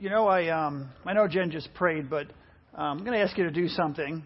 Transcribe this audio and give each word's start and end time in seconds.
You 0.00 0.08
know, 0.08 0.28
I 0.28 0.48
um, 0.48 0.88
I 1.04 1.12
know 1.12 1.28
Jen 1.28 1.50
just 1.50 1.74
prayed, 1.74 2.08
but 2.08 2.26
um, 2.74 2.96
I'm 2.96 3.04
going 3.04 3.12
to 3.12 3.18
ask 3.18 3.36
you 3.36 3.44
to 3.44 3.50
do 3.50 3.68
something. 3.68 4.22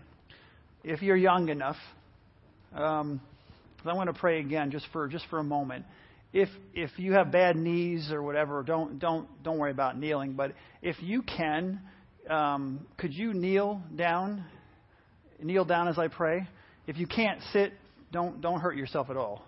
If 0.84 1.02
you're 1.02 1.16
young 1.16 1.48
enough, 1.48 1.74
um, 2.72 3.20
I 3.84 3.92
want 3.94 4.08
to 4.08 4.14
pray 4.14 4.38
again, 4.38 4.70
just 4.70 4.86
for 4.92 5.08
just 5.08 5.24
for 5.30 5.40
a 5.40 5.42
moment. 5.42 5.84
If 6.32 6.48
if 6.74 6.90
you 6.96 7.14
have 7.14 7.32
bad 7.32 7.56
knees 7.56 8.12
or 8.12 8.22
whatever, 8.22 8.62
don't 8.62 9.00
don't 9.00 9.26
don't 9.42 9.58
worry 9.58 9.72
about 9.72 9.98
kneeling. 9.98 10.34
But 10.34 10.52
if 10.80 10.94
you 11.02 11.22
can, 11.22 11.80
um, 12.30 12.86
could 12.96 13.12
you 13.12 13.34
kneel 13.34 13.82
down? 13.96 14.44
Kneel 15.42 15.64
down 15.64 15.88
as 15.88 15.98
I 15.98 16.06
pray. 16.06 16.46
If 16.86 16.98
you 16.98 17.08
can't 17.08 17.40
sit, 17.52 17.72
don't 18.12 18.40
don't 18.40 18.60
hurt 18.60 18.76
yourself 18.76 19.10
at 19.10 19.16
all. 19.16 19.44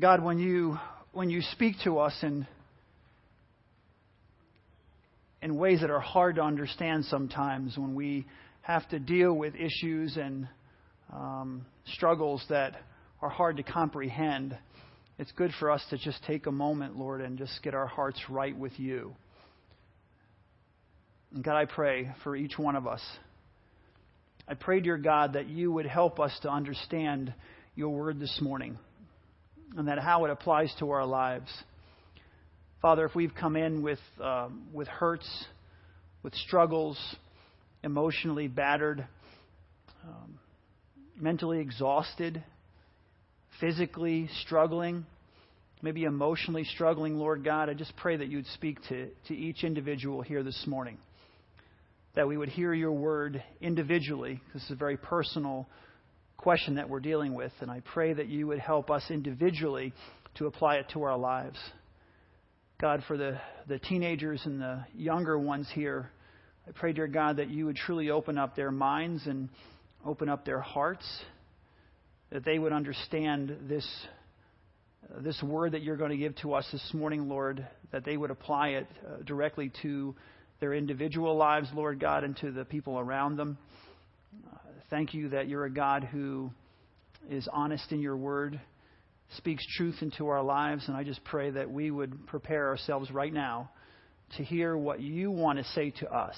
God, 0.00 0.24
when 0.24 0.38
you 0.38 0.78
when 1.12 1.28
you 1.28 1.42
speak 1.52 1.76
to 1.84 1.98
us 1.98 2.16
in 2.22 2.46
in 5.42 5.58
ways 5.58 5.82
that 5.82 5.90
are 5.90 6.00
hard 6.00 6.36
to 6.36 6.42
understand 6.42 7.04
sometimes, 7.04 7.76
when 7.76 7.94
we 7.94 8.24
have 8.62 8.88
to 8.88 8.98
deal 8.98 9.34
with 9.34 9.54
issues 9.54 10.16
and 10.16 10.48
um, 11.12 11.66
struggles 11.92 12.42
that 12.48 12.76
are 13.20 13.28
hard 13.28 13.58
to 13.58 13.62
comprehend, 13.62 14.56
it's 15.18 15.30
good 15.32 15.50
for 15.60 15.70
us 15.70 15.84
to 15.90 15.98
just 15.98 16.24
take 16.24 16.46
a 16.46 16.52
moment, 16.52 16.96
Lord, 16.96 17.20
and 17.20 17.36
just 17.36 17.62
get 17.62 17.74
our 17.74 17.86
hearts 17.86 18.18
right 18.30 18.56
with 18.56 18.72
you. 18.80 19.14
And 21.34 21.44
God, 21.44 21.58
I 21.58 21.66
pray 21.66 22.12
for 22.24 22.34
each 22.34 22.56
one 22.56 22.76
of 22.76 22.86
us. 22.86 23.02
I 24.48 24.54
pray, 24.54 24.80
dear 24.80 24.96
God, 24.96 25.34
that 25.34 25.48
you 25.48 25.70
would 25.70 25.86
help 25.86 26.18
us 26.18 26.32
to 26.42 26.50
understand 26.50 27.34
your 27.74 27.90
word 27.90 28.18
this 28.18 28.38
morning 28.40 28.78
and 29.76 29.88
that 29.88 29.98
how 29.98 30.24
it 30.24 30.30
applies 30.30 30.74
to 30.78 30.90
our 30.90 31.06
lives. 31.06 31.50
Father, 32.80 33.04
if 33.06 33.14
we've 33.14 33.34
come 33.34 33.56
in 33.56 33.82
with, 33.82 34.00
uh, 34.20 34.48
with 34.72 34.88
hurts, 34.88 35.46
with 36.22 36.34
struggles, 36.34 36.98
emotionally 37.82 38.48
battered, 38.48 39.06
um, 40.04 40.38
mentally 41.18 41.60
exhausted, 41.60 42.42
physically 43.60 44.28
struggling, 44.44 45.06
maybe 45.80 46.04
emotionally 46.04 46.64
struggling, 46.64 47.16
Lord 47.16 47.44
God, 47.44 47.68
I 47.68 47.74
just 47.74 47.94
pray 47.96 48.16
that 48.16 48.28
you'd 48.28 48.46
speak 48.46 48.78
to, 48.88 49.08
to 49.28 49.34
each 49.34 49.64
individual 49.64 50.22
here 50.22 50.42
this 50.42 50.64
morning. 50.66 50.98
That 52.14 52.28
we 52.28 52.36
would 52.36 52.50
hear 52.50 52.74
your 52.74 52.92
word 52.92 53.42
individually. 53.60 54.40
This 54.52 54.64
is 54.64 54.70
a 54.72 54.74
very 54.74 54.96
personal 54.96 55.66
question 56.42 56.74
that 56.74 56.88
we're 56.88 56.98
dealing 56.98 57.34
with, 57.34 57.52
and 57.60 57.70
I 57.70 57.82
pray 57.94 58.12
that 58.12 58.26
you 58.26 58.48
would 58.48 58.58
help 58.58 58.90
us 58.90 59.04
individually 59.10 59.92
to 60.34 60.46
apply 60.46 60.74
it 60.76 60.86
to 60.92 61.04
our 61.04 61.16
lives. 61.16 61.56
God, 62.80 63.04
for 63.06 63.16
the, 63.16 63.38
the 63.68 63.78
teenagers 63.78 64.42
and 64.44 64.60
the 64.60 64.84
younger 64.92 65.38
ones 65.38 65.68
here, 65.72 66.10
I 66.66 66.72
pray, 66.72 66.92
dear 66.94 67.06
God, 67.06 67.36
that 67.36 67.48
you 67.48 67.66
would 67.66 67.76
truly 67.76 68.10
open 68.10 68.38
up 68.38 68.56
their 68.56 68.72
minds 68.72 69.24
and 69.28 69.50
open 70.04 70.28
up 70.28 70.44
their 70.44 70.60
hearts, 70.60 71.06
that 72.30 72.44
they 72.44 72.58
would 72.58 72.72
understand 72.72 73.56
this, 73.68 73.86
this 75.20 75.40
word 75.44 75.72
that 75.72 75.82
you're 75.82 75.96
going 75.96 76.10
to 76.10 76.16
give 76.16 76.34
to 76.38 76.54
us 76.54 76.66
this 76.72 76.90
morning, 76.92 77.28
Lord, 77.28 77.64
that 77.92 78.04
they 78.04 78.16
would 78.16 78.32
apply 78.32 78.70
it 78.70 78.88
uh, 79.06 79.22
directly 79.24 79.70
to 79.82 80.16
their 80.58 80.74
individual 80.74 81.36
lives, 81.36 81.68
Lord 81.72 82.00
God, 82.00 82.24
and 82.24 82.36
to 82.38 82.50
the 82.50 82.64
people 82.64 82.98
around 82.98 83.36
them. 83.36 83.58
Thank 84.92 85.14
you 85.14 85.30
that 85.30 85.48
you're 85.48 85.64
a 85.64 85.70
God 85.70 86.04
who 86.04 86.50
is 87.30 87.48
honest 87.50 87.92
in 87.92 88.02
your 88.02 88.14
word, 88.14 88.60
speaks 89.38 89.64
truth 89.78 89.94
into 90.02 90.28
our 90.28 90.42
lives, 90.42 90.84
and 90.86 90.94
I 90.94 91.02
just 91.02 91.24
pray 91.24 91.50
that 91.50 91.70
we 91.70 91.90
would 91.90 92.26
prepare 92.26 92.68
ourselves 92.68 93.10
right 93.10 93.32
now 93.32 93.70
to 94.36 94.44
hear 94.44 94.76
what 94.76 95.00
you 95.00 95.30
want 95.30 95.58
to 95.58 95.64
say 95.72 95.94
to 96.00 96.14
us. 96.14 96.36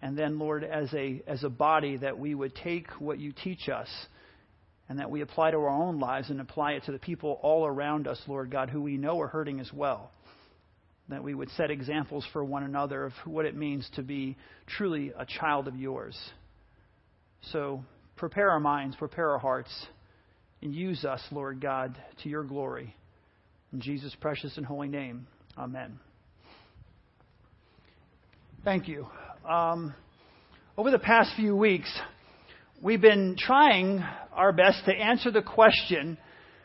And 0.00 0.16
then, 0.16 0.38
Lord, 0.38 0.64
as 0.64 0.94
a, 0.94 1.22
as 1.26 1.44
a 1.44 1.50
body, 1.50 1.98
that 1.98 2.18
we 2.18 2.34
would 2.34 2.54
take 2.54 2.88
what 2.98 3.18
you 3.18 3.34
teach 3.44 3.68
us 3.68 3.88
and 4.88 4.98
that 4.98 5.10
we 5.10 5.20
apply 5.20 5.50
to 5.50 5.58
our 5.58 5.68
own 5.68 6.00
lives 6.00 6.30
and 6.30 6.40
apply 6.40 6.72
it 6.72 6.84
to 6.84 6.92
the 6.92 6.98
people 6.98 7.38
all 7.42 7.66
around 7.66 8.08
us, 8.08 8.18
Lord 8.26 8.50
God, 8.50 8.70
who 8.70 8.80
we 8.80 8.96
know 8.96 9.20
are 9.20 9.28
hurting 9.28 9.60
as 9.60 9.70
well. 9.74 10.10
That 11.10 11.22
we 11.22 11.34
would 11.34 11.50
set 11.50 11.70
examples 11.70 12.26
for 12.32 12.42
one 12.42 12.62
another 12.62 13.04
of 13.04 13.12
what 13.26 13.44
it 13.44 13.54
means 13.54 13.86
to 13.96 14.02
be 14.02 14.38
truly 14.66 15.12
a 15.18 15.26
child 15.26 15.68
of 15.68 15.76
yours. 15.76 16.16
So 17.50 17.84
prepare 18.16 18.50
our 18.50 18.60
minds, 18.60 18.96
prepare 18.96 19.30
our 19.30 19.38
hearts, 19.38 19.70
and 20.62 20.74
use 20.74 21.04
us, 21.04 21.20
Lord 21.30 21.60
God, 21.60 21.96
to 22.22 22.28
your 22.28 22.44
glory. 22.44 22.94
In 23.72 23.80
Jesus' 23.80 24.14
precious 24.20 24.56
and 24.56 24.64
holy 24.64 24.88
name, 24.88 25.26
amen. 25.58 25.98
Thank 28.64 28.86
you. 28.86 29.08
Um, 29.48 29.94
over 30.78 30.90
the 30.90 30.98
past 30.98 31.32
few 31.34 31.56
weeks, 31.56 31.92
we've 32.80 33.00
been 33.00 33.34
trying 33.36 34.04
our 34.32 34.52
best 34.52 34.84
to 34.84 34.92
answer 34.92 35.30
the 35.30 35.42
question 35.42 36.16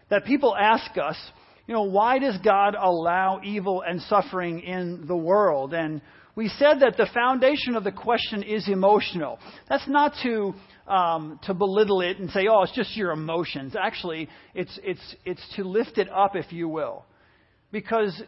that 0.09 0.25
people 0.25 0.55
ask 0.55 0.97
us 0.97 1.17
you 1.67 1.73
know, 1.73 1.83
why 1.83 2.17
does 2.17 2.37
God 2.43 2.75
allow 2.79 3.41
evil 3.43 3.81
and 3.81 4.01
suffering 4.03 4.61
in 4.61 5.05
the 5.05 5.15
world? 5.15 5.73
And 5.73 6.01
we 6.37 6.49
said 6.49 6.81
that 6.81 6.97
the 6.97 7.07
foundation 7.15 7.75
of 7.75 7.83
the 7.83 7.91
question 7.91 8.43
is 8.43 8.69
emotional. 8.69 9.39
That's 9.67 9.87
not 9.87 10.13
to 10.21 10.53
um, 10.87 11.39
to 11.43 11.53
belittle 11.55 12.01
it 12.01 12.19
and 12.19 12.29
say, 12.29 12.47
"Oh, 12.47 12.61
it's 12.61 12.75
just 12.75 12.95
your 12.95 13.11
emotions." 13.11 13.75
Actually, 13.75 14.29
it's 14.53 14.79
it's 14.83 15.15
it's 15.25 15.55
to 15.55 15.63
lift 15.63 15.97
it 15.97 16.07
up, 16.09 16.35
if 16.35 16.53
you 16.53 16.69
will, 16.69 17.05
because 17.71 18.21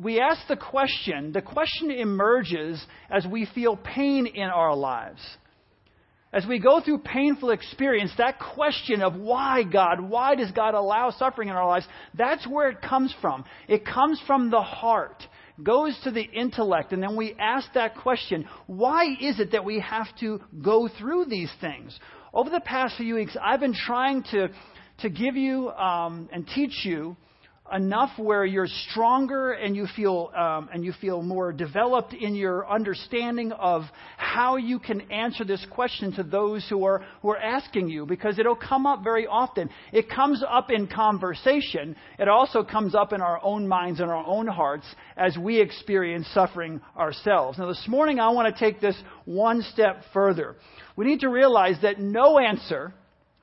we 0.00 0.18
ask 0.18 0.40
the 0.48 0.56
question. 0.56 1.32
The 1.32 1.42
question 1.42 1.90
emerges 1.90 2.82
as 3.10 3.26
we 3.30 3.46
feel 3.54 3.76
pain 3.76 4.26
in 4.26 4.48
our 4.48 4.74
lives. 4.74 5.20
As 6.32 6.46
we 6.46 6.58
go 6.58 6.80
through 6.80 7.00
painful 7.00 7.50
experience, 7.50 8.10
that 8.16 8.38
question 8.38 9.02
of 9.02 9.14
why 9.16 9.64
God, 9.64 10.00
why 10.00 10.34
does 10.34 10.50
God 10.52 10.72
allow 10.72 11.10
suffering 11.10 11.50
in 11.50 11.54
our 11.54 11.68
lives, 11.68 11.86
that's 12.14 12.46
where 12.46 12.70
it 12.70 12.80
comes 12.80 13.14
from. 13.20 13.44
It 13.68 13.84
comes 13.84 14.18
from 14.26 14.48
the 14.50 14.62
heart, 14.62 15.22
goes 15.62 15.98
to 16.04 16.10
the 16.10 16.22
intellect, 16.22 16.92
and 16.92 17.02
then 17.02 17.16
we 17.16 17.34
ask 17.38 17.72
that 17.74 17.96
question 17.96 18.46
why 18.66 19.16
is 19.20 19.40
it 19.40 19.52
that 19.52 19.64
we 19.64 19.80
have 19.80 20.08
to 20.20 20.40
go 20.62 20.88
through 20.98 21.26
these 21.26 21.52
things? 21.60 21.98
Over 22.32 22.50
the 22.50 22.60
past 22.60 22.96
few 22.96 23.16
weeks, 23.16 23.36
I've 23.42 23.60
been 23.60 23.74
trying 23.74 24.22
to, 24.30 24.48
to 25.00 25.10
give 25.10 25.36
you 25.36 25.70
um, 25.70 26.28
and 26.32 26.46
teach 26.46 26.84
you 26.84 27.16
enough 27.72 28.10
where 28.18 28.44
you're 28.44 28.68
stronger 28.90 29.52
and 29.52 29.74
you 29.74 29.86
feel 29.96 30.30
um, 30.36 30.68
and 30.72 30.84
you 30.84 30.92
feel 31.00 31.22
more 31.22 31.52
developed 31.52 32.14
in 32.14 32.34
your 32.34 32.70
understanding 32.70 33.52
of 33.52 33.82
how 34.16 34.56
you 34.56 34.78
can 34.78 35.00
answer 35.10 35.44
this 35.44 35.64
question 35.70 36.12
to 36.12 36.22
those 36.22 36.66
who 36.68 36.84
are 36.84 37.04
who 37.22 37.30
are 37.30 37.38
asking 37.38 37.88
you 37.88 38.06
because 38.06 38.38
it'll 38.38 38.56
come 38.56 38.86
up 38.86 39.02
very 39.02 39.26
often. 39.26 39.70
It 39.92 40.10
comes 40.10 40.42
up 40.46 40.70
in 40.70 40.86
conversation. 40.86 41.96
It 42.18 42.28
also 42.28 42.62
comes 42.62 42.94
up 42.94 43.12
in 43.12 43.20
our 43.20 43.42
own 43.42 43.66
minds 43.66 44.00
and 44.00 44.10
our 44.10 44.24
own 44.26 44.46
hearts 44.46 44.86
as 45.16 45.36
we 45.38 45.60
experience 45.60 46.26
suffering 46.34 46.80
ourselves. 46.96 47.58
Now 47.58 47.68
this 47.68 47.84
morning 47.88 48.20
I 48.20 48.30
want 48.30 48.54
to 48.54 48.60
take 48.60 48.80
this 48.80 49.00
one 49.24 49.62
step 49.62 50.02
further. 50.12 50.56
We 50.96 51.06
need 51.06 51.20
to 51.20 51.28
realize 51.28 51.76
that 51.82 51.98
no 51.98 52.38
answer 52.38 52.94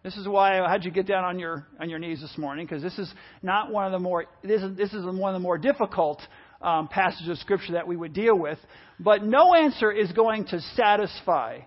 this 0.04 0.16
is 0.16 0.28
why 0.28 0.62
I 0.62 0.72
had 0.72 0.86
you 0.86 0.92
get 0.92 1.06
down 1.06 1.26
on 1.26 1.40
your 1.40 1.68
on 1.80 1.90
your 1.90 2.00
knees 2.00 2.22
this 2.22 2.38
morning 2.38 2.66
because 2.66 2.82
this 2.82 2.98
is 2.98 3.12
not 3.42 3.72
one 3.72 3.86
of 3.86 3.92
the 3.92 4.00
more 4.00 4.26
this 4.44 4.62
is 4.62 4.78
this 4.78 4.94
is 4.94 5.04
one 5.06 5.34
of 5.36 5.40
the 5.40 5.44
more 5.44 5.58
difficult 5.58 6.22
um, 6.62 6.88
passages 6.88 7.30
of 7.30 7.38
scripture 7.40 7.74
that 7.74 7.88
we 7.88 7.98
would 7.98 8.14
deal 8.14 8.38
with. 8.38 8.58
But 9.00 9.24
no 9.24 9.54
answer 9.54 9.92
is 9.92 10.12
going 10.14 10.46
to 10.46 10.62
satisfy 10.76 11.60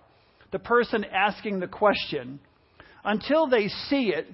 the 0.51 0.59
person 0.59 1.03
asking 1.05 1.59
the 1.59 1.67
question 1.67 2.39
until 3.03 3.47
they 3.47 3.67
see 3.67 4.13
it, 4.15 4.27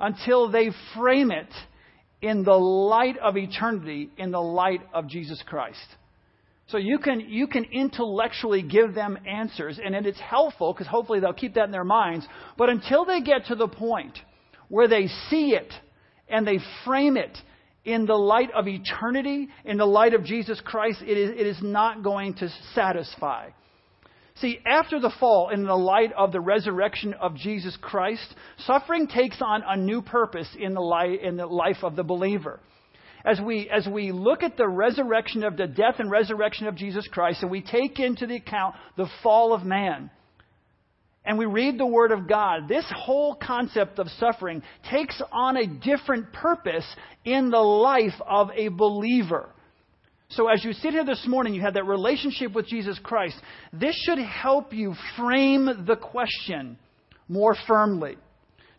until 0.00 0.50
they 0.50 0.70
frame 0.96 1.30
it 1.30 1.52
in 2.20 2.44
the 2.44 2.54
light 2.54 3.18
of 3.18 3.36
eternity, 3.36 4.10
in 4.16 4.30
the 4.30 4.40
light 4.40 4.80
of 4.92 5.06
Jesus 5.06 5.42
Christ. 5.46 5.78
So 6.68 6.76
you 6.76 6.98
can, 6.98 7.20
you 7.20 7.46
can 7.46 7.64
intellectually 7.64 8.62
give 8.62 8.94
them 8.94 9.18
answers, 9.26 9.80
and 9.82 9.94
it's 9.94 10.20
helpful 10.20 10.72
because 10.72 10.86
hopefully 10.86 11.18
they'll 11.18 11.32
keep 11.32 11.54
that 11.54 11.64
in 11.64 11.70
their 11.70 11.84
minds. 11.84 12.26
But 12.58 12.68
until 12.68 13.06
they 13.06 13.22
get 13.22 13.46
to 13.46 13.54
the 13.54 13.68
point 13.68 14.18
where 14.68 14.86
they 14.86 15.06
see 15.30 15.54
it 15.54 15.72
and 16.28 16.46
they 16.46 16.58
frame 16.84 17.16
it 17.16 17.36
in 17.86 18.04
the 18.04 18.14
light 18.14 18.50
of 18.54 18.68
eternity, 18.68 19.48
in 19.64 19.78
the 19.78 19.86
light 19.86 20.12
of 20.12 20.24
Jesus 20.24 20.60
Christ, 20.62 21.00
it 21.00 21.16
is, 21.16 21.30
it 21.30 21.46
is 21.46 21.56
not 21.62 22.02
going 22.02 22.34
to 22.34 22.50
satisfy. 22.74 23.48
See, 24.36 24.58
after 24.66 25.00
the 25.00 25.12
fall, 25.18 25.48
in 25.48 25.64
the 25.64 25.74
light 25.74 26.12
of 26.12 26.32
the 26.32 26.40
resurrection 26.40 27.14
of 27.14 27.34
Jesus 27.34 27.78
Christ, 27.80 28.34
suffering 28.58 29.08
takes 29.08 29.38
on 29.40 29.62
a 29.66 29.76
new 29.76 30.02
purpose 30.02 30.48
in 30.58 30.74
the, 30.74 30.80
light, 30.80 31.22
in 31.22 31.38
the 31.38 31.46
life 31.46 31.78
of 31.82 31.96
the 31.96 32.04
believer 32.04 32.60
as 33.28 33.40
we, 33.40 33.68
as 33.68 33.86
we 33.86 34.10
look 34.10 34.42
at 34.42 34.56
the 34.56 34.68
resurrection 34.68 35.44
of 35.44 35.56
the 35.56 35.66
death 35.66 35.96
and 35.98 36.10
resurrection 36.10 36.66
of 36.66 36.76
Jesus 36.76 37.06
Christ 37.10 37.42
and 37.42 37.50
we 37.50 37.60
take 37.60 37.98
into 37.98 38.26
the 38.26 38.36
account 38.36 38.74
the 38.96 39.08
fall 39.22 39.52
of 39.52 39.64
man, 39.64 40.10
and 41.24 41.36
we 41.36 41.44
read 41.44 41.78
the 41.78 41.86
Word 41.86 42.10
of 42.10 42.26
God, 42.26 42.68
this 42.68 42.86
whole 42.96 43.34
concept 43.34 43.98
of 43.98 44.08
suffering 44.18 44.62
takes 44.90 45.20
on 45.30 45.58
a 45.58 45.66
different 45.66 46.32
purpose 46.32 46.86
in 47.24 47.50
the 47.50 47.58
life 47.58 48.14
of 48.26 48.48
a 48.56 48.68
believer. 48.68 49.50
So, 50.30 50.48
as 50.48 50.64
you 50.64 50.72
sit 50.72 50.92
here 50.92 51.04
this 51.04 51.26
morning, 51.26 51.54
you 51.54 51.60
have 51.62 51.74
that 51.74 51.86
relationship 51.86 52.54
with 52.54 52.66
Jesus 52.66 52.98
Christ. 53.02 53.36
This 53.72 53.94
should 54.06 54.18
help 54.18 54.72
you 54.72 54.94
frame 55.18 55.84
the 55.86 55.96
question 55.96 56.78
more 57.28 57.54
firmly. 57.66 58.16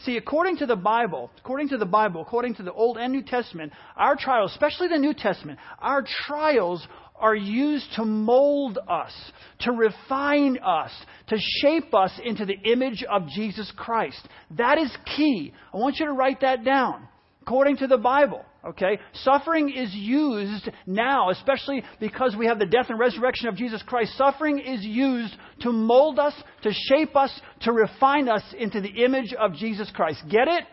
See, 0.06 0.16
according 0.16 0.58
to 0.58 0.66
the 0.66 0.78
Bible, 0.78 1.30
according 1.40 1.70
to 1.70 1.78
the 1.78 1.86
Bible, 1.86 2.22
according 2.22 2.56
to 2.56 2.64
the 2.64 2.72
Old 2.72 2.98
and 2.98 3.12
New 3.12 3.22
Testament, 3.22 3.74
our 3.98 4.16
trials, 4.16 4.52
especially 4.52 4.88
the 4.88 4.98
New 4.98 5.14
Testament, 5.14 5.60
our 5.80 6.06
trials 6.26 6.88
are 7.20 7.36
used 7.36 7.86
to 7.98 8.06
mold 8.06 8.80
us, 8.88 9.12
to 9.60 9.74
refine 9.74 10.58
us, 10.60 10.92
to 11.28 11.38
shape 11.62 11.94
us 11.94 12.12
into 12.24 12.46
the 12.46 12.58
image 12.72 13.04
of 13.04 13.28
Jesus 13.28 13.72
Christ. 13.76 14.26
That 14.52 14.78
is 14.78 14.90
key. 15.18 15.54
I 15.74 15.78
want 15.78 15.98
you 16.00 16.06
to 16.06 16.14
write 16.14 16.42
that 16.42 16.64
down. 16.64 17.06
According 17.42 17.78
to 17.78 17.88
the 17.88 17.98
Bible, 17.98 18.46
okay? 18.66 19.00
Suffering 19.14 19.70
is 19.70 19.94
used 19.94 20.70
now, 20.86 21.30
especially 21.30 21.84
because 22.00 22.36
we 22.38 22.48
have 22.48 22.60
the 22.60 22.66
death 22.66 22.90
and 22.90 23.00
resurrection 23.00 23.48
of 23.48 23.56
Jesus 23.56 23.82
Christ. 23.86 24.18
Suffering 24.18 24.60
is 24.60 24.84
used 24.84 25.36
to 25.62 25.72
mold 25.72 26.20
us, 26.20 26.34
to 26.64 26.72
shape 26.72 27.16
us, 27.16 27.32
to 27.62 27.72
refine 27.72 28.30
us 28.30 28.44
into 28.58 28.82
the 28.82 29.04
image 29.04 29.34
of 29.34 29.54
Jesus 29.54 29.92
Christ. 29.94 30.22
Get 30.30 30.48
it? 30.48 30.64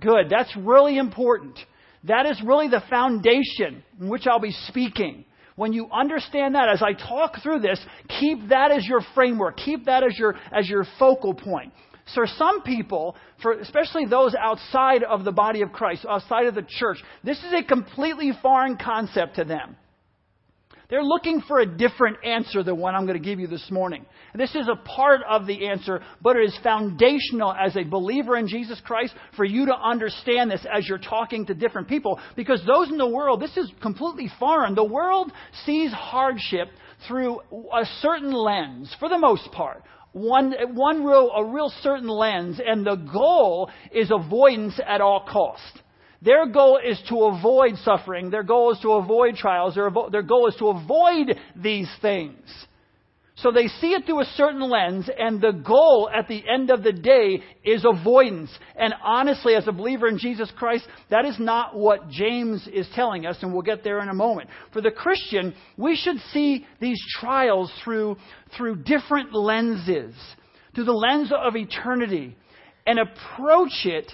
Good. 0.00 0.28
That's 0.28 0.54
really 0.56 0.98
important. 0.98 1.58
That 2.04 2.26
is 2.26 2.40
really 2.44 2.68
the 2.68 2.82
foundation 2.90 3.82
in 4.00 4.08
which 4.08 4.26
I'll 4.26 4.40
be 4.40 4.54
speaking. 4.68 5.24
When 5.56 5.72
you 5.72 5.88
understand 5.92 6.56
that, 6.56 6.68
as 6.68 6.82
I 6.82 6.92
talk 6.92 7.36
through 7.42 7.60
this, 7.60 7.80
keep 8.20 8.48
that 8.48 8.72
as 8.72 8.84
your 8.84 9.00
framework. 9.14 9.56
Keep 9.56 9.86
that 9.86 10.02
as 10.02 10.18
your, 10.18 10.34
as 10.52 10.68
your 10.68 10.84
focal 10.98 11.32
point. 11.32 11.72
So 12.06 12.22
some 12.36 12.62
people, 12.62 13.16
for 13.42 13.52
especially 13.52 14.04
those 14.04 14.34
outside 14.34 15.02
of 15.02 15.24
the 15.24 15.32
body 15.32 15.62
of 15.62 15.72
Christ, 15.72 16.04
outside 16.08 16.46
of 16.46 16.54
the 16.54 16.66
church, 16.66 16.98
this 17.22 17.38
is 17.38 17.52
a 17.52 17.64
completely 17.64 18.32
foreign 18.42 18.76
concept 18.76 19.36
to 19.36 19.44
them. 19.44 19.76
They're 20.90 21.02
looking 21.02 21.40
for 21.48 21.60
a 21.60 21.66
different 21.66 22.18
answer 22.24 22.62
than 22.62 22.76
what 22.76 22.94
I'm 22.94 23.06
going 23.06 23.20
to 23.20 23.24
give 23.24 23.40
you 23.40 23.46
this 23.46 23.70
morning. 23.70 24.04
This 24.34 24.54
is 24.54 24.68
a 24.68 24.76
part 24.76 25.22
of 25.28 25.46
the 25.46 25.68
answer, 25.68 26.02
but 26.20 26.36
it 26.36 26.44
is 26.44 26.58
foundational 26.62 27.54
as 27.54 27.74
a 27.74 27.84
believer 27.84 28.36
in 28.36 28.46
Jesus 28.46 28.80
Christ 28.84 29.14
for 29.34 29.44
you 29.46 29.66
to 29.66 29.74
understand 29.74 30.50
this 30.50 30.64
as 30.70 30.86
you're 30.86 30.98
talking 30.98 31.46
to 31.46 31.54
different 31.54 31.88
people. 31.88 32.20
Because 32.36 32.62
those 32.66 32.90
in 32.90 32.98
the 32.98 33.08
world, 33.08 33.40
this 33.40 33.56
is 33.56 33.72
completely 33.80 34.30
foreign. 34.38 34.74
The 34.74 34.84
world 34.84 35.32
sees 35.64 35.90
hardship 35.90 36.68
through 37.08 37.40
a 37.72 37.84
certain 38.00 38.32
lens, 38.32 38.94
for 39.00 39.08
the 39.08 39.18
most 39.18 39.50
part. 39.52 39.82
One, 40.14 40.54
one 40.74 41.04
real, 41.04 41.28
a 41.34 41.44
real 41.44 41.72
certain 41.82 42.06
lens, 42.06 42.60
and 42.64 42.86
the 42.86 42.94
goal 42.94 43.68
is 43.90 44.12
avoidance 44.12 44.80
at 44.86 45.00
all 45.00 45.26
cost. 45.28 45.82
Their 46.22 46.46
goal 46.46 46.78
is 46.78 47.02
to 47.08 47.24
avoid 47.24 47.76
suffering. 47.78 48.30
Their 48.30 48.44
goal 48.44 48.70
is 48.70 48.78
to 48.82 48.92
avoid 48.92 49.34
trials. 49.34 49.74
Their, 49.74 49.90
their 50.12 50.22
goal 50.22 50.46
is 50.46 50.54
to 50.60 50.68
avoid 50.68 51.36
these 51.56 51.90
things. 52.00 52.48
So 53.36 53.50
they 53.50 53.66
see 53.66 53.88
it 53.88 54.06
through 54.06 54.20
a 54.20 54.32
certain 54.36 54.60
lens, 54.60 55.10
and 55.18 55.40
the 55.40 55.50
goal 55.50 56.08
at 56.14 56.28
the 56.28 56.42
end 56.48 56.70
of 56.70 56.84
the 56.84 56.92
day 56.92 57.42
is 57.64 57.84
avoidance. 57.84 58.50
And 58.76 58.94
honestly, 59.02 59.54
as 59.56 59.66
a 59.66 59.72
believer 59.72 60.06
in 60.06 60.18
Jesus 60.18 60.52
Christ, 60.56 60.86
that 61.10 61.24
is 61.24 61.36
not 61.40 61.76
what 61.76 62.08
James 62.08 62.68
is 62.72 62.88
telling 62.94 63.26
us, 63.26 63.36
and 63.42 63.52
we'll 63.52 63.62
get 63.62 63.82
there 63.82 64.00
in 64.00 64.08
a 64.08 64.14
moment. 64.14 64.50
For 64.72 64.80
the 64.80 64.92
Christian, 64.92 65.52
we 65.76 65.96
should 65.96 66.18
see 66.32 66.64
these 66.80 67.00
trials 67.18 67.72
through, 67.82 68.16
through 68.56 68.84
different 68.84 69.34
lenses, 69.34 70.14
through 70.74 70.84
the 70.84 70.92
lens 70.92 71.32
of 71.32 71.56
eternity, 71.56 72.36
and 72.86 73.00
approach 73.00 73.84
it 73.84 74.12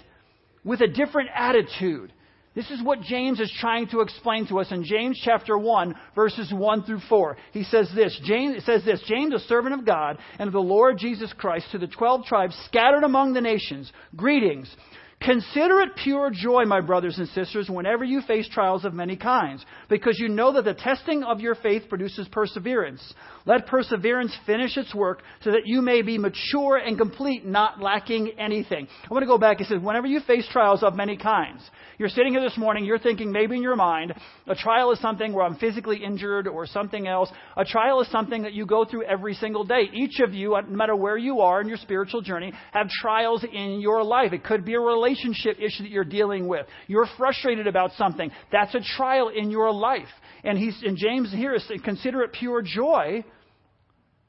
with 0.64 0.80
a 0.80 0.88
different 0.88 1.28
attitude. 1.34 2.10
This 2.52 2.68
is 2.72 2.82
what 2.82 3.00
James 3.02 3.38
is 3.38 3.52
trying 3.60 3.86
to 3.88 4.00
explain 4.00 4.48
to 4.48 4.58
us 4.58 4.72
in 4.72 4.82
James 4.82 5.20
chapter 5.24 5.56
1, 5.56 5.94
verses 6.16 6.52
1 6.52 6.82
through 6.82 7.00
4. 7.08 7.36
He 7.52 7.62
says 7.62 7.88
this, 7.94 8.18
James 8.24 8.64
says 8.64 8.84
this, 8.84 9.00
James, 9.06 9.32
a 9.34 9.38
servant 9.38 9.74
of 9.74 9.86
God 9.86 10.18
and 10.36 10.48
of 10.48 10.52
the 10.52 10.58
Lord 10.58 10.98
Jesus 10.98 11.32
Christ, 11.32 11.66
to 11.70 11.78
the 11.78 11.86
twelve 11.86 12.24
tribes 12.24 12.60
scattered 12.66 13.04
among 13.04 13.34
the 13.34 13.40
nations, 13.40 13.92
greetings. 14.16 14.74
Consider 15.22 15.80
it 15.80 15.96
pure 16.02 16.30
joy, 16.32 16.64
my 16.64 16.80
brothers 16.80 17.18
and 17.18 17.28
sisters, 17.28 17.68
whenever 17.68 18.04
you 18.04 18.22
face 18.22 18.48
trials 18.48 18.86
of 18.86 18.94
many 18.94 19.16
kinds, 19.16 19.62
because 19.90 20.18
you 20.18 20.30
know 20.30 20.54
that 20.54 20.64
the 20.64 20.72
testing 20.72 21.22
of 21.24 21.40
your 21.40 21.54
faith 21.56 21.90
produces 21.90 22.26
perseverance. 22.28 23.02
Let 23.44 23.66
perseverance 23.66 24.34
finish 24.46 24.78
its 24.78 24.94
work 24.94 25.22
so 25.42 25.50
that 25.50 25.66
you 25.66 25.82
may 25.82 26.00
be 26.00 26.16
mature 26.16 26.78
and 26.78 26.96
complete, 26.96 27.44
not 27.44 27.82
lacking 27.82 28.32
anything. 28.38 28.88
I 29.04 29.12
want 29.12 29.22
to 29.22 29.26
go 29.26 29.36
back. 29.36 29.60
It 29.60 29.66
says, 29.66 29.82
whenever 29.82 30.06
you 30.06 30.20
face 30.20 30.48
trials 30.50 30.82
of 30.82 30.96
many 30.96 31.18
kinds, 31.18 31.68
you're 31.98 32.08
sitting 32.08 32.32
here 32.32 32.42
this 32.42 32.56
morning, 32.56 32.86
you're 32.86 32.98
thinking 32.98 33.30
maybe 33.30 33.56
in 33.56 33.62
your 33.62 33.76
mind, 33.76 34.14
a 34.46 34.54
trial 34.54 34.90
is 34.90 35.00
something 35.00 35.34
where 35.34 35.44
I'm 35.44 35.56
physically 35.56 36.02
injured 36.02 36.48
or 36.48 36.66
something 36.66 37.06
else. 37.06 37.30
A 37.58 37.64
trial 37.66 38.00
is 38.00 38.10
something 38.10 38.44
that 38.44 38.54
you 38.54 38.64
go 38.64 38.86
through 38.86 39.04
every 39.04 39.34
single 39.34 39.64
day. 39.64 39.82
Each 39.92 40.20
of 40.20 40.32
you, 40.32 40.52
no 40.52 40.76
matter 40.76 40.96
where 40.96 41.18
you 41.18 41.40
are 41.40 41.60
in 41.60 41.68
your 41.68 41.76
spiritual 41.76 42.22
journey, 42.22 42.54
have 42.72 42.88
trials 42.88 43.44
in 43.44 43.82
your 43.82 44.02
life. 44.02 44.32
It 44.32 44.44
could 44.44 44.64
be 44.64 44.72
a 44.72 44.80
relationship 44.80 45.09
issue 45.12 45.82
that 45.82 45.90
you're 45.90 46.04
dealing 46.04 46.48
with. 46.48 46.66
You're 46.86 47.08
frustrated 47.18 47.66
about 47.66 47.92
something. 47.92 48.30
That's 48.52 48.74
a 48.74 48.80
trial 48.96 49.28
in 49.28 49.50
your 49.50 49.72
life. 49.72 50.08
And 50.44 50.58
he's, 50.58 50.80
and 50.82 50.96
James 50.96 51.32
here 51.32 51.54
is 51.54 51.64
consider 51.84 52.22
it 52.22 52.32
pure 52.32 52.62
joy 52.62 53.24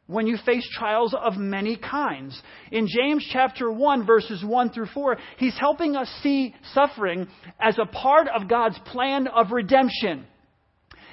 when 0.07 0.27
you 0.27 0.37
face 0.45 0.67
trials 0.77 1.13
of 1.13 1.37
many 1.37 1.77
kinds. 1.77 2.39
In 2.71 2.87
James 2.87 3.27
chapter 3.31 3.71
1 3.71 4.05
verses 4.05 4.43
1 4.43 4.71
through 4.71 4.87
4, 4.93 5.17
he's 5.37 5.57
helping 5.57 5.95
us 5.95 6.09
see 6.21 6.53
suffering 6.73 7.27
as 7.59 7.77
a 7.79 7.85
part 7.85 8.27
of 8.27 8.49
God's 8.49 8.77
plan 8.85 9.27
of 9.27 9.51
redemption. 9.51 10.25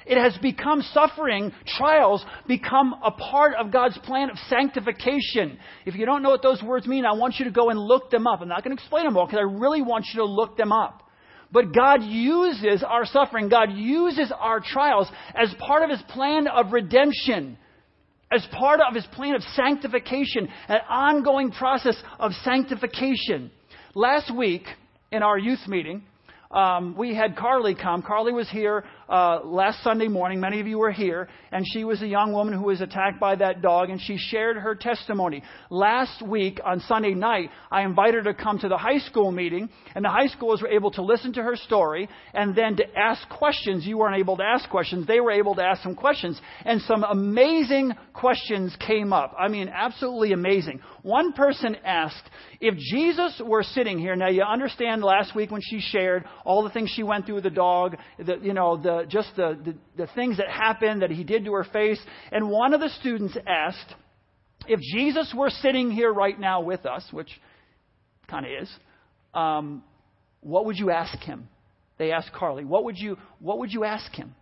It 0.05 0.17
has 0.17 0.37
become 0.41 0.81
suffering, 0.93 1.51
trials 1.77 2.25
become 2.47 2.95
a 3.03 3.11
part 3.11 3.53
of 3.55 3.71
God's 3.71 3.97
plan 3.99 4.29
of 4.29 4.37
sanctification. 4.49 5.59
If 5.85 5.95
you 5.95 6.05
don't 6.05 6.23
know 6.23 6.29
what 6.29 6.41
those 6.41 6.61
words 6.63 6.87
mean, 6.87 7.05
I 7.05 7.13
want 7.13 7.35
you 7.37 7.45
to 7.45 7.51
go 7.51 7.69
and 7.69 7.79
look 7.79 8.09
them 8.09 8.27
up. 8.27 8.41
I'm 8.41 8.47
not 8.47 8.63
going 8.63 8.75
to 8.75 8.81
explain 8.81 9.05
them 9.05 9.17
all 9.17 9.25
because 9.25 9.39
I 9.39 9.59
really 9.59 9.81
want 9.81 10.05
you 10.13 10.21
to 10.21 10.25
look 10.25 10.57
them 10.57 10.71
up. 10.71 11.03
But 11.51 11.73
God 11.73 12.03
uses 12.03 12.83
our 12.83 13.05
suffering, 13.05 13.49
God 13.49 13.71
uses 13.73 14.31
our 14.37 14.59
trials 14.59 15.07
as 15.35 15.53
part 15.59 15.83
of 15.83 15.89
His 15.89 16.01
plan 16.09 16.47
of 16.47 16.71
redemption 16.71 17.57
as 18.31 18.45
part 18.51 18.79
of 18.79 18.93
his 18.93 19.05
plan 19.07 19.35
of 19.35 19.41
sanctification, 19.55 20.47
an 20.67 20.79
ongoing 20.87 21.51
process 21.51 21.95
of 22.19 22.31
sanctification. 22.43 23.51
Last 23.95 24.35
week 24.35 24.63
in 25.11 25.23
our 25.23 25.37
youth 25.37 25.67
meeting, 25.67 26.03
um, 26.51 26.95
we 26.97 27.13
had 27.13 27.35
Carly 27.35 27.75
come. 27.75 28.01
Carly 28.01 28.33
was 28.33 28.49
here 28.49 28.83
uh, 29.07 29.41
last 29.43 29.83
Sunday 29.83 30.07
morning. 30.07 30.39
Many 30.39 30.59
of 30.59 30.65
you 30.65 30.79
were 30.79 30.91
here, 30.91 31.29
and 31.51 31.63
she 31.73 31.83
was 31.83 32.01
a 32.01 32.07
young 32.07 32.33
woman 32.33 32.55
who 32.55 32.63
was 32.63 32.81
attacked 32.81 33.19
by 33.19 33.35
that 33.35 33.61
dog, 33.61 33.91
and 33.91 34.01
she 34.01 34.17
shared 34.17 34.57
her 34.57 34.73
testimony. 34.73 35.43
Last 35.69 36.23
week 36.23 36.59
on 36.65 36.79
Sunday 36.79 37.13
night, 37.13 37.51
I 37.69 37.83
invited 37.83 38.25
her 38.25 38.33
to 38.33 38.43
come 38.43 38.57
to 38.59 38.67
the 38.67 38.79
high 38.79 38.97
school 38.97 39.31
meeting, 39.31 39.69
and 39.93 40.03
the 40.03 40.09
high 40.09 40.27
schoolers 40.27 40.63
were 40.63 40.69
able 40.69 40.89
to 40.91 41.03
listen 41.03 41.33
to 41.33 41.43
her 41.43 41.55
story 41.55 42.09
and 42.33 42.55
then 42.55 42.77
to 42.77 42.97
ask 42.97 43.29
questions. 43.29 43.85
You 43.85 43.99
weren't 43.99 44.17
able 44.17 44.37
to 44.37 44.43
ask 44.43 44.67
questions; 44.71 45.05
they 45.05 45.19
were 45.19 45.31
able 45.31 45.53
to 45.53 45.63
ask 45.63 45.83
some 45.83 45.93
questions, 45.93 46.41
and 46.65 46.81
some 46.81 47.03
amazing 47.03 47.93
questions 48.13 48.75
came 48.79 49.13
up. 49.13 49.35
I 49.39 49.49
mean, 49.49 49.69
absolutely 49.69 50.33
amazing. 50.33 50.81
One 51.03 51.33
person 51.33 51.75
asked 51.85 52.27
if 52.59 52.75
Jesus 52.75 53.39
were 53.45 53.63
sitting 53.63 53.99
here. 53.99 54.15
Now, 54.15 54.29
you 54.29 54.41
understand 54.41 55.03
last 55.03 55.35
week 55.35 55.51
when 55.51 55.61
she 55.61 55.79
shared 55.79 56.25
all 56.45 56.63
the 56.63 56.69
things 56.69 56.91
she 56.93 57.03
went 57.03 57.25
through 57.25 57.35
with 57.35 57.43
the 57.43 57.49
dog, 57.49 57.97
the, 58.17 58.37
you 58.41 58.53
know, 58.53 58.77
the, 58.77 59.05
just 59.07 59.29
the, 59.35 59.57
the, 59.63 60.05
the 60.05 60.07
things 60.13 60.37
that 60.37 60.49
happened 60.49 61.01
that 61.01 61.11
he 61.11 61.23
did 61.23 61.45
to 61.45 61.53
her 61.53 61.65
face. 61.65 61.99
And 62.31 62.49
one 62.49 62.73
of 62.73 62.79
the 62.79 62.89
students 62.99 63.37
asked, 63.47 63.95
if 64.67 64.79
Jesus 64.79 65.33
were 65.35 65.49
sitting 65.49 65.91
here 65.91 66.11
right 66.11 66.39
now 66.39 66.61
with 66.61 66.85
us, 66.85 67.05
which 67.11 67.29
kind 68.27 68.45
of 68.45 68.51
is, 68.63 68.69
um, 69.33 69.83
what 70.41 70.65
would 70.65 70.77
you 70.77 70.91
ask 70.91 71.17
him? 71.19 71.47
They 71.97 72.11
asked 72.11 72.31
Carly, 72.33 72.63
what 72.63 72.85
would 72.85 72.97
you, 72.97 73.17
what 73.39 73.59
would 73.59 73.71
you 73.71 73.83
ask 73.83 74.13
him? 74.13 74.35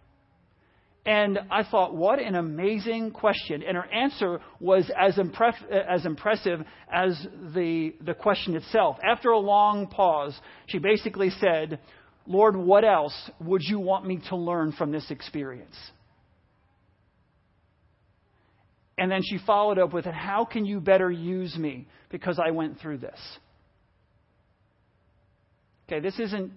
And 1.07 1.39
I 1.49 1.63
thought, 1.63 1.95
what 1.95 2.19
an 2.19 2.35
amazing 2.35 3.11
question. 3.11 3.63
And 3.65 3.77
her 3.77 3.85
answer 3.85 4.41
was 4.59 4.91
as, 4.99 5.15
impre- 5.15 5.71
as 5.71 6.05
impressive 6.05 6.59
as 6.91 7.17
the, 7.55 7.95
the 8.01 8.13
question 8.13 8.57
itself. 8.57 8.97
After 9.01 9.29
a 9.29 9.39
long 9.39 9.87
pause, 9.87 10.37
she 10.65 10.79
basically 10.79 11.29
said, 11.29 11.79
Lord, 12.25 12.57
what 12.57 12.83
else 12.83 13.15
would 13.39 13.61
you 13.63 13.79
want 13.79 14.05
me 14.05 14.19
to 14.27 14.35
learn 14.35 14.73
from 14.73 14.91
this 14.91 15.09
experience? 15.09 15.77
And 18.97 19.09
then 19.09 19.21
she 19.23 19.37
followed 19.45 19.79
up 19.79 19.93
with, 19.93 20.03
How 20.03 20.43
can 20.43 20.65
you 20.65 20.81
better 20.81 21.09
use 21.09 21.55
me 21.55 21.87
because 22.09 22.37
I 22.37 22.51
went 22.51 22.81
through 22.81 22.97
this? 22.97 23.19
Okay, 25.87 26.01
this 26.01 26.19
isn't, 26.19 26.51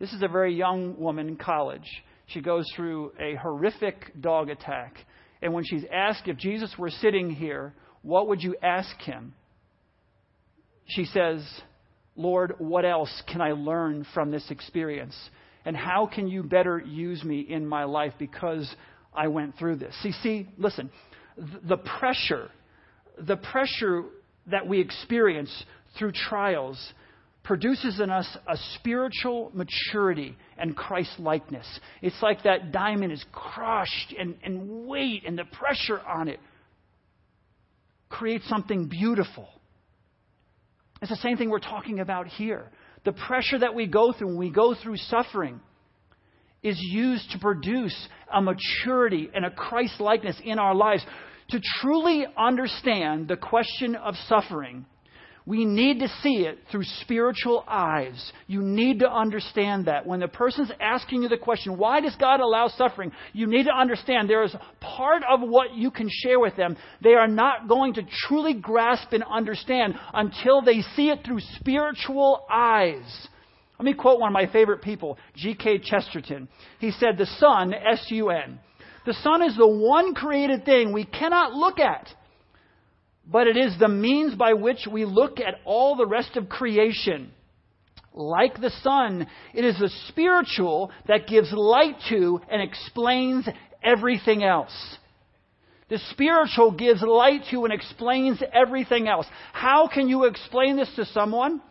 this 0.00 0.12
is 0.12 0.22
a 0.24 0.28
very 0.28 0.56
young 0.56 0.98
woman 0.98 1.28
in 1.28 1.36
college. 1.36 1.88
She 2.32 2.40
goes 2.40 2.66
through 2.74 3.12
a 3.20 3.36
horrific 3.36 4.20
dog 4.20 4.48
attack. 4.48 4.96
And 5.40 5.52
when 5.52 5.64
she's 5.64 5.84
asked 5.92 6.28
if 6.28 6.36
Jesus 6.36 6.74
were 6.78 6.90
sitting 6.90 7.30
here, 7.30 7.74
what 8.02 8.28
would 8.28 8.42
you 8.42 8.56
ask 8.62 8.96
him? 9.00 9.34
she 10.86 11.04
says, 11.06 11.42
Lord, 12.16 12.54
what 12.58 12.84
else 12.84 13.22
can 13.30 13.40
I 13.40 13.52
learn 13.52 14.06
from 14.14 14.30
this 14.30 14.50
experience? 14.50 15.16
And 15.64 15.76
how 15.76 16.06
can 16.12 16.28
you 16.28 16.42
better 16.42 16.78
use 16.78 17.22
me 17.24 17.40
in 17.40 17.66
my 17.66 17.84
life 17.84 18.12
because 18.18 18.72
I 19.14 19.28
went 19.28 19.56
through 19.58 19.76
this? 19.76 19.94
See, 20.02 20.12
see, 20.22 20.48
listen, 20.58 20.90
the 21.36 21.76
pressure, 21.76 22.50
the 23.18 23.36
pressure 23.36 24.04
that 24.48 24.66
we 24.66 24.80
experience 24.80 25.50
through 25.98 26.12
trials 26.12 26.78
produces 27.44 27.98
in 28.00 28.10
us 28.10 28.26
a 28.46 28.56
spiritual 28.76 29.50
maturity 29.52 30.36
and 30.56 30.76
Christ 30.76 31.18
likeness. 31.18 31.66
It's 32.00 32.20
like 32.22 32.44
that 32.44 32.72
diamond 32.72 33.12
is 33.12 33.24
crushed 33.32 34.14
and, 34.18 34.36
and 34.44 34.86
weight 34.86 35.24
and 35.26 35.36
the 35.36 35.44
pressure 35.44 36.00
on 36.00 36.28
it 36.28 36.38
creates 38.08 38.48
something 38.48 38.86
beautiful. 38.86 39.48
It's 41.00 41.10
the 41.10 41.16
same 41.16 41.36
thing 41.36 41.50
we're 41.50 41.58
talking 41.58 41.98
about 41.98 42.28
here. 42.28 42.70
The 43.04 43.12
pressure 43.12 43.58
that 43.58 43.74
we 43.74 43.86
go 43.86 44.12
through 44.12 44.28
when 44.28 44.36
we 44.36 44.50
go 44.50 44.76
through 44.80 44.96
suffering 44.98 45.60
is 46.62 46.78
used 46.78 47.28
to 47.32 47.38
produce 47.40 47.96
a 48.32 48.40
maturity 48.40 49.28
and 49.34 49.44
a 49.44 49.50
Christ 49.50 50.00
likeness 50.00 50.40
in 50.44 50.60
our 50.60 50.76
lives. 50.76 51.04
To 51.50 51.60
truly 51.80 52.24
understand 52.38 53.26
the 53.26 53.36
question 53.36 53.96
of 53.96 54.14
suffering, 54.28 54.86
we 55.44 55.64
need 55.64 56.00
to 56.00 56.08
see 56.22 56.46
it 56.46 56.58
through 56.70 56.84
spiritual 57.00 57.64
eyes. 57.66 58.32
You 58.46 58.62
need 58.62 59.00
to 59.00 59.10
understand 59.10 59.86
that. 59.86 60.06
When 60.06 60.20
the 60.20 60.28
person's 60.28 60.70
asking 60.80 61.22
you 61.22 61.28
the 61.28 61.36
question, 61.36 61.78
why 61.78 62.00
does 62.00 62.14
God 62.16 62.40
allow 62.40 62.68
suffering? 62.68 63.10
You 63.32 63.46
need 63.46 63.64
to 63.64 63.74
understand 63.74 64.30
there 64.30 64.44
is 64.44 64.54
part 64.80 65.22
of 65.28 65.40
what 65.40 65.74
you 65.74 65.90
can 65.90 66.08
share 66.10 66.38
with 66.38 66.56
them 66.56 66.76
they 67.02 67.14
are 67.14 67.28
not 67.28 67.68
going 67.68 67.94
to 67.94 68.02
truly 68.26 68.54
grasp 68.54 69.12
and 69.12 69.24
understand 69.24 69.94
until 70.14 70.62
they 70.62 70.82
see 70.94 71.10
it 71.10 71.24
through 71.24 71.40
spiritual 71.58 72.44
eyes. 72.50 73.28
Let 73.78 73.84
me 73.84 73.94
quote 73.94 74.20
one 74.20 74.28
of 74.28 74.34
my 74.34 74.46
favorite 74.52 74.82
people, 74.82 75.18
G.K. 75.34 75.78
Chesterton. 75.78 76.48
He 76.78 76.92
said, 76.92 77.18
The 77.18 77.26
sun, 77.26 77.74
S 77.74 78.04
U 78.10 78.30
N, 78.30 78.60
the 79.04 79.14
sun 79.14 79.42
is 79.42 79.56
the 79.56 79.66
one 79.66 80.14
created 80.14 80.64
thing 80.64 80.92
we 80.92 81.04
cannot 81.04 81.52
look 81.52 81.80
at 81.80 82.08
but 83.32 83.46
it 83.46 83.56
is 83.56 83.78
the 83.78 83.88
means 83.88 84.34
by 84.34 84.52
which 84.52 84.86
we 84.90 85.06
look 85.06 85.40
at 85.40 85.54
all 85.64 85.96
the 85.96 86.06
rest 86.06 86.36
of 86.36 86.48
creation. 86.48 87.32
Like 88.14 88.60
the 88.60 88.70
sun, 88.82 89.26
it 89.54 89.64
is 89.64 89.78
the 89.78 89.90
spiritual 90.08 90.90
that 91.08 91.26
gives 91.26 91.50
light 91.50 91.96
to 92.10 92.40
and 92.50 92.60
explains 92.60 93.48
everything 93.82 94.44
else. 94.44 94.72
The 95.88 95.98
spiritual 96.10 96.72
gives 96.72 97.02
light 97.02 97.42
to 97.50 97.64
and 97.64 97.72
explains 97.72 98.42
everything 98.52 99.08
else. 99.08 99.26
How 99.52 99.88
can 99.88 100.08
you 100.08 100.24
explain 100.24 100.76
this 100.76 100.92
to 100.96 101.06
someone? 101.06 101.62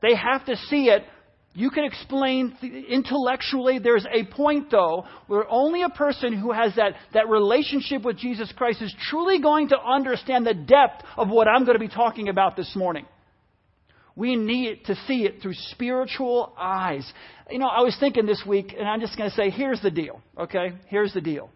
They 0.00 0.14
have 0.14 0.46
to 0.46 0.56
see 0.56 0.88
it 0.88 1.04
you 1.52 1.70
can 1.70 1.84
explain 1.84 2.56
intellectually. 2.62 3.80
There's 3.80 4.06
a 4.06 4.24
point, 4.24 4.70
though, 4.70 5.04
where 5.26 5.48
only 5.48 5.82
a 5.82 5.88
person 5.88 6.32
who 6.32 6.52
has 6.52 6.76
that, 6.76 6.94
that 7.12 7.28
relationship 7.28 8.02
with 8.02 8.16
Jesus 8.16 8.52
Christ 8.56 8.80
is 8.82 8.94
truly 9.08 9.40
going 9.40 9.68
to 9.68 9.76
understand 9.78 10.46
the 10.46 10.54
depth 10.54 11.04
of 11.16 11.28
what 11.28 11.48
I'm 11.48 11.64
going 11.64 11.74
to 11.74 11.80
be 11.80 11.88
talking 11.88 12.28
about 12.28 12.56
this 12.56 12.74
morning. 12.76 13.04
We 14.14 14.36
need 14.36 14.84
to 14.84 14.94
see 15.06 15.24
it 15.24 15.42
through 15.42 15.54
spiritual 15.54 16.52
eyes. 16.56 17.10
You 17.50 17.58
know, 17.58 17.68
I 17.68 17.80
was 17.80 17.96
thinking 17.98 18.26
this 18.26 18.42
week, 18.46 18.74
and 18.78 18.86
I'm 18.86 19.00
just 19.00 19.16
going 19.16 19.30
to 19.30 19.36
say, 19.36 19.50
here's 19.50 19.80
the 19.82 19.90
deal, 19.90 20.20
okay? 20.38 20.74
Here's 20.86 21.12
the 21.14 21.20
deal. 21.20 21.50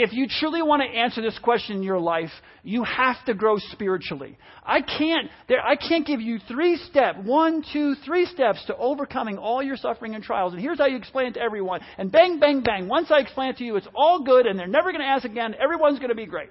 If 0.00 0.12
you 0.12 0.28
truly 0.28 0.62
want 0.62 0.80
to 0.80 0.96
answer 0.96 1.20
this 1.20 1.36
question 1.40 1.74
in 1.74 1.82
your 1.82 1.98
life, 1.98 2.30
you 2.62 2.84
have 2.84 3.16
to 3.26 3.34
grow 3.34 3.56
spiritually. 3.58 4.38
I 4.64 4.80
can't, 4.80 5.28
there, 5.48 5.60
I 5.60 5.74
can't 5.74 6.06
give 6.06 6.20
you 6.20 6.38
three 6.46 6.76
steps, 6.76 7.18
one, 7.24 7.64
two, 7.72 7.96
three 8.06 8.24
steps 8.26 8.64
to 8.66 8.76
overcoming 8.76 9.38
all 9.38 9.60
your 9.60 9.76
suffering 9.76 10.14
and 10.14 10.22
trials. 10.22 10.52
And 10.52 10.62
here's 10.62 10.78
how 10.78 10.86
you 10.86 10.96
explain 10.96 11.26
it 11.26 11.34
to 11.34 11.40
everyone. 11.40 11.80
And 11.98 12.12
bang, 12.12 12.38
bang, 12.38 12.60
bang. 12.60 12.86
Once 12.86 13.10
I 13.10 13.18
explain 13.18 13.48
it 13.50 13.56
to 13.56 13.64
you, 13.64 13.74
it's 13.74 13.88
all 13.92 14.22
good 14.22 14.46
and 14.46 14.56
they're 14.56 14.68
never 14.68 14.92
going 14.92 15.02
to 15.02 15.08
ask 15.08 15.24
again. 15.24 15.56
Everyone's 15.60 15.98
going 15.98 16.10
to 16.10 16.14
be 16.14 16.26
great. 16.26 16.50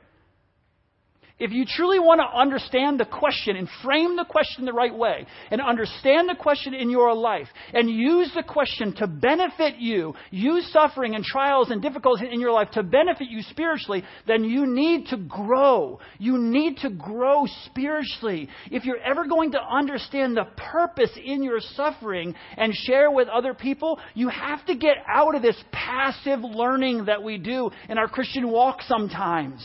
If 1.40 1.52
you 1.52 1.66
truly 1.68 2.00
want 2.00 2.20
to 2.20 2.38
understand 2.38 3.00
the 3.00 3.06
question 3.06 3.56
and 3.58 3.70
frame 3.84 4.16
the 4.16 4.26
question 4.26 4.66
the 4.66 4.74
right 4.74 4.96
way 4.96 5.28
and 5.52 5.62
understand 5.62 6.28
the 6.28 6.36
question 6.36 6.74
in 6.74 6.90
your 6.90 7.14
life 7.14 7.48
and 7.74 7.88
use 7.88 8.32
the 8.34 8.42
question 8.42 8.96
to 8.96 9.06
benefit 9.06 9.76
you, 9.78 10.16
use 10.32 10.68
suffering 10.74 11.14
and 11.14 11.24
trials 11.24 11.70
and 11.70 11.80
difficulties 11.80 12.30
in 12.32 12.40
your 12.40 12.52
life 12.52 12.72
to 12.72 12.82
benefit 12.82 13.28
you 13.30 13.44
spiritually, 13.44 14.04
then 14.26 14.44
you 14.44 14.66
need 14.66 15.06
to 15.08 15.18
grow. 15.18 16.00
You 16.18 16.40
need 16.40 16.78
to 16.78 16.90
grow 16.90 17.46
spiritually. 17.66 18.50
If 18.72 18.86
you're 18.86 18.98
ever 18.98 19.28
going 19.28 19.52
to 19.52 19.62
understand 19.62 20.36
the 20.36 20.48
purpose 20.72 21.12
in 21.24 21.44
your 21.44 21.60
suffering 21.60 22.34
and 22.58 22.74
share 22.74 23.12
with 23.12 23.28
other 23.28 23.54
people, 23.54 24.00
you 24.16 24.30
have 24.30 24.66
to 24.66 24.76
get 24.76 24.98
out 25.08 25.36
of 25.36 25.44
this 25.44 25.64
passive 25.72 26.40
learning 26.40 27.06
that 27.06 27.22
we 27.22 27.38
do 27.38 27.70
in 27.90 28.00
our 28.00 28.08
Christian 28.08 28.50
walk 28.50 28.82
sometimes. 28.82 29.64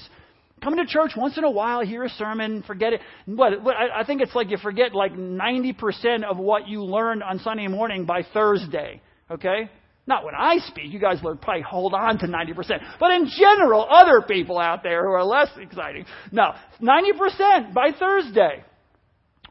Come 0.63 0.77
to 0.77 0.87
church 0.87 1.13
once 1.17 1.37
in 1.37 1.45
a 1.45 1.51
while, 1.51 1.85
hear 1.85 2.05
a 2.05 2.09
sermon, 2.09 2.63
forget 2.63 2.93
it. 2.93 3.01
What, 3.27 3.63
what 3.63 3.77
I, 3.77 4.01
I 4.01 4.05
think 4.05 4.23
it's 4.23 4.35
like 4.35 4.51
you 4.51 4.59
forget 4.59 4.95
like 4.95 5.13
90% 5.13 6.25
of 6.25 6.39
what 6.39 6.69
you 6.69 6.85
learned 6.85 7.23
on 7.23 7.41
Sunday 7.41 7.67
morning 7.67 8.05
by 8.05 8.25
Thursday. 8.33 9.03
Okay? 9.31 9.71
Not 10.07 10.25
when 10.25 10.35
I 10.37 10.59
speak. 10.59 10.93
You 10.93 11.01
guys 11.01 11.23
will 11.23 11.37
probably 11.37 11.63
hold 11.63 11.95
on 11.95 12.19
to 12.19 12.27
90%. 12.27 12.81
But 12.99 13.13
in 13.13 13.29
general, 13.37 13.87
other 13.89 14.23
people 14.23 14.59
out 14.59 14.83
there 14.83 15.03
who 15.05 15.13
are 15.13 15.25
less 15.25 15.49
exciting. 15.57 16.07
No, 16.31 16.53
90% 16.81 17.73
by 17.73 17.91
Thursday 17.99 18.65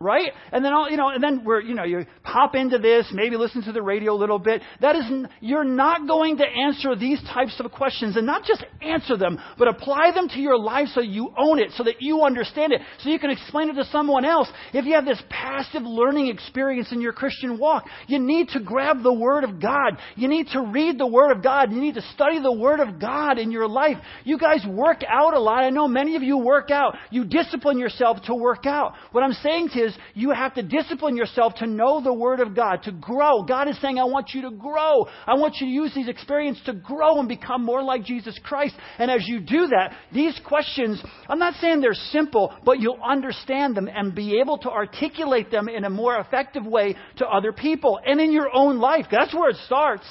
right? 0.01 0.31
And 0.51 0.65
then 0.65 0.73
all, 0.73 0.89
you 0.89 0.97
know, 0.97 1.09
and 1.09 1.23
then 1.23 1.43
we're, 1.45 1.61
you 1.61 1.75
know, 1.75 1.83
you 1.83 2.05
hop 2.23 2.55
into 2.55 2.77
this, 2.77 3.07
maybe 3.13 3.37
listen 3.37 3.63
to 3.63 3.71
the 3.71 3.81
radio 3.81 4.13
a 4.13 4.19
little 4.19 4.39
bit. 4.39 4.61
That 4.81 4.95
is, 4.95 5.03
you're 5.39 5.63
not 5.63 6.07
going 6.07 6.37
to 6.37 6.45
answer 6.45 6.95
these 6.95 7.21
types 7.33 7.59
of 7.59 7.71
questions 7.71 8.17
and 8.17 8.25
not 8.25 8.43
just 8.43 8.63
answer 8.81 9.17
them, 9.17 9.39
but 9.57 9.67
apply 9.67 10.11
them 10.13 10.27
to 10.29 10.39
your 10.39 10.57
life 10.57 10.87
so 10.93 11.01
you 11.01 11.33
own 11.37 11.59
it, 11.59 11.71
so 11.75 11.83
that 11.83 12.01
you 12.01 12.23
understand 12.23 12.73
it, 12.73 12.81
so 12.99 13.09
you 13.09 13.19
can 13.19 13.29
explain 13.29 13.69
it 13.69 13.73
to 13.73 13.85
someone 13.85 14.25
else. 14.25 14.47
If 14.73 14.85
you 14.85 14.93
have 14.95 15.05
this 15.05 15.21
passive 15.29 15.83
learning 15.83 16.27
experience 16.27 16.91
in 16.91 17.01
your 17.01 17.13
Christian 17.13 17.57
walk, 17.57 17.85
you 18.07 18.19
need 18.19 18.49
to 18.49 18.59
grab 18.59 19.03
the 19.03 19.13
Word 19.13 19.43
of 19.43 19.61
God. 19.61 19.97
You 20.15 20.27
need 20.27 20.47
to 20.53 20.61
read 20.61 20.97
the 20.97 21.07
Word 21.07 21.31
of 21.31 21.43
God. 21.43 21.71
You 21.71 21.79
need 21.79 21.95
to 21.95 22.01
study 22.13 22.41
the 22.41 22.51
Word 22.51 22.79
of 22.79 22.99
God 22.99 23.37
in 23.37 23.51
your 23.51 23.67
life. 23.67 23.97
You 24.23 24.37
guys 24.37 24.65
work 24.67 25.01
out 25.07 25.33
a 25.33 25.39
lot. 25.39 25.63
I 25.63 25.69
know 25.69 25.87
many 25.87 26.15
of 26.15 26.23
you 26.23 26.37
work 26.37 26.71
out. 26.71 26.95
You 27.09 27.25
discipline 27.25 27.77
yourself 27.77 28.17
to 28.25 28.35
work 28.35 28.65
out. 28.65 28.93
What 29.11 29.23
I'm 29.23 29.33
saying 29.33 29.69
to 29.69 29.79
you 29.79 29.85
is 29.85 29.90
is 29.91 29.97
you 30.13 30.31
have 30.31 30.53
to 30.55 30.63
discipline 30.63 31.15
yourself 31.15 31.55
to 31.55 31.67
know 31.67 32.01
the 32.01 32.13
Word 32.13 32.39
of 32.39 32.55
God, 32.55 32.83
to 32.83 32.91
grow. 32.91 33.43
God 33.43 33.67
is 33.67 33.79
saying, 33.81 33.99
I 33.99 34.05
want 34.05 34.31
you 34.33 34.43
to 34.43 34.51
grow. 34.51 35.07
I 35.25 35.35
want 35.35 35.55
you 35.59 35.67
to 35.67 35.71
use 35.71 35.93
these 35.93 36.07
experiences 36.07 36.63
to 36.65 36.73
grow 36.73 37.19
and 37.19 37.27
become 37.27 37.63
more 37.63 37.83
like 37.83 38.03
Jesus 38.03 38.39
Christ. 38.43 38.75
And 38.97 39.09
as 39.09 39.27
you 39.27 39.39
do 39.39 39.67
that, 39.67 39.95
these 40.13 40.39
questions, 40.45 41.01
I'm 41.27 41.39
not 41.39 41.55
saying 41.55 41.81
they're 41.81 41.93
simple, 41.93 42.53
but 42.65 42.79
you'll 42.79 43.01
understand 43.03 43.75
them 43.75 43.89
and 43.93 44.15
be 44.15 44.39
able 44.39 44.57
to 44.59 44.69
articulate 44.69 45.51
them 45.51 45.67
in 45.67 45.85
a 45.85 45.89
more 45.89 46.17
effective 46.17 46.65
way 46.65 46.95
to 47.17 47.27
other 47.27 47.51
people 47.51 47.99
and 48.05 48.19
in 48.19 48.31
your 48.31 48.49
own 48.53 48.79
life. 48.79 49.05
That's 49.11 49.33
where 49.33 49.49
it 49.49 49.57
starts. 49.65 50.05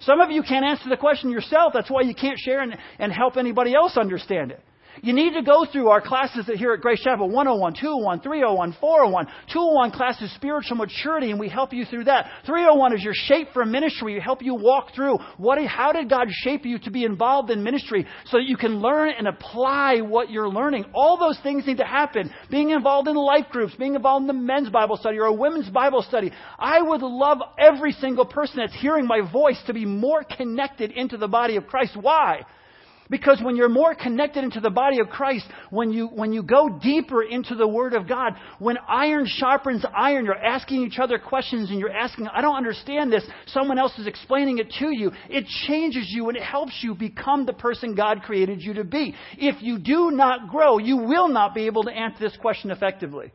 Some 0.00 0.20
of 0.20 0.30
you 0.30 0.42
can't 0.42 0.64
answer 0.64 0.88
the 0.88 0.96
question 0.96 1.30
yourself. 1.30 1.72
That's 1.74 1.90
why 1.90 2.02
you 2.02 2.14
can't 2.14 2.38
share 2.38 2.60
and, 2.60 2.76
and 2.98 3.12
help 3.12 3.36
anybody 3.36 3.74
else 3.74 3.96
understand 3.96 4.52
it. 4.52 4.62
You 5.02 5.12
need 5.12 5.34
to 5.34 5.42
go 5.42 5.64
through 5.70 5.88
our 5.88 6.00
classes 6.00 6.50
here 6.56 6.72
at 6.72 6.80
Grace 6.80 7.00
Chapel 7.00 7.28
101, 7.28 7.74
201, 7.74 8.20
301, 8.20 8.76
401. 8.80 9.26
201 9.52 9.90
class 9.92 10.20
is 10.20 10.34
spiritual 10.34 10.76
maturity, 10.76 11.30
and 11.30 11.38
we 11.38 11.48
help 11.48 11.72
you 11.72 11.84
through 11.84 12.04
that. 12.04 12.26
301 12.46 12.94
is 12.94 13.02
your 13.02 13.14
shape 13.14 13.48
for 13.52 13.64
ministry. 13.64 14.14
We 14.14 14.20
help 14.20 14.42
you 14.42 14.54
walk 14.54 14.94
through 14.94 15.18
what, 15.36 15.64
how 15.66 15.92
did 15.92 16.10
God 16.10 16.28
shape 16.30 16.64
you 16.64 16.78
to 16.80 16.90
be 16.90 17.04
involved 17.04 17.50
in 17.50 17.62
ministry 17.62 18.06
so 18.26 18.38
that 18.38 18.46
you 18.46 18.56
can 18.56 18.80
learn 18.80 19.10
and 19.16 19.28
apply 19.28 20.00
what 20.00 20.30
you're 20.30 20.48
learning. 20.48 20.86
All 20.94 21.16
those 21.16 21.38
things 21.42 21.66
need 21.66 21.78
to 21.78 21.84
happen. 21.84 22.30
Being 22.50 22.70
involved 22.70 23.08
in 23.08 23.16
life 23.16 23.46
groups, 23.50 23.74
being 23.76 23.94
involved 23.94 24.22
in 24.22 24.26
the 24.26 24.42
men's 24.42 24.70
Bible 24.70 24.96
study 24.96 25.18
or 25.18 25.26
a 25.26 25.32
women's 25.32 25.70
Bible 25.70 26.02
study. 26.02 26.32
I 26.58 26.82
would 26.82 27.02
love 27.02 27.38
every 27.58 27.92
single 27.92 28.26
person 28.26 28.56
that's 28.58 28.78
hearing 28.80 29.06
my 29.06 29.20
voice 29.30 29.60
to 29.66 29.74
be 29.74 29.84
more 29.84 30.24
connected 30.24 30.90
into 30.92 31.16
the 31.16 31.28
body 31.28 31.56
of 31.56 31.66
Christ. 31.66 31.96
Why? 32.00 32.42
Because 33.10 33.40
when 33.42 33.56
you're 33.56 33.70
more 33.70 33.94
connected 33.94 34.44
into 34.44 34.60
the 34.60 34.70
body 34.70 35.00
of 35.00 35.08
Christ, 35.08 35.46
when 35.70 35.90
you, 35.90 36.08
when 36.08 36.32
you 36.32 36.42
go 36.42 36.68
deeper 36.68 37.22
into 37.22 37.54
the 37.54 37.66
Word 37.66 37.94
of 37.94 38.06
God, 38.06 38.34
when 38.58 38.76
iron 38.86 39.26
sharpens 39.26 39.84
iron, 39.96 40.26
you're 40.26 40.36
asking 40.36 40.82
each 40.82 40.98
other 40.98 41.18
questions 41.18 41.70
and 41.70 41.80
you're 41.80 41.90
asking, 41.90 42.28
I 42.28 42.42
don't 42.42 42.56
understand 42.56 43.10
this. 43.10 43.24
Someone 43.46 43.78
else 43.78 43.98
is 43.98 44.06
explaining 44.06 44.58
it 44.58 44.70
to 44.78 44.94
you. 44.94 45.12
It 45.30 45.46
changes 45.66 46.06
you 46.10 46.28
and 46.28 46.36
it 46.36 46.42
helps 46.42 46.80
you 46.82 46.94
become 46.94 47.46
the 47.46 47.54
person 47.54 47.94
God 47.94 48.22
created 48.22 48.60
you 48.60 48.74
to 48.74 48.84
be. 48.84 49.14
If 49.38 49.62
you 49.62 49.78
do 49.78 50.10
not 50.10 50.50
grow, 50.50 50.76
you 50.78 50.98
will 50.98 51.28
not 51.28 51.54
be 51.54 51.66
able 51.66 51.84
to 51.84 51.90
answer 51.90 52.18
this 52.20 52.36
question 52.36 52.70
effectively. 52.70 53.32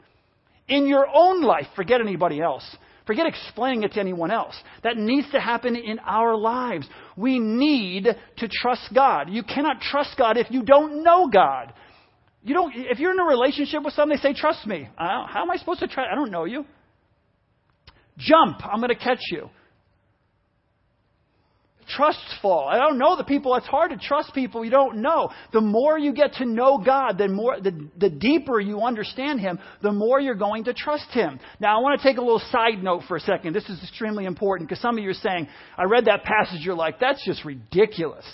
In 0.67 0.87
your 0.87 1.07
own 1.11 1.41
life, 1.41 1.65
forget 1.75 1.99
anybody 1.99 2.41
else. 2.41 2.63
Forget 3.05 3.25
explaining 3.25 3.83
it 3.83 3.93
to 3.93 3.99
anyone 3.99 4.31
else. 4.31 4.55
That 4.83 4.95
needs 4.95 5.29
to 5.31 5.39
happen 5.39 5.75
in 5.75 5.99
our 5.99 6.37
lives. 6.37 6.87
We 7.15 7.39
need 7.39 8.07
to 8.37 8.47
trust 8.47 8.89
God. 8.93 9.29
You 9.29 9.43
cannot 9.43 9.81
trust 9.81 10.15
God 10.17 10.37
if 10.37 10.47
you 10.49 10.63
don't 10.63 11.03
know 11.03 11.29
God. 11.31 11.73
You 12.43 12.53
don't, 12.53 12.73
if 12.75 12.99
you're 12.99 13.11
in 13.11 13.19
a 13.19 13.25
relationship 13.25 13.83
with 13.83 13.93
somebody, 13.93 14.19
say, 14.19 14.33
trust 14.33 14.67
me. 14.67 14.89
how 14.97 15.43
am 15.43 15.51
I 15.51 15.57
supposed 15.57 15.79
to 15.79 15.87
trust? 15.87 16.09
I 16.11 16.15
don't 16.15 16.31
know 16.31 16.45
you. 16.45 16.65
Jump. 18.17 18.65
I'm 18.65 18.79
going 18.79 18.89
to 18.89 18.95
catch 18.95 19.21
you. 19.31 19.49
Trust's 21.87 22.35
fall. 22.41 22.67
I 22.67 22.77
don't 22.77 22.97
know 22.97 23.15
the 23.15 23.23
people. 23.23 23.55
It's 23.55 23.67
hard 23.67 23.91
to 23.91 23.97
trust 23.97 24.33
people 24.33 24.63
you 24.63 24.71
don't 24.71 25.01
know. 25.01 25.29
The 25.51 25.61
more 25.61 25.97
you 25.97 26.13
get 26.13 26.33
to 26.33 26.45
know 26.45 26.77
God, 26.77 27.17
the 27.17 27.27
more, 27.27 27.59
the, 27.59 27.89
the 27.97 28.09
deeper 28.09 28.59
you 28.59 28.81
understand 28.81 29.39
Him, 29.39 29.59
the 29.81 29.91
more 29.91 30.19
you're 30.19 30.35
going 30.35 30.65
to 30.65 30.73
trust 30.73 31.09
Him. 31.11 31.39
Now, 31.59 31.77
I 31.77 31.81
want 31.81 31.99
to 31.99 32.07
take 32.07 32.17
a 32.17 32.21
little 32.21 32.41
side 32.51 32.83
note 32.83 33.03
for 33.07 33.17
a 33.17 33.21
second. 33.21 33.53
This 33.53 33.69
is 33.69 33.81
extremely 33.81 34.25
important 34.25 34.69
because 34.69 34.81
some 34.81 34.97
of 34.97 35.03
you 35.03 35.09
are 35.09 35.13
saying, 35.13 35.47
I 35.77 35.83
read 35.83 36.05
that 36.05 36.23
passage, 36.23 36.61
you're 36.61 36.75
like, 36.75 36.99
that's 36.99 37.23
just 37.25 37.45
ridiculous 37.45 38.25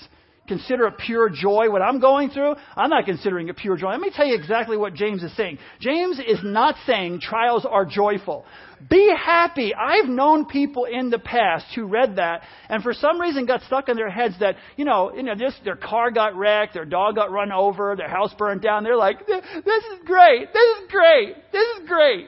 consider 0.49 0.87
it 0.87 0.97
pure 0.97 1.29
joy 1.29 1.69
what 1.69 1.81
I'm 1.81 2.01
going 2.01 2.29
through, 2.29 2.55
I'm 2.75 2.89
not 2.89 3.05
considering 3.05 3.47
it 3.47 3.55
pure 3.55 3.77
joy. 3.77 3.91
Let 3.91 4.01
me 4.01 4.11
tell 4.13 4.25
you 4.25 4.35
exactly 4.35 4.75
what 4.75 4.93
James 4.93 5.23
is 5.23 5.33
saying. 5.37 5.59
James 5.79 6.19
is 6.19 6.39
not 6.43 6.75
saying 6.85 7.21
trials 7.21 7.65
are 7.65 7.85
joyful. 7.85 8.43
Be 8.89 9.13
happy. 9.17 9.73
I've 9.73 10.09
known 10.09 10.45
people 10.45 10.85
in 10.85 11.09
the 11.09 11.19
past 11.19 11.65
who 11.75 11.85
read 11.85 12.17
that 12.17 12.41
and 12.67 12.83
for 12.83 12.93
some 12.93 13.19
reason 13.21 13.45
got 13.45 13.61
stuck 13.61 13.87
in 13.87 13.95
their 13.95 14.09
heads 14.09 14.35
that, 14.39 14.55
you 14.75 14.83
know, 14.83 15.13
you 15.13 15.23
know, 15.23 15.35
just 15.35 15.63
their 15.63 15.75
car 15.77 16.11
got 16.11 16.35
wrecked, 16.35 16.73
their 16.73 16.85
dog 16.85 17.15
got 17.15 17.31
run 17.31 17.51
over, 17.51 17.95
their 17.95 18.09
house 18.09 18.33
burned 18.37 18.61
down. 18.61 18.83
They're 18.83 18.97
like, 18.97 19.25
this 19.25 19.83
is 19.83 19.99
great. 20.05 20.51
This 20.53 20.77
is 20.77 20.89
great. 20.89 21.35
This 21.51 21.67
is 21.77 21.87
great. 21.87 22.27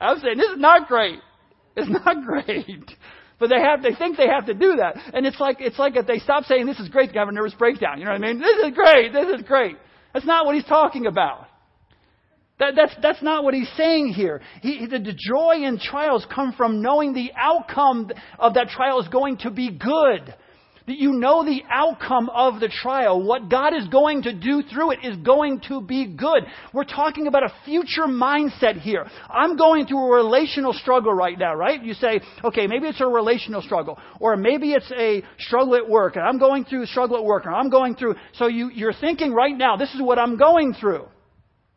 I'm 0.00 0.18
saying 0.20 0.36
this 0.36 0.50
is 0.50 0.58
not 0.58 0.88
great. 0.88 1.20
It's 1.76 1.88
not 1.88 2.24
great. 2.24 2.90
But 3.38 3.50
they 3.50 3.60
have, 3.60 3.82
they 3.82 3.94
think 3.94 4.16
they 4.16 4.28
have 4.28 4.46
to 4.46 4.54
do 4.54 4.76
that. 4.76 4.96
And 5.12 5.26
it's 5.26 5.40
like, 5.40 5.56
it's 5.60 5.78
like 5.78 5.96
if 5.96 6.06
they 6.06 6.18
stop 6.18 6.44
saying 6.44 6.66
this 6.66 6.78
is 6.78 6.88
great, 6.88 7.12
they 7.12 7.18
have 7.18 7.28
a 7.28 7.32
nervous 7.32 7.54
breakdown. 7.54 7.98
You 7.98 8.04
know 8.04 8.12
what 8.12 8.22
I 8.22 8.32
mean? 8.32 8.40
This 8.40 8.66
is 8.66 8.74
great. 8.74 9.12
This 9.12 9.40
is 9.40 9.46
great. 9.46 9.76
That's 10.12 10.26
not 10.26 10.46
what 10.46 10.54
he's 10.54 10.64
talking 10.64 11.06
about. 11.06 11.46
That, 12.60 12.74
that's, 12.76 12.94
that's 13.02 13.22
not 13.22 13.42
what 13.42 13.52
he's 13.52 13.70
saying 13.76 14.08
here. 14.08 14.40
He, 14.62 14.86
the, 14.86 15.00
the 15.00 15.12
joy 15.12 15.66
in 15.66 15.80
trials 15.80 16.24
come 16.32 16.52
from 16.52 16.82
knowing 16.82 17.12
the 17.12 17.32
outcome 17.36 18.10
of 18.38 18.54
that 18.54 18.68
trial 18.68 19.00
is 19.00 19.08
going 19.08 19.38
to 19.38 19.50
be 19.50 19.70
good 19.70 20.34
that 20.86 20.98
you 20.98 21.12
know 21.12 21.44
the 21.44 21.62
outcome 21.70 22.28
of 22.30 22.60
the 22.60 22.68
trial. 22.68 23.22
What 23.22 23.48
God 23.48 23.74
is 23.74 23.88
going 23.88 24.22
to 24.22 24.32
do 24.32 24.62
through 24.62 24.92
it 24.92 24.98
is 25.02 25.16
going 25.16 25.60
to 25.68 25.80
be 25.80 26.06
good. 26.06 26.44
We're 26.72 26.84
talking 26.84 27.26
about 27.26 27.42
a 27.42 27.52
future 27.64 28.06
mindset 28.06 28.80
here. 28.80 29.06
I'm 29.30 29.56
going 29.56 29.86
through 29.86 30.12
a 30.12 30.16
relational 30.16 30.72
struggle 30.72 31.12
right 31.12 31.38
now, 31.38 31.54
right? 31.54 31.82
You 31.82 31.94
say, 31.94 32.20
okay, 32.44 32.66
maybe 32.66 32.86
it's 32.86 33.00
a 33.00 33.06
relational 33.06 33.62
struggle, 33.62 33.98
or 34.20 34.36
maybe 34.36 34.72
it's 34.72 34.90
a 34.92 35.22
struggle 35.38 35.76
at 35.76 35.88
work, 35.88 36.16
and 36.16 36.24
I'm 36.24 36.38
going 36.38 36.64
through 36.64 36.86
struggle 36.86 37.16
at 37.16 37.24
work, 37.24 37.46
or 37.46 37.54
I'm 37.54 37.70
going 37.70 37.96
through, 37.96 38.16
so 38.34 38.46
you, 38.46 38.70
you're 38.70 38.92
thinking 38.92 39.32
right 39.32 39.56
now, 39.56 39.76
this 39.76 39.92
is 39.94 40.02
what 40.02 40.18
I'm 40.18 40.36
going 40.36 40.74
through 40.74 41.06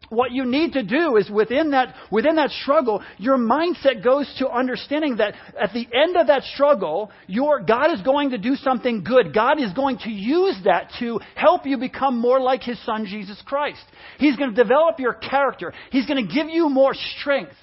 what 0.09 0.31
you 0.31 0.45
need 0.45 0.73
to 0.73 0.83
do 0.83 1.17
is 1.17 1.29
within 1.29 1.71
that, 1.71 1.95
within 2.11 2.35
that 2.35 2.51
struggle, 2.51 3.03
your 3.17 3.37
mindset 3.37 4.03
goes 4.03 4.33
to 4.39 4.49
understanding 4.49 5.17
that 5.17 5.33
at 5.59 5.73
the 5.73 5.87
end 5.93 6.15
of 6.15 6.27
that 6.27 6.43
struggle, 6.43 7.11
your, 7.27 7.59
God 7.59 7.93
is 7.93 8.01
going 8.01 8.31
to 8.31 8.37
do 8.37 8.55
something 8.55 9.03
good. 9.03 9.33
God 9.33 9.61
is 9.61 9.73
going 9.73 9.97
to 9.99 10.09
use 10.09 10.55
that 10.63 10.91
to 10.99 11.19
help 11.35 11.65
you 11.65 11.77
become 11.77 12.19
more 12.19 12.39
like 12.39 12.63
His 12.63 12.83
Son, 12.85 13.05
Jesus 13.05 13.41
Christ. 13.45 13.83
He's 14.17 14.37
going 14.37 14.53
to 14.53 14.55
develop 14.55 14.99
your 14.99 15.13
character. 15.13 15.73
He's 15.91 16.05
going 16.05 16.25
to 16.25 16.33
give 16.33 16.47
you 16.49 16.69
more 16.69 16.93
strength. 17.19 17.55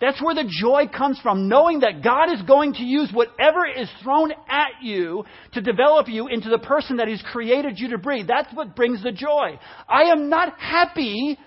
That's 0.00 0.20
where 0.20 0.34
the 0.34 0.50
joy 0.60 0.86
comes 0.88 1.20
from, 1.20 1.48
knowing 1.48 1.80
that 1.80 2.02
God 2.02 2.32
is 2.32 2.42
going 2.42 2.74
to 2.74 2.82
use 2.82 3.10
whatever 3.12 3.64
is 3.64 3.88
thrown 4.02 4.32
at 4.48 4.82
you 4.82 5.24
to 5.52 5.60
develop 5.60 6.08
you 6.08 6.26
into 6.26 6.50
the 6.50 6.58
person 6.58 6.96
that 6.96 7.06
He's 7.06 7.22
created 7.30 7.78
you 7.78 7.90
to 7.90 7.98
be. 7.98 8.24
That's 8.26 8.52
what 8.52 8.74
brings 8.74 9.00
the 9.02 9.12
joy. 9.12 9.60
I 9.88 10.10
am 10.10 10.28
not 10.28 10.58
happy 10.58 11.38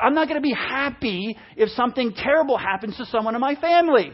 I'm 0.00 0.14
not 0.14 0.28
going 0.28 0.40
to 0.40 0.46
be 0.46 0.54
happy 0.54 1.36
if 1.56 1.70
something 1.70 2.12
terrible 2.14 2.58
happens 2.58 2.96
to 2.98 3.06
someone 3.06 3.34
in 3.34 3.40
my 3.40 3.54
family. 3.54 4.12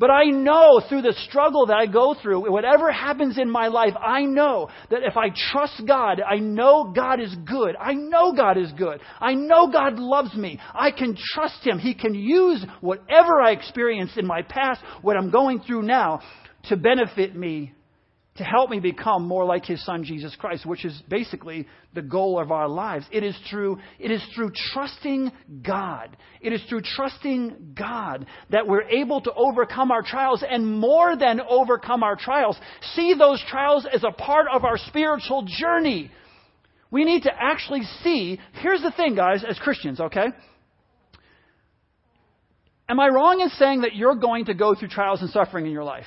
But 0.00 0.10
I 0.10 0.30
know 0.30 0.80
through 0.88 1.02
the 1.02 1.14
struggle 1.28 1.66
that 1.66 1.76
I 1.76 1.84
go 1.84 2.14
through, 2.14 2.50
whatever 2.50 2.90
happens 2.90 3.36
in 3.36 3.50
my 3.50 3.68
life, 3.68 3.92
I 4.00 4.22
know 4.22 4.70
that 4.90 5.02
if 5.02 5.14
I 5.18 5.28
trust 5.52 5.82
God, 5.86 6.22
I 6.22 6.36
know 6.36 6.90
God 6.96 7.20
is 7.20 7.34
good. 7.46 7.76
I 7.78 7.92
know 7.92 8.32
God 8.32 8.56
is 8.56 8.72
good. 8.78 9.00
I 9.20 9.34
know 9.34 9.70
God 9.70 9.98
loves 9.98 10.34
me. 10.34 10.58
I 10.72 10.90
can 10.90 11.18
trust 11.34 11.66
Him. 11.66 11.78
He 11.78 11.92
can 11.92 12.14
use 12.14 12.64
whatever 12.80 13.42
I 13.42 13.50
experienced 13.50 14.16
in 14.16 14.26
my 14.26 14.40
past, 14.40 14.80
what 15.02 15.18
I'm 15.18 15.30
going 15.30 15.60
through 15.60 15.82
now, 15.82 16.22
to 16.70 16.78
benefit 16.78 17.36
me 17.36 17.74
to 18.40 18.44
help 18.44 18.70
me 18.70 18.80
become 18.80 19.28
more 19.28 19.44
like 19.44 19.66
his 19.66 19.84
son 19.84 20.02
Jesus 20.02 20.34
Christ, 20.34 20.64
which 20.64 20.86
is 20.86 20.98
basically 21.10 21.68
the 21.92 22.00
goal 22.00 22.40
of 22.40 22.50
our 22.50 22.68
lives. 22.68 23.04
It 23.12 23.22
is 23.22 23.36
through, 23.50 23.78
it 23.98 24.10
is 24.10 24.22
through 24.34 24.52
trusting 24.72 25.30
God. 25.62 26.16
It 26.40 26.54
is 26.54 26.62
through 26.66 26.80
trusting 26.80 27.74
God 27.78 28.24
that 28.48 28.66
we're 28.66 28.88
able 28.88 29.20
to 29.20 29.32
overcome 29.34 29.90
our 29.90 30.00
trials 30.00 30.42
and 30.48 30.66
more 30.66 31.18
than 31.18 31.42
overcome 31.46 32.02
our 32.02 32.16
trials, 32.16 32.58
see 32.94 33.12
those 33.12 33.44
trials 33.46 33.86
as 33.92 34.04
a 34.04 34.10
part 34.10 34.46
of 34.50 34.64
our 34.64 34.78
spiritual 34.78 35.46
journey. 35.46 36.10
We 36.90 37.04
need 37.04 37.24
to 37.24 37.32
actually 37.38 37.82
see, 38.02 38.40
here's 38.62 38.80
the 38.80 38.90
thing, 38.90 39.16
guys, 39.16 39.44
as 39.46 39.58
Christians, 39.58 40.00
okay? 40.00 40.28
Am 42.88 42.98
I 42.98 43.08
wrong 43.08 43.42
in 43.42 43.50
saying 43.50 43.82
that 43.82 43.96
you're 43.96 44.14
going 44.14 44.46
to 44.46 44.54
go 44.54 44.74
through 44.74 44.88
trials 44.88 45.20
and 45.20 45.28
suffering 45.28 45.66
in 45.66 45.72
your 45.72 45.84
life? 45.84 46.06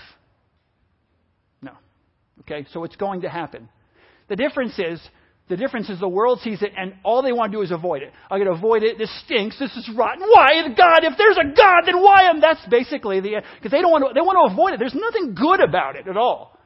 Okay, 2.41 2.65
so 2.74 2.84
it's 2.84 2.96
going 2.96 3.22
to 3.22 3.30
happen. 3.30 3.69
The 4.30 4.36
difference 4.36 4.78
is, 4.80 5.00
the 5.50 5.58
difference 5.58 5.89
is 5.89 6.00
the 6.00 6.08
world 6.08 6.39
sees 6.39 6.62
it 6.62 6.72
and 6.78 6.93
all 7.04 7.22
they 7.22 7.34
want 7.34 7.52
to 7.52 7.58
do 7.58 7.62
is 7.62 7.72
avoid 7.72 8.02
it. 8.02 8.12
I 8.32 8.38
gotta 8.38 8.52
avoid 8.52 8.84
it. 8.84 8.98
This 8.98 9.12
stinks. 9.26 9.60
This 9.60 9.76
is 9.76 9.89
rotten. 9.96 10.22
Why 10.22 10.63
God? 10.76 11.04
If 11.04 11.17
there's 11.17 11.38
a 11.38 11.56
God, 11.56 11.82
then 11.86 12.02
why 12.02 12.30
am? 12.30 12.39
That's 12.39 12.65
basically 12.69 13.19
the 13.19 13.41
because 13.56 13.72
they 13.72 13.82
don't 13.82 13.91
want 13.91 14.06
to. 14.08 14.13
They 14.13 14.22
want 14.22 14.38
to 14.48 14.54
avoid 14.54 14.74
it. 14.74 14.80
There's 14.80 14.96
nothing 14.96 15.36
good 15.36 15.60
about 15.60 15.98
it 15.98 16.08
at 16.08 16.15
all. 16.15 16.58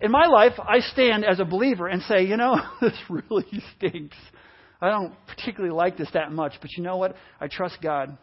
In 0.00 0.10
my 0.10 0.26
life, 0.26 0.52
I 0.58 0.80
stand 0.80 1.24
as 1.24 1.40
a 1.40 1.44
believer 1.44 1.86
and 1.86 2.02
say, 2.02 2.24
you 2.24 2.36
know, 2.36 2.56
this 2.80 2.94
really 3.08 3.46
stinks. 3.76 4.16
I 4.80 4.88
don't 4.88 5.14
particularly 5.26 5.74
like 5.74 5.96
this 5.96 6.08
that 6.14 6.32
much, 6.32 6.54
but 6.60 6.70
you 6.76 6.82
know 6.82 6.96
what? 6.96 7.16
I 7.40 7.48
trust 7.48 7.78
God. 7.82 8.16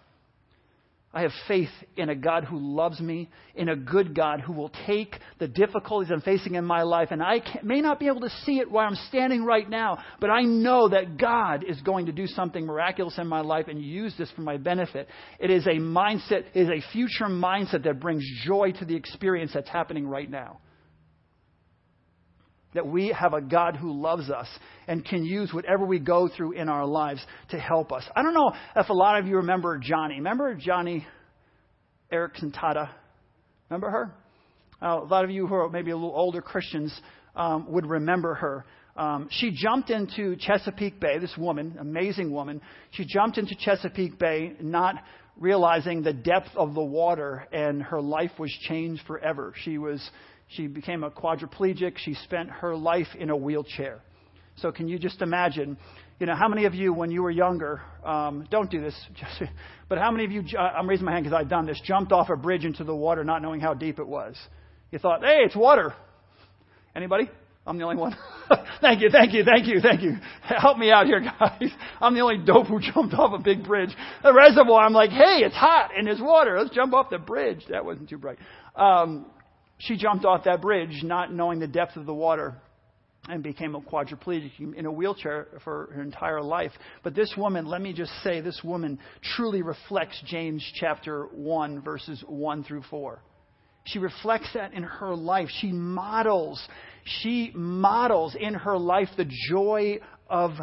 I 1.13 1.23
have 1.23 1.31
faith 1.47 1.69
in 1.97 2.07
a 2.07 2.15
God 2.15 2.45
who 2.45 2.57
loves 2.57 3.01
me, 3.01 3.29
in 3.53 3.67
a 3.67 3.75
good 3.75 4.15
God 4.15 4.39
who 4.39 4.53
will 4.53 4.71
take 4.87 5.15
the 5.39 5.47
difficulties 5.47 6.09
I'm 6.09 6.21
facing 6.21 6.55
in 6.55 6.63
my 6.63 6.83
life. 6.83 7.09
And 7.11 7.21
I 7.21 7.41
may 7.63 7.81
not 7.81 7.99
be 7.99 8.07
able 8.07 8.21
to 8.21 8.29
see 8.45 8.59
it 8.59 8.71
where 8.71 8.85
I'm 8.85 8.95
standing 9.09 9.43
right 9.43 9.69
now, 9.69 9.97
but 10.21 10.29
I 10.29 10.43
know 10.43 10.87
that 10.87 11.17
God 11.17 11.65
is 11.67 11.81
going 11.81 12.05
to 12.05 12.13
do 12.13 12.27
something 12.27 12.65
miraculous 12.65 13.17
in 13.17 13.27
my 13.27 13.41
life 13.41 13.67
and 13.67 13.83
use 13.83 14.15
this 14.17 14.31
for 14.31 14.41
my 14.41 14.55
benefit. 14.55 15.09
It 15.37 15.51
is 15.51 15.67
a 15.67 15.79
mindset, 15.79 16.45
it 16.53 16.61
is 16.61 16.69
a 16.69 16.91
future 16.93 17.25
mindset 17.25 17.83
that 17.83 17.99
brings 17.99 18.23
joy 18.45 18.71
to 18.79 18.85
the 18.85 18.95
experience 18.95 19.51
that's 19.53 19.69
happening 19.69 20.07
right 20.07 20.29
now. 20.29 20.59
That 22.73 22.87
we 22.87 23.09
have 23.09 23.33
a 23.33 23.41
God 23.41 23.75
who 23.75 23.91
loves 23.91 24.29
us 24.29 24.47
and 24.87 25.03
can 25.03 25.25
use 25.25 25.53
whatever 25.53 25.85
we 25.85 25.99
go 25.99 26.29
through 26.29 26.53
in 26.53 26.69
our 26.69 26.85
lives 26.85 27.25
to 27.49 27.59
help 27.59 27.91
us. 27.91 28.03
I 28.15 28.23
don't 28.23 28.33
know 28.33 28.53
if 28.75 28.89
a 28.89 28.93
lot 28.93 29.19
of 29.19 29.27
you 29.27 29.37
remember 29.37 29.77
Joni. 29.77 30.15
Remember 30.15 30.55
Joni 30.55 31.03
Eareckson 32.11 32.55
Tada? 32.55 32.89
Remember 33.69 33.89
her? 33.89 34.15
Uh, 34.81 35.01
a 35.01 35.05
lot 35.05 35.23
of 35.23 35.31
you 35.31 35.47
who 35.47 35.55
are 35.55 35.69
maybe 35.69 35.91
a 35.91 35.95
little 35.95 36.15
older 36.15 36.41
Christians 36.41 36.97
um, 37.35 37.71
would 37.71 37.85
remember 37.85 38.35
her. 38.35 38.65
Um, 38.95 39.29
she 39.31 39.51
jumped 39.51 39.89
into 39.89 40.35
Chesapeake 40.35 40.99
Bay, 40.99 41.17
this 41.19 41.35
woman, 41.37 41.77
amazing 41.79 42.31
woman. 42.31 42.61
She 42.91 43.05
jumped 43.05 43.37
into 43.37 43.55
Chesapeake 43.55 44.19
Bay 44.19 44.53
not 44.59 44.95
realizing 45.37 46.03
the 46.03 46.13
depth 46.13 46.49
of 46.55 46.73
the 46.73 46.83
water, 46.83 47.47
and 47.51 47.81
her 47.81 48.01
life 48.01 48.31
was 48.37 48.51
changed 48.67 49.01
forever. 49.07 49.53
She 49.63 49.77
was 49.77 50.01
she 50.55 50.67
became 50.67 51.03
a 51.03 51.09
quadriplegic. 51.09 51.97
She 51.97 52.13
spent 52.13 52.49
her 52.49 52.75
life 52.75 53.07
in 53.17 53.29
a 53.29 53.35
wheelchair. 53.35 54.01
So 54.57 54.71
can 54.71 54.87
you 54.87 54.99
just 54.99 55.21
imagine? 55.21 55.77
You 56.19 56.27
know, 56.27 56.35
how 56.35 56.47
many 56.47 56.65
of 56.65 56.75
you, 56.75 56.93
when 56.93 57.09
you 57.09 57.23
were 57.23 57.31
younger, 57.31 57.81
um, 58.05 58.45
don't 58.51 58.69
do 58.69 58.81
this, 58.81 58.95
just, 59.15 59.51
but 59.89 59.97
how 59.97 60.11
many 60.11 60.25
of 60.25 60.31
you, 60.31 60.43
I'm 60.57 60.87
raising 60.87 61.05
my 61.05 61.13
hand 61.13 61.25
because 61.25 61.37
I've 61.39 61.49
done 61.49 61.65
this, 61.65 61.81
jumped 61.83 62.11
off 62.11 62.29
a 62.29 62.35
bridge 62.35 62.65
into 62.65 62.83
the 62.83 62.95
water 62.95 63.23
not 63.23 63.41
knowing 63.41 63.59
how 63.59 63.73
deep 63.73 63.99
it 63.99 64.07
was? 64.07 64.37
You 64.91 64.99
thought, 64.99 65.23
hey, 65.23 65.39
it's 65.45 65.55
water. 65.55 65.93
Anybody? 66.95 67.29
I'm 67.65 67.77
the 67.77 67.83
only 67.83 67.95
one. 67.95 68.15
thank 68.81 69.01
you, 69.01 69.09
thank 69.11 69.33
you, 69.33 69.43
thank 69.43 69.67
you, 69.67 69.79
thank 69.81 70.01
you. 70.01 70.17
Help 70.41 70.77
me 70.77 70.91
out 70.91 71.05
here, 71.05 71.19
guys. 71.39 71.71
I'm 72.01 72.13
the 72.13 72.21
only 72.21 72.43
dope 72.43 72.67
who 72.67 72.79
jumped 72.79 73.13
off 73.13 73.39
a 73.39 73.41
big 73.41 73.63
bridge. 73.63 73.91
The 74.23 74.33
reservoir, 74.33 74.81
I'm 74.83 74.93
like, 74.93 75.11
hey, 75.11 75.43
it's 75.43 75.55
hot 75.55 75.91
and 75.95 76.07
there's 76.07 76.19
water. 76.19 76.59
Let's 76.59 76.73
jump 76.75 76.93
off 76.93 77.09
the 77.09 77.19
bridge. 77.19 77.63
That 77.69 77.85
wasn't 77.85 78.09
too 78.09 78.17
bright. 78.17 78.39
Um, 78.75 79.27
she 79.81 79.97
jumped 79.97 80.25
off 80.25 80.43
that 80.45 80.61
bridge 80.61 81.01
not 81.03 81.33
knowing 81.33 81.59
the 81.59 81.67
depth 81.67 81.95
of 81.95 82.05
the 82.05 82.13
water 82.13 82.55
and 83.29 83.43
became 83.43 83.75
a 83.75 83.81
quadriplegic 83.81 84.51
in 84.75 84.85
a 84.85 84.91
wheelchair 84.91 85.47
for 85.63 85.91
her 85.93 86.01
entire 86.01 86.41
life. 86.41 86.71
But 87.03 87.13
this 87.13 87.33
woman, 87.37 87.65
let 87.65 87.81
me 87.81 87.93
just 87.93 88.11
say, 88.23 88.41
this 88.41 88.61
woman 88.63 88.99
truly 89.35 89.61
reflects 89.61 90.21
James 90.25 90.65
chapter 90.75 91.25
1, 91.25 91.81
verses 91.81 92.23
1 92.27 92.63
through 92.63 92.83
4. 92.89 93.21
She 93.85 93.99
reflects 93.99 94.49
that 94.53 94.73
in 94.73 94.83
her 94.83 95.15
life. 95.15 95.49
She 95.59 95.71
models, 95.71 96.61
she 97.03 97.51
models 97.53 98.35
in 98.39 98.53
her 98.53 98.77
life 98.77 99.09
the 99.17 99.29
joy 99.49 99.99
of 100.31 100.53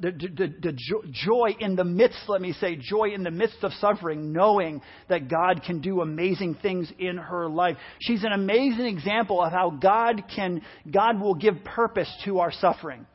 the, 0.00 0.12
the, 0.12 0.54
the, 0.60 0.78
joy 1.10 1.56
in 1.58 1.74
the 1.74 1.84
midst, 1.84 2.18
let 2.28 2.42
me 2.42 2.52
say, 2.52 2.76
joy 2.76 3.10
in 3.14 3.22
the 3.22 3.30
midst 3.30 3.56
of 3.62 3.72
suffering, 3.80 4.32
knowing 4.32 4.82
that 5.08 5.28
God 5.28 5.62
can 5.64 5.80
do 5.80 6.02
amazing 6.02 6.56
things 6.60 6.92
in 6.98 7.16
her 7.16 7.48
life. 7.48 7.78
She's 8.00 8.22
an 8.22 8.32
amazing 8.32 8.84
example 8.84 9.42
of 9.42 9.50
how 9.50 9.70
God 9.70 10.24
can, 10.36 10.60
God 10.92 11.20
will 11.20 11.34
give 11.34 11.64
purpose 11.64 12.12
to 12.26 12.40
our 12.40 12.52
suffering. 12.52 13.06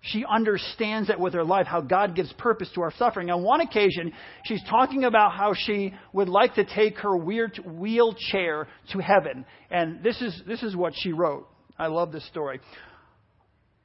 She 0.00 0.24
understands 0.24 1.08
that 1.08 1.20
with 1.20 1.34
her 1.34 1.44
life, 1.44 1.66
how 1.66 1.82
God 1.82 2.16
gives 2.16 2.32
purpose 2.34 2.70
to 2.74 2.80
our 2.80 2.92
suffering. 2.96 3.30
On 3.30 3.42
one 3.42 3.60
occasion, 3.60 4.12
she's 4.44 4.62
talking 4.70 5.04
about 5.04 5.32
how 5.32 5.52
she 5.54 5.92
would 6.12 6.28
like 6.28 6.54
to 6.54 6.64
take 6.64 6.98
her 6.98 7.16
weird 7.16 7.58
wheelchair 7.64 8.68
to 8.92 8.98
heaven. 9.00 9.44
And 9.70 10.02
this 10.02 10.20
is, 10.22 10.42
this 10.46 10.62
is 10.62 10.74
what 10.74 10.94
she 10.96 11.12
wrote. 11.12 11.46
I 11.78 11.88
love 11.88 12.12
this 12.12 12.26
story. 12.28 12.60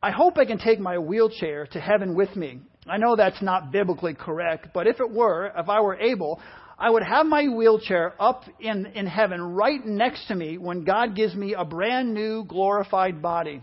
I 0.03 0.09
hope 0.09 0.37
I 0.37 0.45
can 0.45 0.57
take 0.57 0.79
my 0.79 0.97
wheelchair 0.97 1.67
to 1.67 1.79
heaven 1.79 2.15
with 2.15 2.35
me. 2.35 2.61
I 2.87 2.97
know 2.97 3.15
that's 3.15 3.41
not 3.41 3.71
biblically 3.71 4.15
correct, 4.15 4.69
but 4.73 4.87
if 4.87 4.99
it 4.99 5.11
were, 5.11 5.51
if 5.55 5.69
I 5.69 5.81
were 5.81 5.95
able, 5.95 6.41
I 6.79 6.89
would 6.89 7.03
have 7.03 7.27
my 7.27 7.47
wheelchair 7.47 8.15
up 8.19 8.43
in, 8.59 8.87
in 8.87 9.05
heaven 9.05 9.39
right 9.39 9.85
next 9.85 10.27
to 10.29 10.35
me 10.35 10.57
when 10.57 10.83
God 10.83 11.15
gives 11.15 11.35
me 11.35 11.53
a 11.53 11.63
brand 11.63 12.15
new 12.15 12.43
glorified 12.43 13.21
body. 13.21 13.61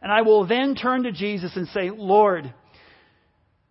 And 0.00 0.12
I 0.12 0.22
will 0.22 0.46
then 0.46 0.76
turn 0.76 1.02
to 1.02 1.12
Jesus 1.12 1.50
and 1.56 1.66
say, 1.68 1.90
Lord, 1.90 2.54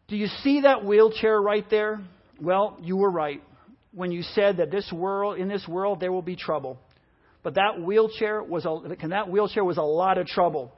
do 0.09 0.17
you 0.17 0.27
see 0.43 0.61
that 0.61 0.83
wheelchair 0.83 1.41
right 1.41 1.67
there? 1.69 2.01
Well, 2.41 2.77
you 2.81 2.97
were 2.97 3.09
right 3.09 3.41
when 3.93 4.11
you 4.11 4.23
said 4.23 4.57
that 4.57 4.71
this 4.71 4.91
world, 4.91 5.39
in 5.39 5.47
this 5.47 5.65
world, 5.67 6.01
there 6.01 6.11
will 6.11 6.21
be 6.21 6.35
trouble. 6.35 6.77
But 7.41 7.55
that 7.55 7.81
wheelchair 7.81 8.43
was 8.43 8.65
a, 8.65 9.07
that 9.07 9.29
wheelchair 9.29 9.63
was 9.63 9.77
a 9.77 9.81
lot 9.81 10.17
of 10.17 10.27
trouble. 10.27 10.73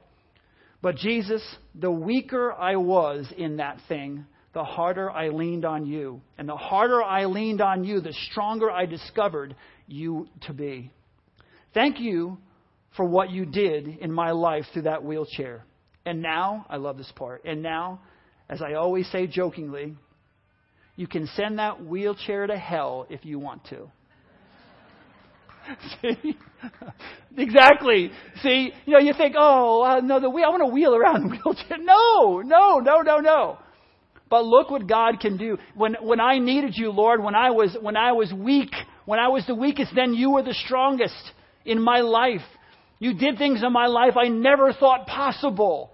But 0.82 0.96
Jesus, 0.96 1.42
the 1.74 1.90
weaker 1.90 2.52
I 2.52 2.76
was 2.76 3.26
in 3.36 3.58
that 3.58 3.78
thing, 3.88 4.26
the 4.52 4.64
harder 4.64 5.10
I 5.10 5.28
leaned 5.28 5.64
on 5.64 5.86
you. 5.86 6.20
And 6.36 6.48
the 6.48 6.56
harder 6.56 7.02
I 7.02 7.24
leaned 7.24 7.60
on 7.60 7.84
you, 7.84 8.00
the 8.00 8.12
stronger 8.30 8.70
I 8.70 8.86
discovered 8.86 9.54
you 9.86 10.28
to 10.42 10.52
be. 10.52 10.90
Thank 11.72 12.00
you 12.00 12.36
for 12.96 13.06
what 13.06 13.30
you 13.30 13.46
did 13.46 13.86
in 13.88 14.12
my 14.12 14.32
life 14.32 14.64
through 14.72 14.82
that 14.82 15.04
wheelchair. 15.04 15.64
And 16.04 16.20
now, 16.20 16.66
I 16.68 16.76
love 16.76 16.98
this 16.98 17.12
part, 17.14 17.44
and 17.44 17.62
now, 17.62 18.00
as 18.48 18.60
I 18.60 18.74
always 18.74 19.08
say 19.10 19.28
jokingly, 19.28 19.94
you 20.96 21.06
can 21.06 21.28
send 21.28 21.58
that 21.58 21.84
wheelchair 21.84 22.46
to 22.46 22.58
hell 22.58 23.06
if 23.08 23.24
you 23.24 23.38
want 23.38 23.64
to. 23.66 23.88
See? 26.02 26.36
exactly. 27.36 28.10
See, 28.42 28.72
you 28.86 28.92
know, 28.92 28.98
you 28.98 29.14
think, 29.14 29.34
oh, 29.38 29.82
uh, 29.82 30.00
no, 30.00 30.20
the 30.20 30.30
wheel, 30.30 30.44
I 30.46 30.50
want 30.50 30.62
to 30.62 30.66
wheel 30.66 30.94
around 30.94 31.30
wheelchair. 31.44 31.78
No, 31.78 32.42
no, 32.44 32.78
no, 32.78 33.00
no, 33.00 33.18
no. 33.18 33.58
But 34.28 34.44
look 34.46 34.70
what 34.70 34.86
God 34.86 35.20
can 35.20 35.36
do. 35.36 35.58
When, 35.74 35.94
when 36.00 36.20
I 36.20 36.38
needed 36.38 36.74
you, 36.76 36.90
Lord, 36.90 37.22
when 37.22 37.34
I 37.34 37.50
was, 37.50 37.76
when 37.80 37.96
I 37.96 38.12
was 38.12 38.32
weak, 38.32 38.72
when 39.04 39.18
I 39.18 39.28
was 39.28 39.46
the 39.46 39.54
weakest, 39.54 39.92
then 39.94 40.14
you 40.14 40.30
were 40.30 40.42
the 40.42 40.54
strongest 40.54 41.32
in 41.64 41.82
my 41.82 42.00
life. 42.00 42.40
You 42.98 43.14
did 43.14 43.36
things 43.36 43.62
in 43.62 43.72
my 43.72 43.88
life 43.88 44.16
I 44.16 44.28
never 44.28 44.72
thought 44.72 45.06
possible. 45.06 45.90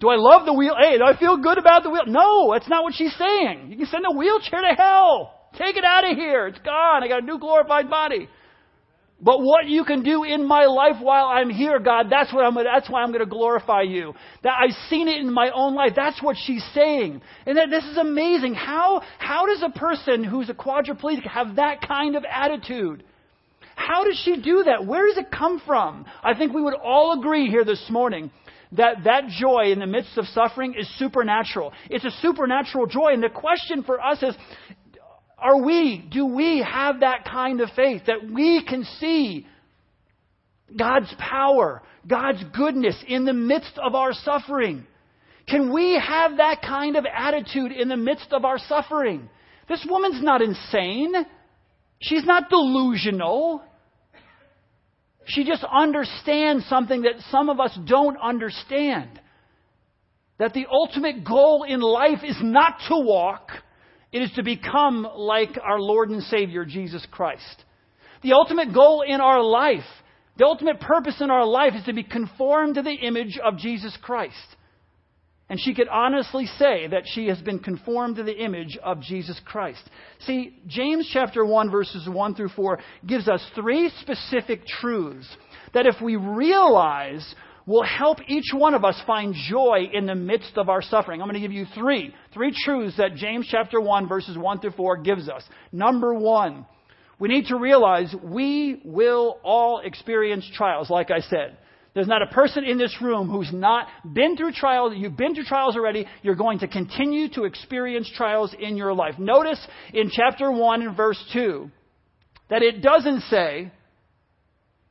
Do 0.00 0.08
I 0.08 0.16
love 0.16 0.46
the 0.46 0.52
wheel? 0.52 0.76
Hey, 0.78 0.96
do 0.96 1.04
I 1.04 1.18
feel 1.18 1.36
good 1.36 1.58
about 1.58 1.82
the 1.82 1.90
wheel? 1.90 2.06
No, 2.06 2.52
that's 2.52 2.68
not 2.68 2.84
what 2.84 2.94
she's 2.94 3.14
saying. 3.18 3.72
You 3.72 3.76
can 3.76 3.86
send 3.86 4.04
a 4.08 4.16
wheelchair 4.16 4.60
to 4.60 4.74
hell. 4.76 5.34
Take 5.58 5.76
it 5.76 5.84
out 5.84 6.08
of 6.08 6.16
here. 6.16 6.46
It's 6.46 6.58
gone. 6.60 7.02
I 7.02 7.08
got 7.08 7.22
a 7.22 7.26
new 7.26 7.38
glorified 7.38 7.90
body. 7.90 8.28
But 9.20 9.42
what 9.42 9.66
you 9.66 9.84
can 9.84 10.04
do 10.04 10.22
in 10.22 10.46
my 10.46 10.66
life 10.66 11.00
while 11.00 11.26
I'm 11.26 11.50
here, 11.50 11.80
God, 11.80 12.06
that's 12.08 12.32
what 12.32 12.44
I'm 12.44 12.54
that's 12.54 12.88
why 12.88 13.02
I'm 13.02 13.08
going 13.08 13.24
to 13.24 13.30
glorify 13.30 13.82
you. 13.82 14.14
That 14.44 14.54
I've 14.62 14.76
seen 14.88 15.08
it 15.08 15.18
in 15.18 15.32
my 15.32 15.50
own 15.50 15.74
life. 15.74 15.92
That's 15.96 16.22
what 16.22 16.36
she's 16.44 16.64
saying. 16.72 17.20
And 17.44 17.58
that 17.58 17.68
this 17.68 17.84
is 17.84 17.96
amazing. 17.96 18.54
How, 18.54 19.02
how 19.18 19.46
does 19.46 19.62
a 19.64 19.76
person 19.76 20.22
who's 20.22 20.48
a 20.48 20.54
quadriplegic 20.54 21.26
have 21.26 21.56
that 21.56 21.80
kind 21.86 22.14
of 22.14 22.24
attitude? 22.30 23.02
How 23.74 24.04
does 24.04 24.20
she 24.24 24.40
do 24.40 24.64
that? 24.64 24.86
Where 24.86 25.08
does 25.08 25.18
it 25.18 25.32
come 25.32 25.60
from? 25.66 26.06
I 26.22 26.34
think 26.34 26.52
we 26.52 26.62
would 26.62 26.74
all 26.74 27.18
agree 27.18 27.48
here 27.48 27.64
this 27.64 27.84
morning 27.90 28.30
that 28.72 29.04
that 29.04 29.28
joy 29.28 29.72
in 29.72 29.78
the 29.80 29.86
midst 29.86 30.16
of 30.16 30.26
suffering 30.26 30.74
is 30.78 30.88
supernatural. 30.98 31.72
It's 31.90 32.04
a 32.04 32.10
supernatural 32.22 32.86
joy. 32.86 33.14
And 33.14 33.22
the 33.22 33.30
question 33.30 33.82
for 33.82 34.00
us 34.00 34.22
is, 34.22 34.34
are 35.40 35.62
we, 35.62 36.04
do 36.10 36.26
we 36.26 36.64
have 36.68 37.00
that 37.00 37.24
kind 37.24 37.60
of 37.60 37.70
faith 37.76 38.02
that 38.06 38.28
we 38.28 38.64
can 38.64 38.84
see 38.98 39.46
God's 40.76 41.12
power, 41.18 41.82
God's 42.06 42.42
goodness 42.56 42.96
in 43.06 43.24
the 43.24 43.32
midst 43.32 43.78
of 43.78 43.94
our 43.94 44.12
suffering? 44.12 44.86
Can 45.48 45.72
we 45.72 45.94
have 45.94 46.38
that 46.38 46.60
kind 46.62 46.96
of 46.96 47.06
attitude 47.06 47.72
in 47.72 47.88
the 47.88 47.96
midst 47.96 48.32
of 48.32 48.44
our 48.44 48.58
suffering? 48.58 49.30
This 49.68 49.86
woman's 49.88 50.22
not 50.22 50.42
insane. 50.42 51.14
She's 52.00 52.24
not 52.24 52.50
delusional. 52.50 53.62
She 55.26 55.44
just 55.44 55.64
understands 55.64 56.66
something 56.66 57.02
that 57.02 57.20
some 57.30 57.48
of 57.48 57.60
us 57.60 57.76
don't 57.86 58.18
understand. 58.18 59.20
That 60.38 60.52
the 60.52 60.66
ultimate 60.70 61.24
goal 61.24 61.64
in 61.68 61.80
life 61.80 62.24
is 62.24 62.36
not 62.40 62.78
to 62.88 62.96
walk, 62.96 63.50
it 64.12 64.22
is 64.22 64.30
to 64.32 64.42
become 64.42 65.06
like 65.16 65.58
our 65.62 65.80
Lord 65.80 66.10
and 66.10 66.22
Savior, 66.24 66.64
Jesus 66.64 67.06
Christ. 67.10 67.64
The 68.22 68.32
ultimate 68.32 68.72
goal 68.72 69.02
in 69.06 69.20
our 69.20 69.42
life, 69.42 69.84
the 70.36 70.46
ultimate 70.46 70.80
purpose 70.80 71.20
in 71.20 71.30
our 71.30 71.46
life 71.46 71.74
is 71.74 71.84
to 71.84 71.92
be 71.92 72.02
conformed 72.02 72.76
to 72.76 72.82
the 72.82 72.94
image 72.94 73.38
of 73.44 73.58
Jesus 73.58 73.96
Christ. 74.02 74.34
And 75.50 75.58
she 75.58 75.74
could 75.74 75.88
honestly 75.88 76.46
say 76.58 76.88
that 76.88 77.04
she 77.06 77.28
has 77.28 77.40
been 77.40 77.58
conformed 77.58 78.16
to 78.16 78.22
the 78.22 78.36
image 78.36 78.78
of 78.82 79.00
Jesus 79.00 79.40
Christ. 79.46 79.82
See, 80.20 80.58
James 80.66 81.08
chapter 81.10 81.44
1 81.44 81.70
verses 81.70 82.06
1 82.06 82.34
through 82.34 82.50
4 82.50 82.78
gives 83.06 83.28
us 83.28 83.44
three 83.54 83.90
specific 84.00 84.66
truths 84.66 85.26
that 85.72 85.86
if 85.86 86.02
we 86.02 86.16
realize 86.16 87.34
will 87.68 87.82
help 87.82 88.18
each 88.28 88.46
one 88.54 88.72
of 88.72 88.82
us 88.82 88.98
find 89.06 89.34
joy 89.34 89.90
in 89.92 90.06
the 90.06 90.14
midst 90.14 90.56
of 90.56 90.70
our 90.70 90.80
suffering. 90.80 91.20
I'm 91.20 91.28
going 91.28 91.40
to 91.40 91.46
give 91.46 91.52
you 91.52 91.66
three, 91.74 92.14
three 92.32 92.50
truths 92.64 92.96
that 92.96 93.14
James 93.14 93.46
chapter 93.48 93.78
1 93.78 94.08
verses 94.08 94.38
1 94.38 94.60
through 94.60 94.70
4 94.70 94.96
gives 95.02 95.28
us. 95.28 95.42
Number 95.70 96.14
1, 96.14 96.64
we 97.20 97.28
need 97.28 97.48
to 97.48 97.56
realize 97.56 98.12
we 98.24 98.80
will 98.86 99.38
all 99.44 99.82
experience 99.84 100.50
trials, 100.54 100.88
like 100.88 101.10
I 101.10 101.20
said. 101.20 101.58
There's 101.92 102.08
not 102.08 102.22
a 102.22 102.28
person 102.28 102.64
in 102.64 102.78
this 102.78 102.96
room 103.02 103.28
who's 103.28 103.52
not 103.52 103.86
been 104.14 104.36
through 104.36 104.52
trials. 104.52 104.94
You've 104.96 105.16
been 105.16 105.34
through 105.34 105.44
trials 105.44 105.76
already. 105.76 106.06
You're 106.22 106.36
going 106.36 106.60
to 106.60 106.68
continue 106.68 107.28
to 107.34 107.44
experience 107.44 108.10
trials 108.16 108.54
in 108.58 108.78
your 108.78 108.94
life. 108.94 109.18
Notice 109.18 109.60
in 109.92 110.10
chapter 110.10 110.50
1 110.50 110.82
and 110.82 110.96
verse 110.96 111.22
2 111.34 111.70
that 112.48 112.62
it 112.62 112.80
doesn't 112.80 113.22
say, 113.22 113.72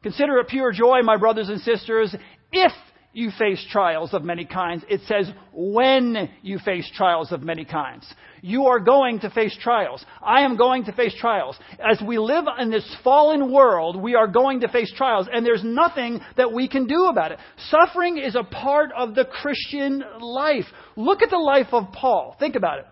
Consider 0.03 0.37
it 0.37 0.47
pure 0.47 0.71
joy, 0.71 1.01
my 1.03 1.17
brothers 1.17 1.49
and 1.49 1.59
sisters, 1.61 2.15
if 2.51 2.71
you 3.17 3.31
face 3.31 3.65
trials 3.71 4.13
of 4.13 4.23
many 4.23 4.45
kinds. 4.45 4.83
It 4.87 5.01
says 5.07 5.31
when 5.51 6.29
you 6.43 6.59
face 6.59 6.87
trials 6.95 7.31
of 7.31 7.41
many 7.41 7.65
kinds. 7.65 8.05
You 8.41 8.67
are 8.67 8.79
going 8.79 9.21
to 9.21 9.31
face 9.31 9.57
trials. 9.59 10.05
I 10.21 10.41
am 10.41 10.55
going 10.55 10.85
to 10.85 10.91
face 10.91 11.15
trials. 11.19 11.57
As 11.79 11.99
we 12.05 12.19
live 12.19 12.45
in 12.59 12.69
this 12.69 12.95
fallen 13.03 13.51
world, 13.51 13.99
we 13.99 14.13
are 14.13 14.27
going 14.27 14.59
to 14.59 14.67
face 14.67 14.93
trials, 14.95 15.27
and 15.33 15.43
there's 15.43 15.63
nothing 15.63 16.19
that 16.37 16.53
we 16.53 16.67
can 16.67 16.85
do 16.85 17.05
about 17.05 17.31
it. 17.31 17.39
Suffering 17.69 18.19
is 18.19 18.35
a 18.35 18.43
part 18.43 18.91
of 18.95 19.15
the 19.15 19.25
Christian 19.25 20.03
life. 20.19 20.65
Look 20.95 21.23
at 21.23 21.31
the 21.31 21.37
life 21.37 21.67
of 21.71 21.91
Paul. 21.91 22.35
Think 22.39 22.55
about 22.55 22.77
it. 22.77 22.85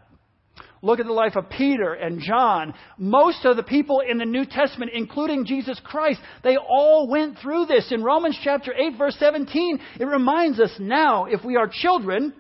Look 0.86 1.00
at 1.00 1.08
the 1.08 1.14
life 1.14 1.36
of 1.36 1.50
Peter 1.50 1.94
and 1.96 2.22
John. 2.22 2.76
Most 3.00 3.44
of 3.44 3.56
the 3.56 3.64
people 3.64 4.04
in 4.08 4.20
the 4.20 4.26
New 4.26 4.46
Testament, 4.46 4.92
including 4.94 5.44
Jesus 5.44 5.82
Christ, 5.84 6.20
they 6.44 6.58
all 6.58 7.10
went 7.10 7.40
through 7.40 7.66
this. 7.66 7.92
In 7.92 8.04
Romans 8.04 8.38
chapter 8.44 8.72
8 8.72 8.96
verse 8.96 9.16
17, 9.18 9.80
it 10.00 10.06
reminds 10.06 10.60
us 10.60 10.70
now, 10.80 11.26
if 11.26 11.44
we 11.44 11.56
are 11.56 11.68
children, 11.68 12.36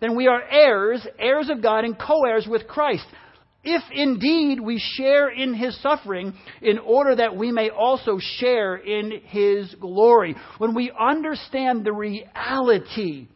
then 0.00 0.16
we 0.16 0.26
are 0.26 0.40
heirs, 0.42 1.06
heirs 1.18 1.50
of 1.50 1.62
God 1.62 1.84
and 1.84 1.98
co-heirs 1.98 2.46
with 2.48 2.66
Christ. 2.66 3.04
If 3.62 3.82
indeed 3.92 4.58
we 4.58 4.78
share 4.78 5.28
in 5.28 5.52
his 5.52 5.78
suffering, 5.82 6.32
in 6.62 6.78
order 6.78 7.16
that 7.16 7.36
we 7.36 7.52
may 7.52 7.68
also 7.68 8.16
share 8.38 8.76
in 8.76 9.20
his 9.26 9.74
glory. 9.74 10.34
When 10.56 10.74
we 10.74 10.90
understand 10.98 11.84
the 11.84 11.92
reality 11.92 13.28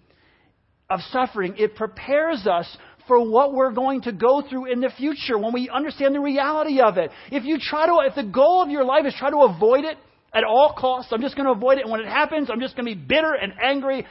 of 0.88 1.00
suffering, 1.12 1.56
it 1.58 1.76
prepares 1.76 2.46
us 2.46 2.66
for 3.10 3.28
what 3.28 3.52
we're 3.52 3.72
going 3.72 4.02
to 4.02 4.12
go 4.12 4.40
through 4.48 4.70
in 4.70 4.80
the 4.80 4.88
future 4.90 5.36
when 5.36 5.52
we 5.52 5.68
understand 5.68 6.14
the 6.14 6.20
reality 6.20 6.80
of 6.80 6.96
it. 6.96 7.10
If 7.32 7.44
you 7.44 7.58
try 7.60 7.86
to, 7.86 8.08
if 8.08 8.14
the 8.14 8.22
goal 8.22 8.62
of 8.62 8.70
your 8.70 8.84
life 8.84 9.04
is 9.04 9.12
try 9.18 9.30
to 9.30 9.38
avoid 9.38 9.84
it 9.84 9.98
at 10.32 10.44
all 10.44 10.76
costs, 10.78 11.10
I'm 11.12 11.20
just 11.20 11.34
going 11.34 11.46
to 11.46 11.50
avoid 11.50 11.78
it, 11.78 11.80
and 11.82 11.90
when 11.90 11.98
it 11.98 12.06
happens, 12.06 12.50
I'm 12.50 12.60
just 12.60 12.76
going 12.76 12.86
to 12.86 12.94
be 12.94 13.00
bitter 13.04 13.34
and 13.34 13.52
angry. 13.60 14.06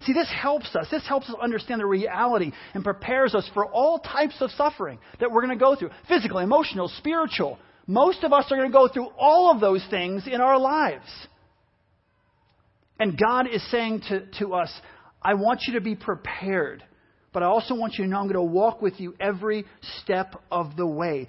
See, 0.00 0.14
this 0.14 0.32
helps 0.34 0.74
us. 0.74 0.86
This 0.90 1.06
helps 1.06 1.28
us 1.28 1.34
understand 1.42 1.82
the 1.82 1.86
reality 1.86 2.52
and 2.72 2.82
prepares 2.82 3.34
us 3.34 3.46
for 3.52 3.66
all 3.66 3.98
types 3.98 4.36
of 4.40 4.50
suffering 4.52 4.98
that 5.20 5.30
we're 5.30 5.44
going 5.44 5.58
to 5.58 5.62
go 5.62 5.76
through 5.76 5.90
physical, 6.08 6.38
emotional, 6.38 6.88
spiritual. 6.96 7.58
Most 7.86 8.24
of 8.24 8.32
us 8.32 8.46
are 8.50 8.56
going 8.56 8.70
to 8.70 8.72
go 8.72 8.88
through 8.88 9.08
all 9.18 9.52
of 9.52 9.60
those 9.60 9.86
things 9.90 10.26
in 10.26 10.40
our 10.40 10.58
lives. 10.58 11.04
And 12.98 13.18
God 13.18 13.46
is 13.46 13.62
saying 13.70 14.04
to, 14.08 14.24
to 14.38 14.54
us, 14.54 14.72
I 15.20 15.34
want 15.34 15.64
you 15.66 15.74
to 15.74 15.82
be 15.82 15.96
prepared. 15.96 16.82
But 17.32 17.42
I 17.42 17.46
also 17.46 17.74
want 17.74 17.94
you 17.94 18.04
to 18.04 18.10
know 18.10 18.18
I'm 18.18 18.24
going 18.24 18.34
to 18.34 18.42
walk 18.42 18.80
with 18.80 18.98
you 19.00 19.14
every 19.20 19.64
step 20.00 20.34
of 20.50 20.76
the 20.76 20.86
way. 20.86 21.28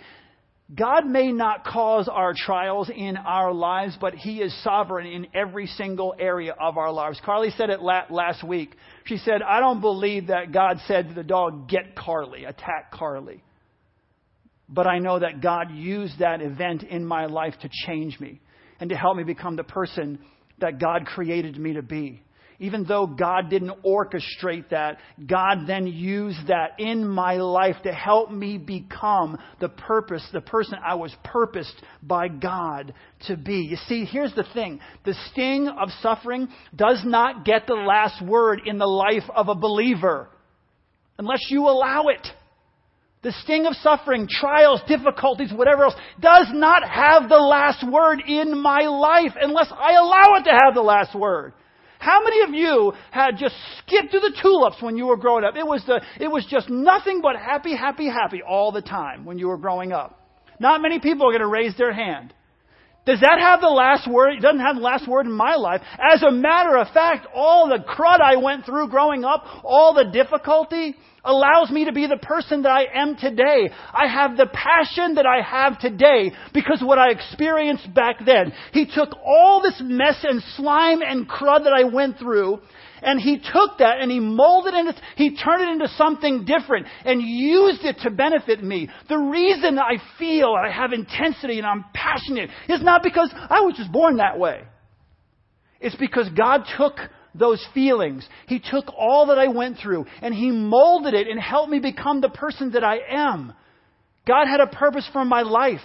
God 0.73 1.05
may 1.05 1.31
not 1.31 1.63
cause 1.63 2.09
our 2.11 2.33
trials 2.35 2.89
in 2.93 3.15
our 3.15 3.53
lives, 3.53 3.97
but 3.99 4.13
He 4.13 4.41
is 4.41 4.53
sovereign 4.63 5.07
in 5.07 5.27
every 5.33 5.65
single 5.65 6.13
area 6.19 6.53
of 6.59 6.77
our 6.77 6.91
lives. 6.91 7.21
Carly 7.23 7.51
said 7.51 7.69
it 7.69 7.81
last 7.81 8.43
week. 8.43 8.75
She 9.05 9.17
said, 9.17 9.41
I 9.41 9.61
don't 9.61 9.79
believe 9.79 10.27
that 10.27 10.51
God 10.51 10.79
said 10.85 11.07
to 11.07 11.13
the 11.13 11.23
dog, 11.23 11.69
get 11.69 11.95
Carly, 11.95 12.43
attack 12.43 12.91
Carly. 12.91 13.43
But 14.67 14.87
I 14.87 14.99
know 14.99 15.19
that 15.19 15.41
God 15.41 15.71
used 15.71 16.19
that 16.19 16.41
event 16.41 16.83
in 16.83 17.05
my 17.05 17.27
life 17.27 17.53
to 17.61 17.69
change 17.85 18.19
me 18.19 18.41
and 18.81 18.89
to 18.89 18.95
help 18.97 19.15
me 19.15 19.23
become 19.23 19.55
the 19.55 19.63
person 19.63 20.19
that 20.59 20.79
God 20.79 21.05
created 21.05 21.57
me 21.57 21.73
to 21.73 21.81
be 21.81 22.21
even 22.59 22.85
though 22.85 23.05
God 23.05 23.49
didn't 23.51 23.83
orchestrate 23.83 24.69
that, 24.69 24.97
God 25.27 25.67
then 25.67 25.85
used 25.85 26.47
that 26.47 26.79
in 26.79 27.07
my 27.07 27.35
life 27.35 27.75
to 27.83 27.93
help 27.93 28.31
me 28.31 28.57
become 28.57 29.37
the 29.59 29.69
purpose, 29.69 30.27
the 30.33 30.41
person 30.41 30.79
I 30.83 30.95
was 30.95 31.15
purposed 31.23 31.75
by 32.01 32.27
God 32.29 32.95
to 33.27 33.37
be. 33.37 33.67
You 33.69 33.77
see, 33.87 34.05
here's 34.05 34.33
the 34.33 34.45
thing. 34.55 34.79
The 35.05 35.13
sting 35.31 35.67
of 35.67 35.89
suffering 36.01 36.47
does 36.75 37.03
not 37.05 37.45
get 37.45 37.67
the 37.67 37.75
last 37.75 38.25
word 38.25 38.61
in 38.65 38.79
the 38.79 38.87
life 38.87 39.29
of 39.35 39.49
a 39.49 39.55
believer 39.55 40.29
unless 41.19 41.45
you 41.49 41.67
allow 41.67 42.07
it. 42.07 42.25
The 43.21 43.33
sting 43.43 43.65
of 43.67 43.75
suffering, 43.75 44.27
trials, 44.29 44.81
difficulties, 44.87 45.51
whatever 45.53 45.85
else, 45.85 45.95
does 46.19 46.47
not 46.53 46.87
have 46.87 47.29
the 47.29 47.35
last 47.35 47.87
word 47.87 48.21
in 48.25 48.59
my 48.59 48.81
life 48.81 49.33
unless 49.39 49.71
I 49.71 49.93
allow 49.93 50.35
it 50.39 50.43
to 50.45 50.51
have 50.51 50.73
the 50.73 50.81
last 50.81 51.13
word. 51.13 51.53
How 51.99 52.23
many 52.23 52.41
of 52.41 52.49
you 52.51 52.93
had 53.11 53.37
just 53.37 53.55
skipped 53.79 54.11
to 54.11 54.19
the 54.19 54.35
tulips 54.41 54.81
when 54.81 54.97
you 54.97 55.07
were 55.07 55.17
growing 55.17 55.43
up? 55.43 55.55
It 55.55 55.65
was, 55.65 55.83
the, 55.85 56.01
it 56.19 56.27
was 56.27 56.45
just 56.49 56.69
nothing 56.69 57.21
but 57.21 57.35
happy, 57.35 57.75
happy, 57.75 58.07
happy 58.07 58.41
all 58.47 58.71
the 58.71 58.81
time 58.81 59.25
when 59.25 59.39
you 59.39 59.47
were 59.47 59.57
growing 59.57 59.91
up. 59.91 60.19
Not 60.59 60.81
many 60.81 60.99
people 60.99 61.27
are 61.27 61.31
going 61.31 61.41
to 61.41 61.47
raise 61.47 61.75
their 61.77 61.93
hand. 61.93 62.33
Does 63.07 63.21
that 63.21 63.39
have 63.39 63.61
the 63.61 63.69
last 63.69 64.05
word? 64.05 64.33
It 64.33 64.41
doesn't 64.41 64.59
have 64.59 64.75
the 64.75 64.81
last 64.81 65.07
word 65.07 65.27
in 65.27 65.31
my 65.31 65.55
life. 65.55 65.81
As 65.97 66.21
a 66.23 66.29
matter 66.29 66.77
of 66.77 66.89
fact, 66.89 67.25
all 67.33 67.69
the 67.69 67.77
crud 67.77 68.19
I 68.19 68.35
went 68.35 68.65
through 68.65 68.89
growing 68.89 69.23
up, 69.23 69.45
all 69.63 69.93
the 69.93 70.11
difficulty, 70.11 70.93
allows 71.23 71.71
me 71.71 71.85
to 71.85 71.93
be 71.93 72.05
the 72.05 72.17
person 72.17 72.63
that 72.63 72.69
I 72.69 72.83
am 72.93 73.15
today. 73.15 73.69
I 73.93 74.07
have 74.07 74.35
the 74.35 74.47
passion 74.47 75.15
that 75.15 75.25
I 75.25 75.41
have 75.41 75.79
today 75.79 76.33
because 76.53 76.81
what 76.83 76.99
I 76.99 77.11
experienced 77.11 77.93
back 77.93 78.25
then. 78.25 78.51
He 78.73 78.85
took 78.85 79.11
all 79.25 79.61
this 79.61 79.81
mess 79.81 80.17
and 80.23 80.43
slime 80.57 80.99
and 81.01 81.29
crud 81.29 81.63
that 81.63 81.73
I 81.73 81.85
went 81.85 82.19
through 82.19 82.59
and 83.01 83.19
he 83.19 83.37
took 83.37 83.77
that 83.79 83.99
and 83.99 84.11
he 84.11 84.19
molded 84.19 84.73
it, 84.73 84.95
he 85.15 85.35
turned 85.35 85.63
it 85.63 85.69
into 85.69 85.87
something 85.89 86.45
different 86.45 86.87
and 87.05 87.21
used 87.21 87.83
it 87.83 87.97
to 88.03 88.09
benefit 88.09 88.63
me. 88.63 88.89
The 89.09 89.17
reason 89.17 89.79
I 89.79 89.97
feel 90.17 90.53
I 90.53 90.71
have 90.71 90.93
intensity 90.93 91.57
and 91.57 91.67
I'm 91.67 91.85
passionate 91.93 92.49
is 92.67 92.81
not 92.81 93.03
because 93.03 93.31
I 93.33 93.61
was 93.61 93.75
just 93.77 93.91
born 93.91 94.17
that 94.17 94.39
way. 94.39 94.61
It's 95.79 95.95
because 95.95 96.27
God 96.29 96.63
took 96.77 96.95
those 97.35 97.63
feelings. 97.73 98.27
He 98.47 98.59
took 98.59 98.85
all 98.97 99.27
that 99.27 99.37
I 99.37 99.47
went 99.47 99.77
through 99.77 100.05
and 100.21 100.33
He 100.33 100.51
molded 100.51 101.13
it 101.13 101.27
and 101.27 101.39
helped 101.39 101.69
me 101.69 101.79
become 101.79 102.21
the 102.21 102.29
person 102.29 102.71
that 102.71 102.83
I 102.83 102.97
am. 103.09 103.53
God 104.25 104.47
had 104.47 104.59
a 104.59 104.67
purpose 104.67 105.07
for 105.13 105.23
my 105.23 105.43
life. 105.43 105.79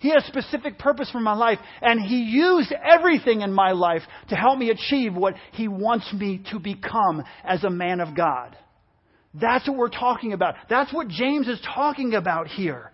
He 0.00 0.08
had 0.08 0.18
a 0.22 0.26
specific 0.26 0.78
purpose 0.78 1.10
for 1.10 1.20
my 1.20 1.34
life, 1.34 1.58
and 1.82 2.00
He 2.00 2.22
used 2.22 2.72
everything 2.72 3.42
in 3.42 3.52
my 3.52 3.72
life 3.72 4.02
to 4.30 4.34
help 4.34 4.58
me 4.58 4.70
achieve 4.70 5.14
what 5.14 5.34
He 5.52 5.68
wants 5.68 6.10
me 6.12 6.42
to 6.50 6.58
become 6.58 7.22
as 7.44 7.62
a 7.64 7.70
man 7.70 8.00
of 8.00 8.16
God. 8.16 8.56
That's 9.34 9.68
what 9.68 9.76
we're 9.76 9.90
talking 9.90 10.32
about. 10.32 10.54
That's 10.68 10.92
what 10.92 11.08
James 11.08 11.46
is 11.46 11.60
talking 11.74 12.14
about 12.14 12.48
here. 12.48 12.90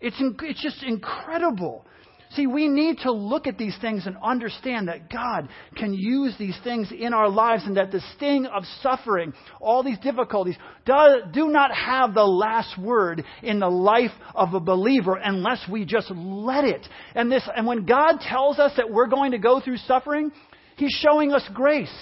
It's, 0.00 0.18
in, 0.20 0.36
it's 0.42 0.60
just 0.60 0.82
incredible. 0.82 1.86
See, 2.34 2.46
we 2.46 2.68
need 2.68 2.98
to 3.00 3.12
look 3.12 3.46
at 3.46 3.58
these 3.58 3.76
things 3.80 4.06
and 4.06 4.16
understand 4.22 4.88
that 4.88 5.10
God 5.10 5.48
can 5.76 5.92
use 5.92 6.34
these 6.38 6.56
things 6.64 6.90
in 6.90 7.12
our 7.12 7.28
lives 7.28 7.64
and 7.66 7.76
that 7.76 7.92
the 7.92 8.00
sting 8.16 8.46
of 8.46 8.64
suffering, 8.80 9.34
all 9.60 9.82
these 9.82 9.98
difficulties, 9.98 10.56
do, 10.86 10.94
do 11.32 11.48
not 11.48 11.74
have 11.74 12.14
the 12.14 12.24
last 12.24 12.78
word 12.78 13.24
in 13.42 13.58
the 13.58 13.68
life 13.68 14.12
of 14.34 14.54
a 14.54 14.60
believer 14.60 15.16
unless 15.22 15.62
we 15.70 15.84
just 15.84 16.10
let 16.10 16.64
it. 16.64 16.86
And 17.14 17.30
this, 17.30 17.46
and 17.54 17.66
when 17.66 17.84
God 17.84 18.20
tells 18.20 18.58
us 18.58 18.72
that 18.76 18.90
we're 18.90 19.08
going 19.08 19.32
to 19.32 19.38
go 19.38 19.60
through 19.60 19.76
suffering, 19.78 20.32
He's 20.76 20.98
showing 21.02 21.32
us 21.32 21.46
grace. 21.52 21.92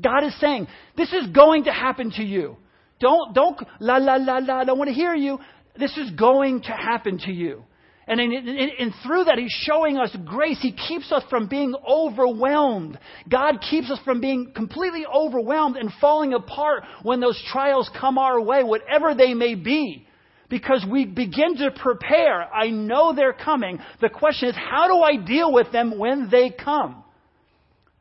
God 0.00 0.24
is 0.24 0.38
saying, 0.38 0.68
this 0.96 1.12
is 1.12 1.26
going 1.28 1.64
to 1.64 1.72
happen 1.72 2.12
to 2.12 2.22
you. 2.22 2.56
Don't, 3.00 3.34
don't, 3.34 3.60
la, 3.80 3.96
la, 3.96 4.16
la, 4.16 4.38
la, 4.38 4.60
I 4.60 4.64
don't 4.64 4.78
want 4.78 4.88
to 4.88 4.94
hear 4.94 5.14
you. 5.14 5.40
This 5.76 5.96
is 5.96 6.10
going 6.12 6.62
to 6.62 6.72
happen 6.72 7.18
to 7.18 7.32
you. 7.32 7.64
And, 8.08 8.94
through 9.04 9.24
that, 9.24 9.38
He's 9.38 9.52
showing 9.64 9.98
us 9.98 10.16
grace. 10.24 10.58
He 10.60 10.72
keeps 10.72 11.12
us 11.12 11.22
from 11.28 11.46
being 11.46 11.74
overwhelmed. 11.86 12.98
God 13.28 13.60
keeps 13.70 13.90
us 13.90 13.98
from 14.04 14.20
being 14.20 14.52
completely 14.54 15.04
overwhelmed 15.06 15.76
and 15.76 15.92
falling 16.00 16.32
apart 16.32 16.84
when 17.02 17.20
those 17.20 17.40
trials 17.52 17.90
come 18.00 18.16
our 18.16 18.40
way, 18.40 18.62
whatever 18.62 19.14
they 19.14 19.34
may 19.34 19.54
be. 19.54 20.06
Because 20.48 20.86
we 20.90 21.04
begin 21.04 21.58
to 21.58 21.70
prepare. 21.70 22.42
I 22.42 22.70
know 22.70 23.14
they're 23.14 23.34
coming. 23.34 23.78
The 24.00 24.08
question 24.08 24.48
is, 24.48 24.56
how 24.56 24.88
do 24.88 25.02
I 25.02 25.22
deal 25.22 25.52
with 25.52 25.70
them 25.72 25.98
when 25.98 26.30
they 26.30 26.48
come? 26.48 27.04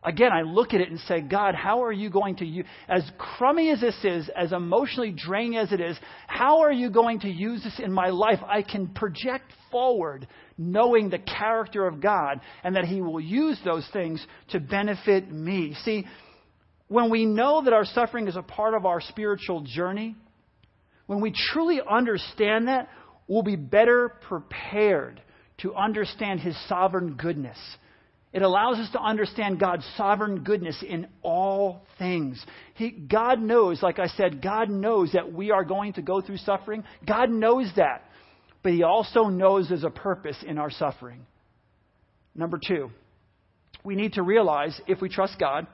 Again, 0.08 0.32
I 0.32 0.43
look 0.43 0.74
at 0.74 0.80
it 0.80 0.89
and 0.89 1.02
say, 1.02 1.20
God, 1.20 1.54
how 1.54 1.84
are 1.84 1.91
you 1.91 2.10
going 2.10 2.38
to 2.38 2.46
use, 2.46 2.65
as 2.88 3.04
crummy 3.17 3.72
as 3.72 3.82
this 3.82 3.98
is, 4.06 4.30
as 4.38 4.54
emotionally 4.54 5.12
draining 5.12 5.58
as 5.58 5.74
it 5.74 5.82
is, 5.82 6.00
how 6.28 6.62
are 6.62 6.72
you 6.72 6.89
going 6.89 7.20
to 7.20 7.30
use 7.30 7.62
this 7.62 7.78
in 7.84 7.91
my 7.91 8.08
life? 8.08 8.39
I 8.48 8.62
can 8.62 8.88
project 8.88 9.52
forward 9.70 10.26
knowing 10.58 11.10
the 11.10 11.20
character 11.20 11.86
of 11.86 12.00
God 12.00 12.39
and 12.63 12.78
that 12.78 12.86
He 12.86 13.02
will 13.02 13.20
use 13.20 13.60
those 13.65 13.86
things 13.91 14.26
to 14.52 14.62
benefit 14.62 15.30
me. 15.30 15.76
See, 15.84 16.06
when 16.88 17.10
we 17.10 17.26
know 17.26 17.62
that 17.65 17.74
our 17.74 17.84
suffering 17.84 18.30
is 18.30 18.38
a 18.38 18.41
part 18.41 18.76
of 18.76 18.86
our 18.86 19.02
spiritual 19.02 19.65
journey, 19.67 20.15
when 21.08 21.20
we 21.20 21.34
truly 21.52 21.82
understand 21.86 22.70
that, 22.70 22.88
we'll 23.28 23.43
be 23.43 23.58
better 23.58 24.13
prepared 24.30 25.22
to 25.58 25.76
understand 25.76 26.39
His 26.39 26.56
sovereign 26.70 27.15
goodness 27.15 27.58
it 28.33 28.41
allows 28.41 28.77
us 28.77 28.91
to 28.91 29.01
understand 29.01 29.59
God's 29.59 29.85
sovereign 29.95 30.43
goodness 30.43 30.83
in 30.87 31.07
all 31.21 31.85
things. 31.97 32.43
He, 32.75 32.91
God 32.91 33.39
knows, 33.41 33.81
like 33.81 33.99
I 33.99 34.07
said, 34.07 34.41
God 34.41 34.69
knows 34.69 35.13
that 35.13 35.31
we 35.31 35.51
are 35.51 35.63
going 35.63 35.93
to 35.93 36.01
go 36.01 36.21
through 36.21 36.37
suffering. 36.37 36.83
God 37.07 37.29
knows 37.29 37.71
that. 37.77 38.03
But 38.63 38.73
He 38.73 38.83
also 38.83 39.25
knows 39.25 39.69
there's 39.69 39.83
a 39.83 39.89
purpose 39.89 40.37
in 40.45 40.57
our 40.57 40.69
suffering. 40.69 41.25
Number 42.35 42.59
two, 42.65 42.91
we 43.83 43.95
need 43.95 44.13
to 44.13 44.23
realize 44.23 44.79
if 44.87 45.01
we 45.01 45.09
trust 45.09 45.39
God, 45.39 45.65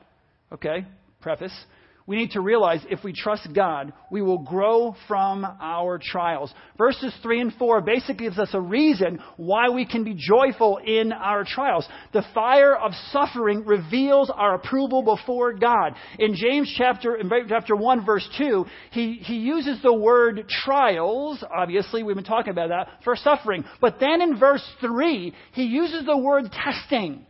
okay, 0.51 0.85
preface, 1.19 1.53
we 2.05 2.17
need 2.17 2.31
to 2.31 2.41
realize 2.41 2.81
if 2.89 3.03
we 3.03 3.13
trust 3.13 3.47
God, 3.53 3.93
we 4.11 4.21
will 4.21 4.39
grow 4.39 4.95
from 5.07 5.45
our 5.45 5.99
trials. 5.99 6.53
Verses 6.77 7.13
3 7.23 7.41
and 7.41 7.53
4 7.53 7.81
basically 7.81 8.25
gives 8.25 8.37
us 8.37 8.49
a 8.53 8.59
reason 8.59 9.19
why 9.37 9.69
we 9.69 9.85
can 9.85 10.03
be 10.03 10.13
joyful 10.13 10.79
in 10.85 11.13
our 11.13 11.45
trials. 11.45 11.87
The 12.11 12.25
fire 12.33 12.75
of 12.75 12.91
suffering 13.11 13.63
reveals 13.65 14.29
our 14.33 14.55
approval 14.55 15.01
before 15.01 15.53
God. 15.53 15.95
In 16.19 16.35
James 16.35 16.73
chapter, 16.77 17.15
in 17.15 17.29
chapter 17.47 17.75
1 17.75 18.05
verse 18.05 18.27
2, 18.37 18.65
he, 18.91 19.13
he 19.23 19.35
uses 19.35 19.81
the 19.81 19.93
word 19.93 20.45
trials, 20.49 21.43
obviously 21.55 22.03
we've 22.03 22.15
been 22.15 22.25
talking 22.25 22.51
about 22.51 22.69
that, 22.69 23.03
for 23.03 23.15
suffering. 23.15 23.63
But 23.79 23.99
then 23.99 24.21
in 24.21 24.37
verse 24.37 24.67
3, 24.81 25.33
he 25.53 25.63
uses 25.63 26.05
the 26.05 26.17
word 26.17 26.51
testing. 26.51 27.25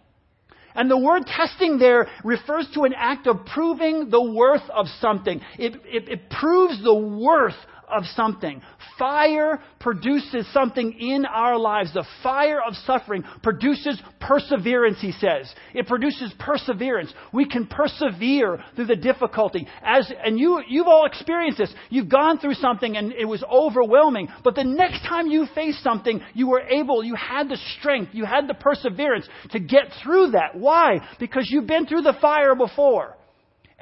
And 0.76 0.90
the 0.90 0.98
word 0.98 1.26
testing 1.26 1.78
there 1.78 2.08
refers 2.24 2.68
to 2.74 2.84
an 2.84 2.94
act 2.96 3.28
of 3.28 3.46
proving 3.46 4.10
the 4.10 4.22
worth 4.22 4.68
of 4.70 4.88
something. 5.00 5.42
It, 5.58 5.76
it, 5.86 6.10
it 6.10 6.30
proves 6.30 6.84
the 6.84 6.96
worth 6.96 7.56
of 7.90 8.04
something. 8.16 8.62
Fire 8.98 9.60
produces 9.80 10.52
something 10.54 10.94
in 11.00 11.26
our 11.26 11.58
lives. 11.58 11.94
The 11.94 12.06
fire 12.22 12.62
of 12.62 12.76
suffering 12.86 13.24
produces 13.42 14.02
perseverance, 14.20 15.00
he 15.02 15.12
says. 15.12 15.54
It 15.74 15.88
produces 15.88 16.34
perseverance. 16.40 17.14
We 17.32 17.48
can 17.48 17.68
persevere 17.68 18.64
through 18.76 18.86
the 18.86 18.96
difficulty. 18.96 19.68
As, 19.84 20.12
and 20.24 20.40
you, 20.40 20.62
you've 20.68 20.88
all 20.88 21.06
experienced 21.06 21.58
this. 21.58 21.74
You've 21.90 22.10
gone 22.10 22.40
through 22.40 22.56
something 22.56 22.96
and 22.98 23.12
it 23.14 23.26
was 23.26 23.44
overwhelming. 23.44 24.30
But 24.44 24.56
the 24.56 24.64
next 24.64 25.02
time 25.04 25.28
you 25.28 25.48
face 25.54 25.82
something, 25.84 26.22
you 26.34 26.48
were 26.48 26.62
able, 26.62 27.04
you 27.04 27.16
had 27.16 27.50
the 27.50 27.58
strength, 27.80 28.12
you 28.14 28.26
had 28.26 28.48
the 28.48 28.54
perseverance 28.54 29.28
to 29.52 29.60
get 29.60 29.86
through 30.04 30.32
that. 30.32 30.56
Why? 30.56 31.00
Because 31.20 31.48
you've 31.50 31.68
been 31.68 31.86
through 31.86 32.02
the 32.02 32.18
fire 32.22 32.56
before 32.56 33.16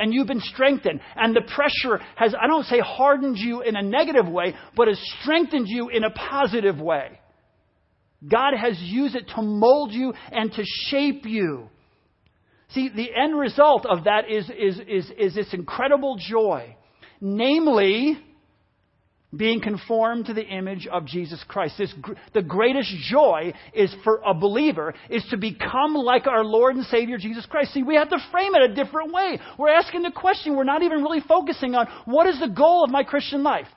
and 0.01 0.13
you've 0.13 0.27
been 0.27 0.41
strengthened. 0.41 0.99
And 1.15 1.35
the 1.35 1.41
pressure 1.41 2.03
has, 2.15 2.33
I 2.39 2.47
don't 2.47 2.65
say 2.65 2.79
hardened 2.79 3.37
you 3.37 3.61
in 3.61 3.75
a 3.75 3.83
negative 3.83 4.27
way, 4.27 4.55
but 4.75 4.87
has 4.87 4.99
strengthened 5.21 5.67
you 5.67 5.89
in 5.89 6.03
a 6.03 6.09
positive 6.09 6.79
way. 6.79 7.19
God 8.27 8.53
has 8.59 8.77
used 8.79 9.15
it 9.15 9.29
to 9.35 9.41
mold 9.41 9.91
you 9.93 10.13
and 10.31 10.51
to 10.53 10.63
shape 10.89 11.25
you. 11.25 11.69
See, 12.69 12.89
the 12.89 13.09
end 13.15 13.37
result 13.37 13.85
of 13.85 14.05
that 14.05 14.29
is, 14.29 14.49
is, 14.49 14.79
is, 14.87 15.11
is 15.17 15.35
this 15.35 15.53
incredible 15.53 16.17
joy. 16.17 16.75
Namely, 17.19 18.17
being 19.35 19.61
conformed 19.61 20.25
to 20.25 20.33
the 20.33 20.45
image 20.45 20.87
of 20.87 21.05
Jesus 21.05 21.43
Christ. 21.47 21.75
This, 21.77 21.93
the 22.33 22.41
greatest 22.41 22.93
joy 23.09 23.53
is 23.73 23.93
for 24.03 24.21
a 24.25 24.33
believer 24.33 24.93
is 25.09 25.25
to 25.29 25.37
become 25.37 25.93
like 25.93 26.27
our 26.27 26.43
Lord 26.43 26.75
and 26.75 26.85
Savior 26.85 27.17
Jesus 27.17 27.45
Christ. 27.45 27.73
See, 27.73 27.83
we 27.83 27.95
have 27.95 28.09
to 28.09 28.17
frame 28.31 28.53
it 28.55 28.71
a 28.71 28.73
different 28.73 29.13
way. 29.13 29.39
We're 29.57 29.73
asking 29.73 30.01
the 30.01 30.11
question, 30.11 30.55
we're 30.55 30.63
not 30.63 30.83
even 30.83 31.01
really 31.01 31.21
focusing 31.21 31.75
on 31.75 31.87
what 32.05 32.27
is 32.27 32.39
the 32.39 32.49
goal 32.49 32.83
of 32.83 32.91
my 32.91 33.03
Christian 33.03 33.43
life. 33.43 33.67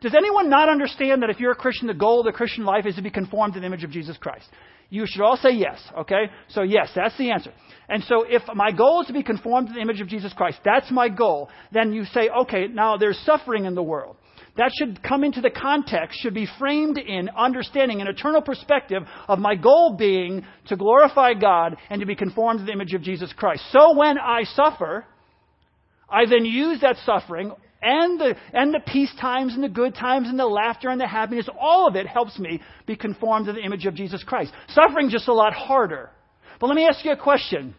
Does 0.00 0.14
anyone 0.14 0.48
not 0.48 0.68
understand 0.68 1.22
that 1.22 1.30
if 1.30 1.40
you're 1.40 1.52
a 1.52 1.56
Christian, 1.56 1.88
the 1.88 1.94
goal 1.94 2.20
of 2.20 2.26
the 2.26 2.32
Christian 2.32 2.64
life 2.64 2.86
is 2.86 2.96
to 2.96 3.02
be 3.02 3.10
conformed 3.10 3.54
to 3.54 3.60
the 3.60 3.66
image 3.66 3.84
of 3.84 3.90
Jesus 3.90 4.16
Christ? 4.16 4.46
You 4.90 5.04
should 5.06 5.22
all 5.22 5.36
say 5.36 5.50
yes, 5.50 5.80
okay? 5.98 6.30
So 6.48 6.62
yes, 6.62 6.90
that's 6.94 7.16
the 7.18 7.30
answer. 7.30 7.52
And 7.88 8.02
so 8.04 8.24
if 8.26 8.42
my 8.54 8.70
goal 8.72 9.02
is 9.02 9.08
to 9.08 9.12
be 9.12 9.22
conformed 9.22 9.68
to 9.68 9.74
the 9.74 9.80
image 9.80 10.00
of 10.00 10.08
Jesus 10.08 10.32
Christ, 10.32 10.58
that's 10.64 10.90
my 10.90 11.08
goal, 11.08 11.50
then 11.72 11.92
you 11.92 12.04
say, 12.06 12.28
okay, 12.42 12.68
now 12.68 12.96
there's 12.96 13.18
suffering 13.18 13.64
in 13.64 13.74
the 13.74 13.82
world 13.82 14.16
that 14.58 14.72
should 14.76 15.02
come 15.02 15.24
into 15.24 15.40
the 15.40 15.50
context, 15.50 16.20
should 16.20 16.34
be 16.34 16.48
framed 16.58 16.98
in 16.98 17.30
understanding 17.30 18.00
an 18.00 18.08
eternal 18.08 18.42
perspective 18.42 19.04
of 19.28 19.38
my 19.38 19.54
goal 19.54 19.96
being 19.96 20.44
to 20.66 20.76
glorify 20.76 21.32
God 21.34 21.76
and 21.88 22.00
to 22.00 22.06
be 22.06 22.16
conformed 22.16 22.58
to 22.58 22.66
the 22.66 22.72
image 22.72 22.92
of 22.92 23.00
Jesus 23.00 23.32
Christ. 23.32 23.62
So 23.70 23.96
when 23.96 24.18
I 24.18 24.42
suffer, 24.42 25.06
I 26.10 26.26
then 26.26 26.44
use 26.44 26.80
that 26.80 26.96
suffering 27.06 27.52
and 27.80 28.20
the, 28.20 28.34
and 28.52 28.74
the 28.74 28.80
peace 28.84 29.12
times 29.20 29.54
and 29.54 29.62
the 29.62 29.68
good 29.68 29.94
times 29.94 30.28
and 30.28 30.36
the 30.36 30.46
laughter 30.46 30.88
and 30.88 31.00
the 31.00 31.06
happiness, 31.06 31.48
all 31.60 31.86
of 31.86 31.94
it 31.94 32.08
helps 32.08 32.36
me 32.36 32.60
be 32.84 32.96
conformed 32.96 33.46
to 33.46 33.52
the 33.52 33.62
image 33.62 33.86
of 33.86 33.94
Jesus 33.94 34.24
Christ. 34.24 34.52
Suffering 34.70 35.08
just 35.08 35.28
a 35.28 35.32
lot 35.32 35.52
harder. 35.52 36.10
But 36.60 36.66
let 36.66 36.74
me 36.74 36.88
ask 36.88 37.04
you 37.04 37.12
a 37.12 37.16
question. 37.16 37.76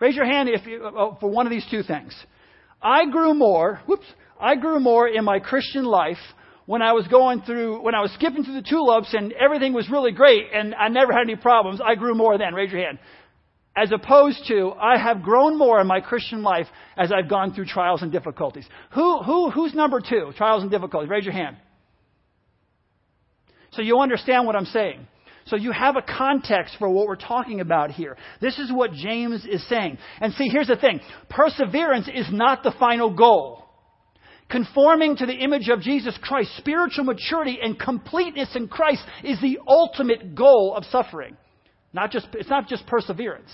Raise 0.00 0.16
your 0.16 0.24
hand 0.24 0.48
if 0.48 0.66
you, 0.66 0.82
oh, 0.82 1.18
for 1.20 1.28
one 1.28 1.46
of 1.46 1.50
these 1.50 1.66
two 1.70 1.82
things. 1.82 2.14
I 2.80 3.06
grew 3.10 3.34
more, 3.34 3.80
whoops, 3.86 4.06
I 4.40 4.56
grew 4.56 4.80
more 4.80 5.08
in 5.08 5.24
my 5.24 5.40
Christian 5.40 5.84
life 5.84 6.18
when 6.66 6.82
I 6.82 6.92
was 6.92 7.06
going 7.08 7.42
through, 7.42 7.82
when 7.82 7.94
I 7.94 8.02
was 8.02 8.12
skipping 8.12 8.44
through 8.44 8.60
the 8.60 8.68
tulips 8.68 9.14
and 9.14 9.32
everything 9.32 9.72
was 9.72 9.88
really 9.90 10.12
great 10.12 10.46
and 10.52 10.74
I 10.74 10.88
never 10.88 11.12
had 11.12 11.22
any 11.22 11.36
problems. 11.36 11.80
I 11.84 11.94
grew 11.94 12.14
more 12.14 12.36
then. 12.36 12.54
Raise 12.54 12.70
your 12.70 12.82
hand. 12.82 12.98
As 13.74 13.90
opposed 13.92 14.44
to, 14.48 14.72
I 14.72 14.98
have 14.98 15.22
grown 15.22 15.56
more 15.56 15.80
in 15.80 15.86
my 15.86 16.00
Christian 16.00 16.42
life 16.42 16.66
as 16.96 17.12
I've 17.12 17.30
gone 17.30 17.54
through 17.54 17.66
trials 17.66 18.02
and 18.02 18.10
difficulties. 18.10 18.66
Who, 18.94 19.22
who, 19.22 19.50
who's 19.50 19.72
number 19.72 20.00
two? 20.00 20.32
Trials 20.36 20.62
and 20.62 20.70
difficulties. 20.70 21.08
Raise 21.08 21.24
your 21.24 21.32
hand. 21.34 21.56
So 23.72 23.82
you 23.82 24.00
understand 24.00 24.46
what 24.46 24.56
I'm 24.56 24.64
saying. 24.66 25.06
So 25.46 25.56
you 25.56 25.72
have 25.72 25.96
a 25.96 26.02
context 26.02 26.76
for 26.78 26.90
what 26.90 27.06
we're 27.06 27.16
talking 27.16 27.60
about 27.60 27.90
here. 27.90 28.16
This 28.40 28.58
is 28.58 28.70
what 28.72 28.92
James 28.92 29.46
is 29.46 29.66
saying. 29.68 29.98
And 30.20 30.32
see, 30.34 30.48
here's 30.48 30.66
the 30.66 30.76
thing. 30.76 31.00
Perseverance 31.30 32.08
is 32.12 32.26
not 32.30 32.62
the 32.62 32.74
final 32.78 33.14
goal. 33.14 33.67
Conforming 34.50 35.16
to 35.16 35.26
the 35.26 35.34
image 35.34 35.68
of 35.68 35.82
Jesus 35.82 36.18
Christ, 36.22 36.56
spiritual 36.56 37.04
maturity 37.04 37.58
and 37.62 37.78
completeness 37.78 38.48
in 38.54 38.68
Christ 38.68 39.02
is 39.22 39.40
the 39.40 39.58
ultimate 39.66 40.34
goal 40.34 40.74
of 40.74 40.84
suffering. 40.86 41.36
Not 41.92 42.10
just, 42.10 42.28
it's 42.32 42.48
not 42.48 42.68
just 42.68 42.86
perseverance. 42.86 43.50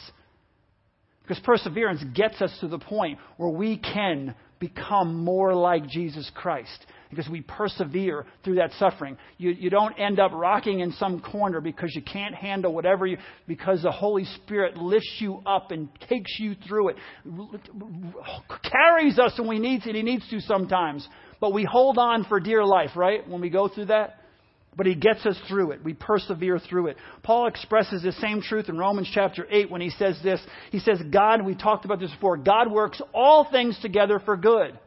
Because 1.22 1.42
perseverance 1.42 2.04
gets 2.14 2.40
us 2.40 2.56
to 2.60 2.68
the 2.68 2.78
point 2.78 3.18
where 3.38 3.50
we 3.50 3.78
can 3.78 4.34
become 4.60 5.24
more 5.24 5.54
like 5.54 5.88
Jesus 5.88 6.30
Christ 6.34 6.86
because 7.14 7.30
we 7.30 7.42
persevere 7.42 8.26
through 8.42 8.56
that 8.56 8.72
suffering. 8.78 9.16
You, 9.38 9.50
you 9.50 9.70
don't 9.70 9.92
end 9.98 10.18
up 10.18 10.32
rocking 10.32 10.80
in 10.80 10.92
some 10.92 11.20
corner 11.20 11.60
because 11.60 11.94
you 11.94 12.02
can't 12.02 12.34
handle 12.34 12.72
whatever 12.72 13.06
you, 13.06 13.18
because 13.46 13.82
the 13.82 13.92
Holy 13.92 14.24
Spirit 14.42 14.76
lifts 14.76 15.16
you 15.18 15.42
up 15.46 15.70
and 15.70 15.88
takes 16.08 16.38
you 16.38 16.54
through 16.66 16.90
it, 16.90 16.96
carries 18.70 19.18
us 19.18 19.32
when 19.38 19.48
we 19.48 19.58
need 19.58 19.82
and 19.84 19.96
He 19.96 20.02
needs 20.02 20.28
to 20.30 20.40
sometimes. 20.40 21.06
But 21.40 21.52
we 21.52 21.64
hold 21.64 21.98
on 21.98 22.24
for 22.24 22.40
dear 22.40 22.64
life, 22.64 22.90
right? 22.96 23.28
When 23.28 23.40
we 23.40 23.50
go 23.50 23.68
through 23.68 23.86
that. 23.86 24.20
But 24.76 24.86
he 24.86 24.94
gets 24.94 25.24
us 25.24 25.38
through 25.48 25.70
it. 25.70 25.84
We 25.84 25.94
persevere 25.94 26.58
through 26.58 26.88
it. 26.88 26.96
Paul 27.22 27.46
expresses 27.46 28.02
the 28.02 28.12
same 28.12 28.42
truth 28.42 28.68
in 28.68 28.76
Romans 28.76 29.08
chapter 29.12 29.46
8 29.48 29.70
when 29.70 29.80
he 29.80 29.90
says 29.90 30.18
this. 30.22 30.40
He 30.72 30.80
says, 30.80 31.00
God, 31.12 31.44
we 31.44 31.54
talked 31.54 31.84
about 31.84 32.00
this 32.00 32.10
before, 32.10 32.36
God 32.36 32.70
works 32.70 33.00
all 33.12 33.48
things 33.50 33.78
together 33.80 34.20
for 34.24 34.36
good. 34.36 34.78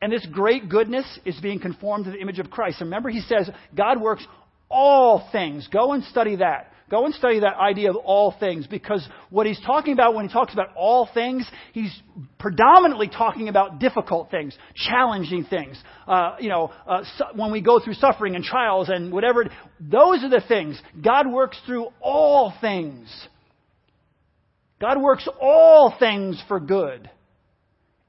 And 0.00 0.12
this 0.12 0.26
great 0.30 0.68
goodness 0.68 1.06
is 1.24 1.38
being 1.40 1.58
conformed 1.58 2.04
to 2.04 2.10
the 2.10 2.20
image 2.20 2.38
of 2.38 2.50
Christ. 2.50 2.80
Remember, 2.80 3.08
he 3.08 3.20
says, 3.20 3.48
God 3.74 4.00
works 4.00 4.26
all 4.68 5.28
things. 5.32 5.68
Go 5.72 5.92
and 5.92 6.04
study 6.04 6.36
that. 6.36 6.72
Go 6.88 7.04
and 7.04 7.14
study 7.14 7.40
that 7.40 7.56
idea 7.56 7.90
of 7.90 7.96
all 7.96 8.32
things 8.38 8.66
because 8.68 9.06
what 9.30 9.44
he's 9.44 9.60
talking 9.66 9.92
about 9.92 10.14
when 10.14 10.28
he 10.28 10.32
talks 10.32 10.52
about 10.52 10.68
all 10.76 11.08
things, 11.12 11.48
he's 11.72 11.92
predominantly 12.38 13.08
talking 13.08 13.48
about 13.48 13.80
difficult 13.80 14.30
things, 14.30 14.56
challenging 14.88 15.44
things. 15.44 15.82
Uh, 16.06 16.36
you 16.38 16.48
know, 16.48 16.72
uh, 16.86 17.02
su- 17.16 17.24
when 17.34 17.50
we 17.50 17.60
go 17.60 17.80
through 17.80 17.94
suffering 17.94 18.36
and 18.36 18.44
trials 18.44 18.88
and 18.88 19.12
whatever, 19.12 19.46
those 19.80 20.22
are 20.22 20.30
the 20.30 20.42
things. 20.46 20.80
God 21.02 21.28
works 21.28 21.58
through 21.66 21.88
all 22.00 22.54
things. 22.60 23.08
God 24.80 25.02
works 25.02 25.26
all 25.40 25.92
things 25.98 26.40
for 26.46 26.60
good. 26.60 27.10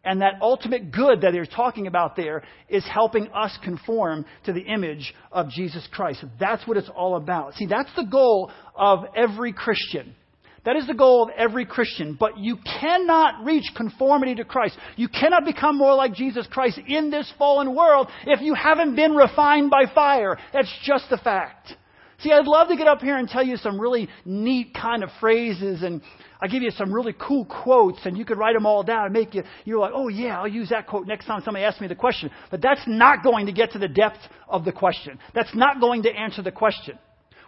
And 0.08 0.22
that 0.22 0.36
ultimate 0.42 0.94
good 0.94 1.20
that 1.22 1.34
they're 1.34 1.46
talking 1.46 1.86
about 1.86 2.16
there 2.16 2.42
is 2.70 2.86
helping 2.90 3.28
us 3.34 3.58
conform 3.62 4.26
to 4.46 4.54
the 4.54 4.62
image 4.62 5.14
of 5.34 5.50
Jesus 5.50 5.86
Christ. 5.92 6.24
That's 6.40 6.66
what 6.66 6.78
it's 6.78 6.90
all 6.96 7.18
about. 7.18 7.56
See, 7.56 7.66
that's 7.66 7.94
the 7.94 8.06
goal 8.06 8.50
of 8.74 9.00
every 9.18 9.52
Christian. 9.52 10.16
That 10.64 10.78
is 10.78 10.88
the 10.88 10.94
goal 10.94 11.24
of 11.24 11.30
every 11.38 11.66
Christian. 11.66 12.16
But 12.18 12.38
you 12.38 12.58
cannot 12.80 13.44
reach 13.44 13.66
conformity 13.76 14.36
to 14.36 14.46
Christ. 14.46 14.78
You 14.96 15.10
cannot 15.10 15.44
become 15.44 15.78
more 15.78 15.96
like 15.96 16.14
Jesus 16.14 16.48
Christ 16.50 16.80
in 16.88 17.12
this 17.12 17.30
fallen 17.38 17.76
world 17.76 18.08
if 18.26 18.40
you 18.40 18.54
haven't 18.54 18.96
been 18.96 19.14
refined 19.14 19.70
by 19.70 19.94
fire. 19.94 20.38
That's 20.54 20.74
just 20.86 21.06
a 21.12 21.18
fact. 21.18 21.74
See, 22.20 22.32
I'd 22.32 22.48
love 22.48 22.70
to 22.70 22.76
get 22.76 22.88
up 22.88 23.02
here 23.02 23.16
and 23.16 23.30
tell 23.30 23.46
you 23.46 23.58
some 23.58 23.80
really 23.80 24.10
neat 24.26 24.74
kind 24.74 25.04
of 25.04 25.10
phrases 25.20 25.84
and 25.84 26.02
I 26.42 26.48
give 26.48 26.64
you 26.64 26.72
some 26.72 26.92
really 26.92 27.14
cool 27.14 27.46
quotes 27.46 28.00
and 28.06 28.18
you 28.18 28.26
could 28.26 28.40
write 28.40 28.56
them 28.56 28.66
all 28.66 28.82
down 28.82 29.06
and 29.06 29.14
make 29.14 29.36
you, 29.36 29.44
you're 29.66 29.80
like, 29.80 29.92
oh 29.94 30.08
yeah, 30.08 30.40
I'll 30.40 30.48
use 30.48 30.70
that 30.70 30.88
quote 30.88 31.06
next 31.06 31.26
time 31.26 31.42
somebody 31.46 31.64
asks 31.64 31.80
me 31.80 31.88
the 31.88 31.96
question. 31.96 32.32
But 32.50 32.62
that's 32.62 32.82
not 32.88 33.24
going 33.24 33.46
to 33.46 33.52
get 33.52 33.74
to 33.74 33.80
the 33.80 33.88
depth 33.88 34.18
of 34.50 34.66
the 34.66 34.72
question. 34.72 35.20
That's 35.36 35.54
not 35.54 35.80
going 35.80 36.04
to 36.04 36.10
answer 36.12 36.42
the 36.42 36.52
question. 36.52 36.98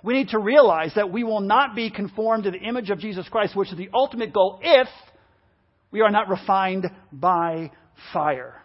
We 0.04 0.14
need 0.14 0.30
to 0.30 0.40
realize 0.40 0.94
that 0.96 1.12
we 1.12 1.24
will 1.24 1.42
not 1.42 1.76
be 1.76 1.90
conformed 1.90 2.44
to 2.44 2.52
the 2.52 2.60
image 2.60 2.92
of 2.92 3.00
Jesus 3.00 3.28
Christ, 3.28 3.56
which 3.56 3.72
is 3.72 3.78
the 3.78 3.90
ultimate 3.92 4.32
goal, 4.32 4.60
if 4.62 4.88
we 5.92 6.02
are 6.02 6.12
not 6.12 6.30
refined 6.30 6.86
by 7.12 7.72
fire. 8.14 8.59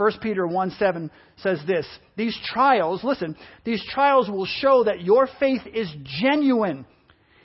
1 0.00 0.12
Peter 0.22 0.46
1 0.46 0.70
7 0.78 1.10
says 1.36 1.60
this 1.66 1.86
These 2.16 2.38
trials, 2.46 3.04
listen, 3.04 3.36
these 3.64 3.84
trials 3.92 4.30
will 4.30 4.46
show 4.46 4.84
that 4.84 5.02
your 5.02 5.28
faith 5.38 5.60
is 5.74 5.92
genuine. 6.22 6.86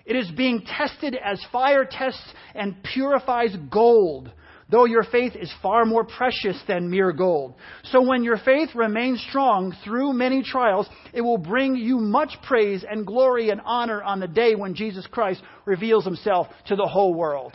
It 0.05 0.15
is 0.15 0.31
being 0.31 0.61
tested 0.61 1.17
as 1.21 1.43
fire 1.51 1.83
tests 1.83 2.23
and 2.53 2.81
purifies 2.93 3.53
gold, 3.69 4.31
though 4.69 4.85
your 4.85 5.03
faith 5.03 5.33
is 5.35 5.51
far 5.61 5.83
more 5.83 6.05
precious 6.05 6.57
than 6.65 6.89
mere 6.89 7.11
gold. 7.11 7.55
So 7.91 8.01
when 8.01 8.23
your 8.23 8.37
faith 8.37 8.69
remains 8.73 9.21
strong 9.27 9.75
through 9.83 10.13
many 10.13 10.41
trials, 10.41 10.87
it 11.11 11.19
will 11.19 11.37
bring 11.37 11.75
you 11.75 11.97
much 11.97 12.37
praise 12.47 12.85
and 12.89 13.05
glory 13.05 13.49
and 13.49 13.59
honor 13.65 14.01
on 14.01 14.21
the 14.21 14.29
day 14.29 14.55
when 14.55 14.75
Jesus 14.75 15.05
Christ 15.07 15.41
reveals 15.65 16.05
himself 16.05 16.47
to 16.67 16.77
the 16.77 16.87
whole 16.87 17.13
world. 17.13 17.51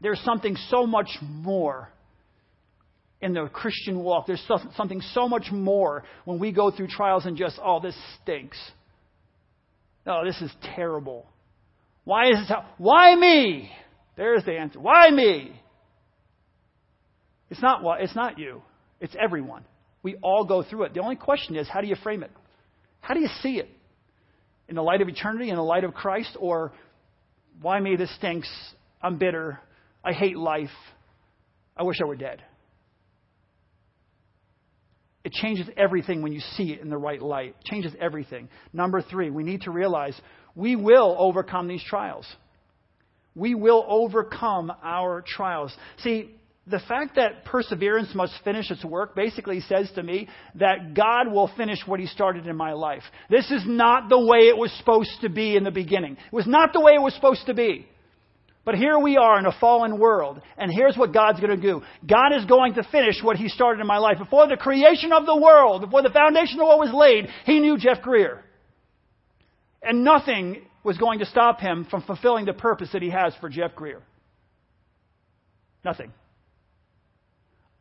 There's 0.00 0.20
something 0.20 0.54
so 0.68 0.86
much 0.86 1.08
more 1.20 1.92
in 3.22 3.32
the 3.32 3.46
Christian 3.46 4.00
walk. 4.00 4.26
There's 4.26 4.44
something 4.76 5.00
so 5.12 5.28
much 5.28 5.46
more 5.52 6.04
when 6.24 6.38
we 6.40 6.52
go 6.52 6.70
through 6.70 6.88
trials 6.88 7.24
and 7.24 7.36
just, 7.36 7.58
oh, 7.64 7.80
this 7.80 7.96
stinks. 8.20 8.58
Oh, 10.06 10.22
this 10.26 10.40
is 10.42 10.50
terrible. 10.74 11.26
Why 12.04 12.30
is 12.30 12.36
this? 12.36 12.50
Why 12.78 13.14
me? 13.14 13.70
There's 14.16 14.44
the 14.44 14.58
answer. 14.58 14.80
Why 14.80 15.08
me? 15.10 15.52
It's 17.48 17.62
not 17.62 17.84
what. 17.84 18.00
It's 18.00 18.16
not 18.16 18.38
you. 18.38 18.60
It's 19.00 19.14
everyone. 19.22 19.64
We 20.02 20.16
all 20.20 20.44
go 20.44 20.64
through 20.64 20.84
it. 20.84 20.94
The 20.94 21.00
only 21.00 21.16
question 21.16 21.54
is, 21.54 21.68
how 21.68 21.80
do 21.80 21.86
you 21.86 21.94
frame 22.02 22.24
it? 22.24 22.32
How 23.00 23.14
do 23.14 23.20
you 23.20 23.28
see 23.40 23.58
it? 23.58 23.68
In 24.68 24.74
the 24.74 24.82
light 24.82 25.00
of 25.00 25.08
eternity, 25.08 25.50
in 25.50 25.56
the 25.56 25.62
light 25.62 25.84
of 25.84 25.94
Christ, 25.94 26.36
or 26.40 26.72
why 27.60 27.78
me? 27.78 27.94
This 27.94 28.12
stinks. 28.16 28.48
I'm 29.00 29.18
bitter. 29.18 29.60
I 30.04 30.12
hate 30.12 30.36
life. 30.36 30.70
I 31.76 31.84
wish 31.84 32.00
I 32.02 32.06
were 32.06 32.16
dead. 32.16 32.42
It 35.24 35.32
changes 35.32 35.68
everything 35.76 36.22
when 36.22 36.32
you 36.32 36.40
see 36.56 36.72
it 36.72 36.80
in 36.80 36.90
the 36.90 36.98
right 36.98 37.22
light. 37.22 37.54
It 37.60 37.64
changes 37.64 37.92
everything. 38.00 38.48
Number 38.72 39.02
three, 39.02 39.30
we 39.30 39.44
need 39.44 39.62
to 39.62 39.70
realize 39.70 40.20
we 40.54 40.74
will 40.76 41.14
overcome 41.18 41.68
these 41.68 41.82
trials. 41.82 42.26
We 43.34 43.54
will 43.54 43.84
overcome 43.88 44.72
our 44.82 45.24
trials. 45.26 45.74
See, 45.98 46.34
the 46.66 46.80
fact 46.80 47.16
that 47.16 47.44
perseverance 47.44 48.14
must 48.14 48.34
finish 48.44 48.70
its 48.70 48.84
work 48.84 49.16
basically 49.16 49.60
says 49.60 49.90
to 49.94 50.02
me 50.02 50.28
that 50.56 50.94
God 50.94 51.32
will 51.32 51.50
finish 51.56 51.78
what 51.86 51.98
He 51.98 52.06
started 52.06 52.46
in 52.46 52.56
my 52.56 52.72
life. 52.72 53.02
This 53.30 53.50
is 53.50 53.62
not 53.66 54.08
the 54.08 54.18
way 54.18 54.48
it 54.48 54.56
was 54.56 54.72
supposed 54.78 55.20
to 55.22 55.28
be 55.28 55.56
in 55.56 55.64
the 55.64 55.70
beginning. 55.70 56.12
It 56.12 56.32
was 56.32 56.46
not 56.46 56.72
the 56.72 56.80
way 56.80 56.92
it 56.92 57.02
was 57.02 57.14
supposed 57.14 57.46
to 57.46 57.54
be. 57.54 57.86
But 58.64 58.76
here 58.76 58.98
we 58.98 59.16
are 59.16 59.38
in 59.40 59.46
a 59.46 59.58
fallen 59.58 59.98
world, 59.98 60.40
and 60.56 60.70
here's 60.72 60.96
what 60.96 61.12
God's 61.12 61.40
going 61.40 61.60
to 61.60 61.60
do. 61.60 61.82
God 62.08 62.32
is 62.32 62.44
going 62.44 62.74
to 62.74 62.84
finish 62.84 63.16
what 63.20 63.36
He 63.36 63.48
started 63.48 63.80
in 63.80 63.86
my 63.88 63.98
life. 63.98 64.18
Before 64.18 64.46
the 64.46 64.56
creation 64.56 65.12
of 65.12 65.26
the 65.26 65.36
world, 65.36 65.82
before 65.82 66.02
the 66.02 66.10
foundation 66.10 66.60
of 66.60 66.68
what 66.68 66.78
was 66.78 66.92
laid, 66.94 67.28
He 67.44 67.58
knew 67.58 67.76
Jeff 67.76 68.02
Greer. 68.02 68.44
And 69.82 70.04
nothing 70.04 70.62
was 70.84 70.96
going 70.96 71.18
to 71.18 71.26
stop 71.26 71.60
Him 71.60 71.86
from 71.90 72.02
fulfilling 72.02 72.44
the 72.44 72.52
purpose 72.52 72.90
that 72.92 73.02
He 73.02 73.10
has 73.10 73.34
for 73.40 73.48
Jeff 73.48 73.74
Greer. 73.74 74.00
Nothing. 75.84 76.12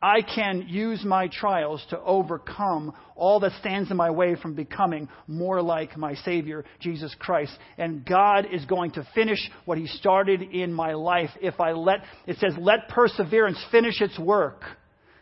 I 0.01 0.21
can 0.23 0.65
use 0.67 1.03
my 1.05 1.27
trials 1.27 1.85
to 1.91 1.99
overcome 1.99 2.93
all 3.15 3.39
that 3.41 3.51
stands 3.59 3.91
in 3.91 3.97
my 3.97 4.09
way 4.09 4.35
from 4.35 4.55
becoming 4.55 5.07
more 5.27 5.61
like 5.61 5.95
my 5.95 6.15
Savior, 6.15 6.65
Jesus 6.79 7.15
Christ. 7.19 7.55
And 7.77 8.03
God 8.03 8.47
is 8.51 8.65
going 8.65 8.91
to 8.91 9.07
finish 9.13 9.39
what 9.65 9.77
He 9.77 9.85
started 9.85 10.41
in 10.41 10.73
my 10.73 10.93
life 10.93 11.29
if 11.39 11.59
I 11.59 11.73
let, 11.73 11.99
it 12.25 12.37
says, 12.39 12.53
let 12.57 12.89
perseverance 12.89 13.63
finish 13.71 14.01
its 14.01 14.17
work. 14.17 14.63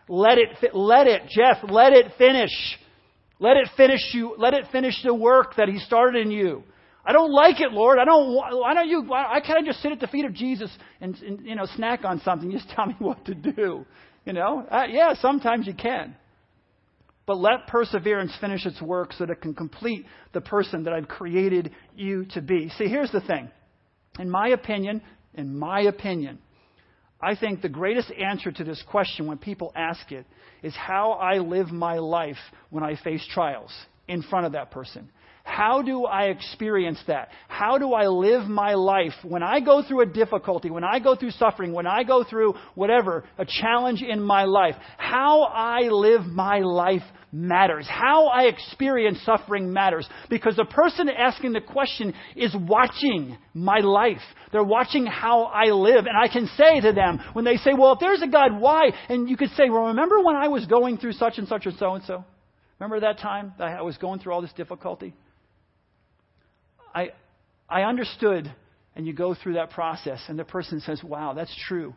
Let 0.08 0.38
it, 0.38 0.74
let 0.74 1.08
it, 1.08 1.24
Jeff, 1.30 1.58
let 1.70 1.92
it 1.92 2.14
finish. 2.18 2.52
Let 3.38 3.58
it 3.58 3.68
finish 3.76 4.02
you, 4.14 4.36
let 4.38 4.54
it 4.54 4.66
finish 4.72 4.96
the 5.04 5.14
work 5.14 5.56
that 5.58 5.68
He 5.68 5.80
started 5.80 6.26
in 6.26 6.32
you. 6.32 6.64
I 7.06 7.12
don't 7.12 7.32
like 7.32 7.60
it, 7.62 7.72
Lord. 7.72 7.98
I 7.98 8.06
don't. 8.06 8.34
Why 8.36 8.74
don't 8.74 8.88
you? 8.88 9.04
Why 9.04 9.40
can't 9.46 9.66
just 9.66 9.82
sit 9.82 9.92
at 9.92 10.00
the 10.00 10.08
feet 10.08 10.26
of 10.26 10.34
Jesus 10.34 10.70
and, 11.00 11.16
and 11.22 11.46
you 11.46 11.56
know 11.56 11.66
snack 11.76 12.04
on 12.04 12.22
something? 12.22 12.52
Just 12.52 12.70
tell 12.76 12.86
me 12.86 12.96
what 13.00 13.26
to 13.26 13.34
do. 13.34 13.86
You 14.30 14.34
know, 14.34 14.64
uh, 14.70 14.86
yeah, 14.88 15.16
sometimes 15.16 15.66
you 15.66 15.74
can. 15.74 16.16
But 17.26 17.40
let 17.40 17.66
perseverance 17.66 18.32
finish 18.40 18.64
its 18.64 18.80
work 18.80 19.12
so 19.12 19.26
that 19.26 19.32
it 19.32 19.42
can 19.42 19.56
complete 19.56 20.06
the 20.34 20.42
person 20.42 20.84
that 20.84 20.94
I've 20.94 21.08
created 21.08 21.72
you 21.96 22.26
to 22.34 22.42
be. 22.42 22.70
See, 22.78 22.86
here's 22.86 23.12
the 23.12 23.22
thing. 23.22 23.50
In 24.20 24.30
my 24.30 24.50
opinion, 24.50 25.02
in 25.34 25.58
my 25.58 25.82
opinion, 25.82 26.38
I 27.20 27.36
think 27.36 27.64
the 27.64 27.70
greatest 27.70 28.12
answer 28.12 28.52
to 28.52 28.64
this 28.64 28.84
question 28.88 29.26
when 29.26 29.40
people 29.40 29.72
ask 29.76 30.12
it 30.12 30.28
is 30.62 30.76
how 30.76 31.14
I 31.14 31.40
live 31.40 31.72
my 31.72 31.98
life 31.98 32.38
when 32.70 32.84
I 32.84 32.98
face 33.04 33.26
trials 33.34 33.72
in 34.08 34.22
front 34.22 34.46
of 34.46 34.52
that 34.52 34.70
person. 34.70 35.10
How 35.50 35.82
do 35.82 36.06
I 36.06 36.26
experience 36.26 37.00
that? 37.08 37.30
How 37.48 37.80
do 37.80 37.94
I 37.94 38.08
live 38.08 38.48
my 38.48 38.76
life 38.76 39.14
when 39.24 39.44
I 39.44 39.60
go 39.60 39.84
through 39.86 40.02
a 40.02 40.06
difficulty, 40.06 40.70
when 40.70 40.84
I 40.84 41.00
go 41.00 41.16
through 41.16 41.32
suffering, 41.32 41.74
when 41.74 41.88
I 41.88 42.04
go 42.04 42.24
through 42.24 42.54
whatever, 42.76 43.26
a 43.38 43.46
challenge 43.46 44.02
in 44.02 44.22
my 44.22 44.46
life? 44.46 44.76
How 44.98 45.42
I 45.42 45.90
live 45.90 46.26
my 46.26 46.60
life 46.60 47.02
matters. 47.32 47.88
How 47.90 48.28
I 48.28 48.44
experience 48.44 49.20
suffering 49.26 49.74
matters. 49.74 50.08
Because 50.30 50.56
the 50.56 50.66
person 50.66 51.10
asking 51.10 51.54
the 51.54 51.62
question 51.62 52.14
is 52.36 52.56
watching 52.56 53.38
my 53.54 53.80
life. 53.80 54.22
They're 54.52 54.64
watching 54.64 55.08
how 55.08 55.44
I 55.46 55.72
live. 55.72 56.06
And 56.06 56.18
I 56.18 56.32
can 56.32 56.48
say 56.58 56.80
to 56.80 56.94
them, 56.94 57.20
when 57.34 57.44
they 57.44 57.58
say, 57.58 57.72
well, 57.78 57.94
if 57.94 58.00
there's 58.00 58.22
a 58.22 58.28
God, 58.28 58.60
why? 58.60 58.92
And 59.10 59.30
you 59.30 59.36
could 59.36 59.52
say, 59.58 59.70
well, 59.70 59.88
remember 59.88 60.22
when 60.22 60.36
I 60.36 60.48
was 60.48 60.66
going 60.68 61.00
through 61.00 61.14
such 61.14 61.38
and 61.38 61.48
such 61.48 61.66
and 61.66 61.78
so 61.78 61.96
and 61.96 62.04
so? 62.06 62.24
Remember 62.80 63.02
that 63.02 63.20
time 63.20 63.54
that 63.58 63.68
I 63.68 63.82
was 63.82 63.98
going 63.98 64.20
through 64.20 64.34
all 64.34 64.42
this 64.42 64.54
difficulty? 64.54 65.14
I, 66.94 67.12
I 67.68 67.84
understood. 67.84 68.52
And 68.96 69.08
you 69.08 69.14
go 69.14 69.34
through 69.34 69.54
that 69.54 69.70
process, 69.70 70.20
and 70.28 70.38
the 70.38 70.44
person 70.44 70.82
says, 70.82 71.02
Wow, 71.04 71.34
that's 71.34 71.56
true. 71.68 71.94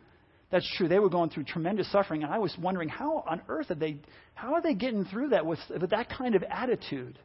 That's 0.51 0.69
true. 0.77 0.87
They 0.87 0.99
were 0.99 1.09
going 1.09 1.31
through 1.31 1.45
tremendous 1.45 1.91
suffering, 1.91 2.23
and 2.23 2.31
I 2.31 2.37
was 2.37 2.55
wondering 2.61 2.87
how 2.87 3.23
on 3.27 3.41
earth 3.49 3.71
are 3.71 3.75
they, 3.75 3.97
how 4.35 4.53
are 4.53 4.61
they 4.61 4.75
getting 4.75 5.03
through 5.05 5.29
that 5.29 5.45
with, 5.45 5.59
with 5.69 5.89
that 5.89 6.09
kind 6.09 6.35
of 6.35 6.43
attitude? 6.43 7.17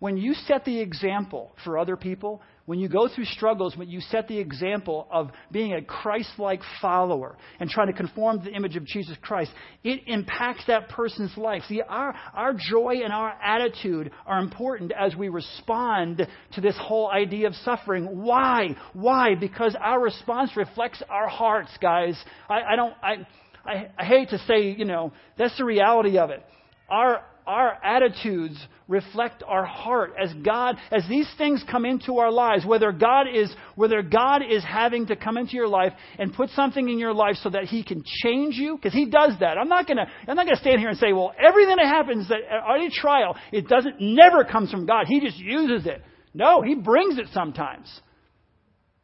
When 0.00 0.16
you 0.16 0.32
set 0.32 0.64
the 0.64 0.80
example 0.80 1.52
for 1.62 1.78
other 1.78 1.94
people, 1.94 2.40
when 2.64 2.78
you 2.78 2.88
go 2.88 3.06
through 3.06 3.26
struggles, 3.26 3.76
when 3.76 3.90
you 3.90 4.00
set 4.00 4.28
the 4.28 4.38
example 4.38 5.06
of 5.10 5.30
being 5.52 5.74
a 5.74 5.82
Christ 5.82 6.30
like 6.38 6.62
follower 6.80 7.36
and 7.58 7.68
trying 7.68 7.88
to 7.88 7.92
conform 7.92 8.38
to 8.38 8.44
the 8.44 8.56
image 8.56 8.76
of 8.76 8.86
Jesus 8.86 9.14
Christ, 9.20 9.50
it 9.84 10.00
impacts 10.06 10.64
that 10.68 10.88
person's 10.88 11.36
life. 11.36 11.62
See, 11.68 11.82
our, 11.86 12.14
our 12.32 12.54
joy 12.54 13.00
and 13.04 13.12
our 13.12 13.30
attitude 13.42 14.10
are 14.24 14.38
important 14.38 14.90
as 14.98 15.14
we 15.14 15.28
respond 15.28 16.26
to 16.52 16.60
this 16.62 16.76
whole 16.80 17.10
idea 17.10 17.46
of 17.46 17.54
suffering. 17.56 18.22
Why? 18.22 18.76
Why? 18.94 19.34
Because 19.34 19.76
our 19.78 20.00
response 20.00 20.56
reflects 20.56 21.02
our 21.10 21.28
hearts, 21.28 21.70
guys. 21.82 22.16
I, 22.48 22.62
I 22.62 22.76
don't, 22.76 22.94
I, 23.02 23.26
I, 23.66 23.90
I 23.98 24.04
hate 24.04 24.30
to 24.30 24.38
say, 24.46 24.70
you 24.78 24.86
know, 24.86 25.12
that's 25.36 25.58
the 25.58 25.64
reality 25.64 26.16
of 26.16 26.30
it. 26.30 26.42
Our, 26.88 27.22
our 27.46 27.78
attitudes 27.84 28.56
reflect 28.88 29.42
our 29.46 29.64
heart 29.64 30.12
as 30.20 30.32
God, 30.44 30.76
as 30.90 31.04
these 31.08 31.28
things 31.38 31.64
come 31.70 31.84
into 31.84 32.18
our 32.18 32.30
lives, 32.30 32.66
whether 32.66 32.92
God 32.92 33.26
is, 33.32 33.54
whether 33.76 34.02
God 34.02 34.42
is 34.48 34.64
having 34.64 35.06
to 35.06 35.16
come 35.16 35.36
into 35.36 35.52
your 35.52 35.68
life 35.68 35.92
and 36.18 36.32
put 36.32 36.50
something 36.50 36.88
in 36.88 36.98
your 36.98 37.14
life 37.14 37.36
so 37.42 37.50
that 37.50 37.64
He 37.64 37.82
can 37.84 38.02
change 38.22 38.56
you, 38.56 38.76
because 38.76 38.92
He 38.92 39.06
does 39.06 39.34
that. 39.40 39.58
I'm 39.58 39.68
not 39.68 39.86
gonna, 39.86 40.06
I'm 40.26 40.36
not 40.36 40.46
gonna 40.46 40.56
stand 40.56 40.80
here 40.80 40.88
and 40.88 40.98
say, 40.98 41.12
well, 41.12 41.32
everything 41.38 41.76
that 41.76 41.86
happens 41.86 42.28
that, 42.28 42.40
any 42.74 42.90
trial, 42.90 43.36
it 43.52 43.68
doesn't, 43.68 44.00
never 44.00 44.44
comes 44.44 44.70
from 44.70 44.86
God. 44.86 45.06
He 45.06 45.20
just 45.20 45.38
uses 45.38 45.86
it. 45.86 46.02
No, 46.34 46.62
He 46.62 46.74
brings 46.74 47.18
it 47.18 47.26
sometimes. 47.32 47.88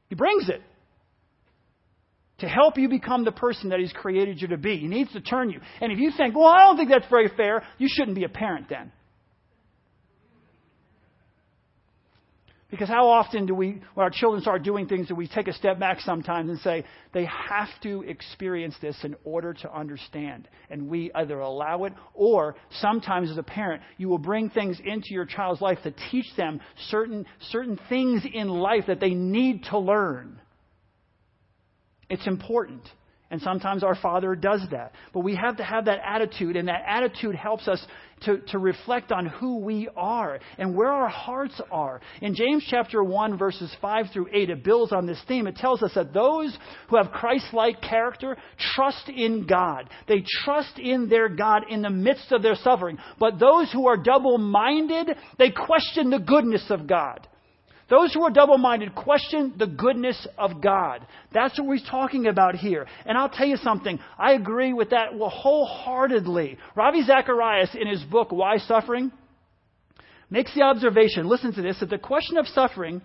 He 0.09 0.15
brings 0.15 0.49
it 0.49 0.63
to 2.39 2.49
help 2.49 2.77
you 2.77 2.89
become 2.89 3.25
the 3.25 3.33
person 3.33 3.71
that 3.71 3.81
He's 3.81 3.93
created 3.93 4.41
you 4.41 4.49
to 4.49 4.57
be. 4.57 4.79
He 4.79 4.89
needs 4.89 5.13
to 5.13 5.21
turn 5.21 5.51
you. 5.51 5.61
And 5.81 5.93
if 5.93 5.99
you 5.99 6.11
think, 6.17 6.37
well, 6.37 6.49
I 6.49 6.61
don't 6.61 6.77
think 6.77 6.91
that's 6.91 7.09
very 7.09 7.31
fair, 7.37 7.63
you 7.79 7.89
shouldn't 7.91 8.17
be 8.17 8.25
a 8.25 8.29
parent 8.29 8.69
then. 8.69 8.93
Because 12.69 12.89
how 12.89 13.09
often 13.09 13.47
do 13.47 13.55
we, 13.55 13.81
when 13.95 14.05
our 14.05 14.11
children 14.11 14.43
start 14.43 14.65
doing 14.65 14.89
things, 14.89 15.07
do 15.07 15.15
we 15.15 15.29
take 15.29 15.47
a 15.47 15.53
step 15.53 15.79
back 15.79 16.01
sometimes 16.01 16.51
and 16.51 16.59
say, 16.61 16.85
they 17.15 17.25
have 17.25 17.69
to 17.85 18.03
experience 18.03 18.75
this 18.83 18.97
in 19.05 19.15
order 19.25 19.55
to 19.55 19.73
understand? 19.73 20.49
And 20.69 20.89
we 20.89 21.13
either 21.15 21.39
allow 21.39 21.85
it, 21.85 21.93
or 22.13 22.57
sometimes 22.81 23.31
as 23.31 23.39
a 23.39 23.43
parent, 23.45 23.83
you 23.99 24.09
will 24.09 24.19
bring 24.19 24.51
things 24.51 24.81
into 24.85 25.15
your 25.15 25.27
child's 25.27 25.61
life 25.61 25.79
to 25.85 25.95
teach 26.11 26.27
them 26.37 26.61
certain, 26.89 27.25
certain 27.51 27.79
things 27.89 28.23
in 28.31 28.49
life 28.49 28.85
that 28.89 28.99
they 28.99 29.15
need 29.15 29.63
to 29.71 29.79
learn. 29.79 30.41
It's 32.09 32.27
important. 32.27 32.83
And 33.29 33.43
sometimes 33.43 33.83
our 33.83 33.97
Father 33.97 34.37
does 34.37 34.61
that. 34.71 34.93
But 35.13 35.21
we 35.21 35.35
have 35.35 35.57
to 35.57 35.65
have 35.65 35.87
that 35.87 35.99
attitude, 36.05 36.55
and 36.55 36.69
that 36.69 36.85
attitude 36.87 37.35
helps 37.35 37.67
us 37.67 37.85
to, 38.23 38.39
to 38.53 38.59
reflect 38.59 39.11
on 39.11 39.27
who 39.27 39.59
we 39.59 39.89
are 39.97 40.39
and 40.59 40.77
where 40.77 40.93
our 40.93 41.09
hearts 41.09 41.61
are. 41.73 42.01
In 42.23 42.37
James 42.37 42.65
chapter 42.71 43.03
1, 43.03 43.37
verses 43.37 43.75
5 43.81 44.07
through 44.13 44.29
8, 44.33 44.51
it 44.51 44.65
builds 44.65 44.93
on 44.93 45.07
this 45.07 45.21
theme. 45.27 45.49
It 45.49 45.57
tells 45.57 45.83
us 45.83 45.91
that 45.97 46.15
those 46.15 46.57
who 46.89 46.97
have 46.97 47.11
Christ 47.11 47.47
like 47.53 47.83
character 47.83 48.37
trust 48.75 49.09
in 49.09 49.45
God. 49.45 49.91
They 50.07 50.23
trust 50.45 50.79
in 50.79 51.09
their 51.09 51.29
God 51.29 51.65
in 51.69 51.83
the 51.83 51.91
midst 51.91 52.31
of 52.31 52.43
their 52.43 52.55
suffering. 52.55 52.97
But 53.19 53.41
those 53.41 53.73
who 53.73 53.89
are 53.89 53.97
double 53.97 54.39
minded, 54.39 55.11
they 55.37 55.51
question 55.51 56.11
the 56.11 56.21
goodness 56.21 56.67
of 56.71 56.87
God. 56.87 57.27
Those 57.89 58.13
who 58.13 58.23
are 58.23 58.31
double 58.31 58.59
minded 58.59 58.95
question 58.95 59.55
the 59.57 59.67
goodness 59.67 60.27
of 60.37 60.61
God. 60.61 61.07
That's 61.33 61.57
what 61.59 61.69
we're 61.69 61.79
talking 61.89 62.27
about 62.27 62.57
here. 62.57 62.87
And 63.05 63.17
I'll 63.17 63.29
tell 63.29 63.47
you 63.47 63.57
something, 63.59 64.01
I 64.19 64.33
agree 64.33 64.73
with 64.73 64.91
that 64.91 65.13
wholeheartedly. 65.13 66.59
Ravi 66.75 67.05
Zacharias, 67.05 67.71
in 67.81 67.87
his 67.87 68.03
book, 68.03 68.33
Why 68.33 68.59
Suffering, 68.59 69.13
makes 70.31 70.53
the 70.55 70.63
observation, 70.63 71.29
listen 71.29 71.53
to 71.55 71.63
this, 71.63 71.79
that 71.79 71.91
the 71.91 71.99
question 71.99 72.39
of 72.39 72.49
suffering 72.49 73.03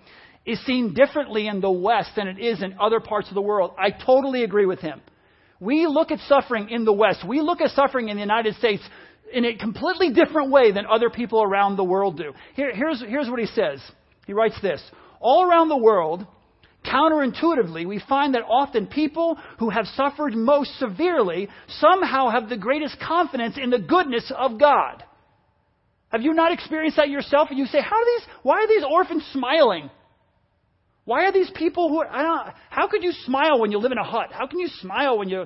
is 0.47 0.63
seen 0.65 0.95
differently 0.95 1.45
in 1.45 1.61
the 1.61 1.71
West 1.71 2.11
than 2.15 2.27
it 2.27 2.39
is 2.39 2.63
in 2.63 2.75
other 2.79 2.99
parts 2.99 3.27
of 3.29 3.35
the 3.35 3.41
world. 3.41 3.75
I 3.77 3.91
totally 3.91 4.43
agree 4.43 4.65
with 4.65 4.79
him. 4.79 5.01
We 5.59 5.85
look 5.85 6.09
at 6.09 6.17
suffering 6.21 6.69
in 6.69 6.85
the 6.85 6.93
West, 6.93 7.23
we 7.27 7.41
look 7.41 7.61
at 7.61 7.69
suffering 7.69 8.09
in 8.09 8.17
the 8.17 8.21
United 8.21 8.55
States 8.55 8.81
in 9.31 9.45
a 9.45 9.55
completely 9.55 10.11
different 10.11 10.49
way 10.49 10.71
than 10.71 10.85
other 10.87 11.11
people 11.11 11.43
around 11.43 11.75
the 11.75 11.83
world 11.83 12.17
do. 12.17 12.33
Here, 12.55 12.73
here's, 12.73 13.01
here's 13.07 13.29
what 13.29 13.39
he 13.39 13.45
says. 13.45 13.79
He 14.25 14.33
writes 14.33 14.59
this 14.61 14.81
All 15.19 15.43
around 15.43 15.69
the 15.69 15.77
world, 15.77 16.25
counterintuitively, 16.85 17.85
we 17.85 18.01
find 18.07 18.35
that 18.35 18.43
often 18.47 18.87
people 18.87 19.37
who 19.59 19.69
have 19.69 19.85
suffered 19.87 20.33
most 20.33 20.77
severely 20.79 21.49
somehow 21.67 22.29
have 22.29 22.49
the 22.49 22.57
greatest 22.57 22.99
confidence 22.99 23.57
in 23.61 23.69
the 23.69 23.79
goodness 23.79 24.31
of 24.35 24.59
God. 24.59 25.03
Have 26.09 26.21
you 26.21 26.33
not 26.33 26.51
experienced 26.51 26.97
that 26.97 27.09
yourself? 27.09 27.49
And 27.49 27.57
you 27.57 27.65
say, 27.65 27.79
how 27.81 27.95
are 27.95 28.05
these, 28.05 28.27
why 28.43 28.63
are 28.63 28.67
these 28.67 28.83
orphans 28.83 29.23
smiling? 29.31 29.89
Why 31.05 31.25
are 31.25 31.31
these 31.31 31.49
people 31.55 31.89
who 31.89 32.03
I 32.03 32.21
don't, 32.21 32.53
how 32.69 32.87
could 32.87 33.03
you 33.03 33.13
smile 33.25 33.59
when 33.59 33.71
you 33.71 33.79
live 33.79 33.91
in 33.91 33.97
a 33.97 34.03
hut? 34.03 34.29
How 34.31 34.47
can 34.47 34.59
you 34.59 34.67
smile 34.67 35.17
when 35.17 35.29
you 35.29 35.45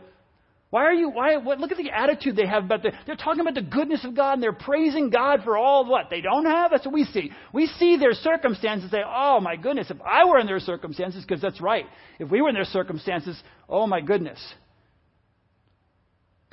why 0.75 0.83
are 0.87 0.93
you, 0.93 1.07
why, 1.07 1.37
what, 1.37 1.61
look 1.61 1.71
at 1.71 1.77
the 1.77 1.89
attitude 1.89 2.35
they 2.35 2.45
have 2.45 2.65
about 2.65 2.83
the, 2.83 2.91
they're 3.07 3.15
talking 3.15 3.39
about 3.39 3.53
the 3.53 3.61
goodness 3.61 4.03
of 4.03 4.13
God 4.13 4.33
and 4.33 4.43
they're 4.43 4.51
praising 4.51 5.09
God 5.09 5.39
for 5.45 5.55
all 5.55 5.85
what 5.85 6.09
they 6.09 6.19
don't 6.19 6.43
have. 6.43 6.71
That's 6.71 6.85
what 6.85 6.93
we 6.93 7.05
see. 7.05 7.31
We 7.53 7.67
see 7.79 7.95
their 7.95 8.11
circumstances 8.11 8.83
and 8.83 8.91
say, 8.91 9.01
oh 9.07 9.39
my 9.39 9.55
goodness, 9.55 9.89
if 9.89 9.95
I 10.01 10.25
were 10.25 10.37
in 10.37 10.47
their 10.47 10.59
circumstances, 10.59 11.23
because 11.23 11.41
that's 11.41 11.61
right. 11.61 11.85
If 12.19 12.29
we 12.29 12.41
were 12.41 12.49
in 12.49 12.55
their 12.55 12.65
circumstances, 12.65 13.41
oh 13.69 13.87
my 13.87 14.01
goodness. 14.01 14.37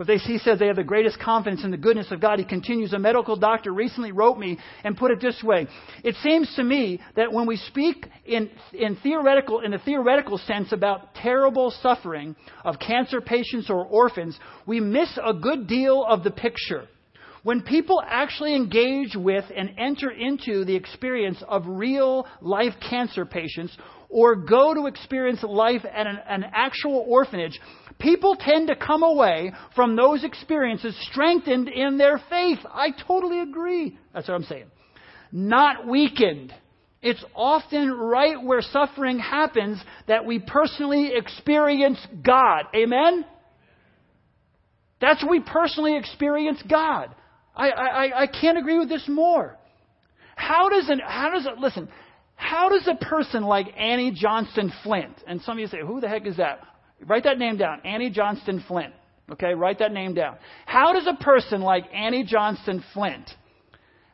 But 0.02 0.08
they, 0.08 0.16
he 0.16 0.38
says 0.38 0.58
they 0.58 0.66
have 0.66 0.74
the 0.74 0.82
greatest 0.82 1.20
confidence 1.20 1.62
in 1.62 1.70
the 1.70 1.76
goodness 1.76 2.10
of 2.10 2.20
God. 2.20 2.40
He 2.40 2.44
continues, 2.44 2.92
a 2.92 2.98
medical 2.98 3.36
doctor 3.36 3.72
recently 3.72 4.10
wrote 4.10 4.36
me 4.36 4.58
and 4.82 4.96
put 4.96 5.12
it 5.12 5.20
this 5.20 5.40
way. 5.44 5.68
It 6.02 6.16
seems 6.24 6.52
to 6.56 6.64
me 6.64 7.00
that 7.14 7.32
when 7.32 7.46
we 7.46 7.56
speak 7.56 8.08
in, 8.26 8.50
in 8.72 8.96
theoretical, 8.96 9.60
in 9.60 9.74
a 9.74 9.78
theoretical 9.78 10.38
sense 10.38 10.72
about 10.72 11.14
terrible 11.14 11.70
suffering 11.82 12.34
of 12.64 12.80
cancer 12.80 13.20
patients 13.20 13.70
or 13.70 13.84
orphans, 13.86 14.36
we 14.66 14.80
miss 14.80 15.08
a 15.24 15.34
good 15.34 15.68
deal 15.68 16.04
of 16.04 16.24
the 16.24 16.32
picture. 16.32 16.88
When 17.44 17.60
people 17.60 18.02
actually 18.04 18.56
engage 18.56 19.14
with 19.14 19.44
and 19.56 19.70
enter 19.78 20.10
into 20.10 20.64
the 20.64 20.74
experience 20.74 21.40
of 21.46 21.62
real 21.68 22.26
life 22.40 22.74
cancer 22.90 23.24
patients 23.24 23.76
or 24.08 24.34
go 24.34 24.74
to 24.74 24.86
experience 24.86 25.44
life 25.44 25.82
at 25.84 26.08
an, 26.08 26.18
an 26.28 26.44
actual 26.52 27.04
orphanage, 27.06 27.60
people 28.02 28.36
tend 28.38 28.68
to 28.68 28.76
come 28.76 29.02
away 29.02 29.52
from 29.74 29.96
those 29.96 30.24
experiences 30.24 30.94
strengthened 31.10 31.68
in 31.68 31.96
their 31.96 32.20
faith. 32.28 32.58
I 32.64 32.88
totally 33.06 33.40
agree. 33.40 33.98
That's 34.12 34.28
what 34.28 34.34
I'm 34.34 34.44
saying. 34.44 34.66
Not 35.30 35.86
weakened. 35.86 36.52
It's 37.00 37.24
often 37.34 37.90
right 37.90 38.42
where 38.42 38.60
suffering 38.60 39.18
happens 39.18 39.82
that 40.08 40.26
we 40.26 40.38
personally 40.38 41.12
experience 41.14 41.98
God. 42.24 42.64
Amen? 42.74 43.24
That's 45.00 45.22
where 45.22 45.30
we 45.30 45.40
personally 45.40 45.96
experience 45.96 46.62
God. 46.68 47.14
I, 47.56 47.70
I, 47.70 48.22
I 48.22 48.26
can't 48.26 48.58
agree 48.58 48.78
with 48.78 48.88
this 48.88 49.04
more. 49.08 49.58
How 50.36 50.68
does 50.68 50.88
an, 50.88 51.00
how 51.04 51.30
does 51.30 51.46
it, 51.46 51.58
listen, 51.58 51.88
how 52.36 52.68
does 52.68 52.88
a 52.88 53.04
person 53.04 53.42
like 53.42 53.66
Annie 53.76 54.12
Johnson 54.12 54.72
Flint, 54.82 55.14
and 55.26 55.40
some 55.42 55.58
of 55.58 55.60
you 55.60 55.66
say, 55.66 55.80
who 55.84 56.00
the 56.00 56.08
heck 56.08 56.26
is 56.26 56.36
that? 56.38 56.60
Write 57.06 57.24
that 57.24 57.38
name 57.38 57.56
down. 57.56 57.80
Annie 57.84 58.10
Johnson 58.10 58.64
Flint. 58.66 58.94
Okay, 59.30 59.54
write 59.54 59.78
that 59.78 59.92
name 59.92 60.14
down. 60.14 60.36
How 60.66 60.92
does 60.92 61.06
a 61.06 61.22
person 61.22 61.62
like 61.62 61.84
Annie 61.94 62.24
Johnson 62.24 62.84
Flint 62.92 63.30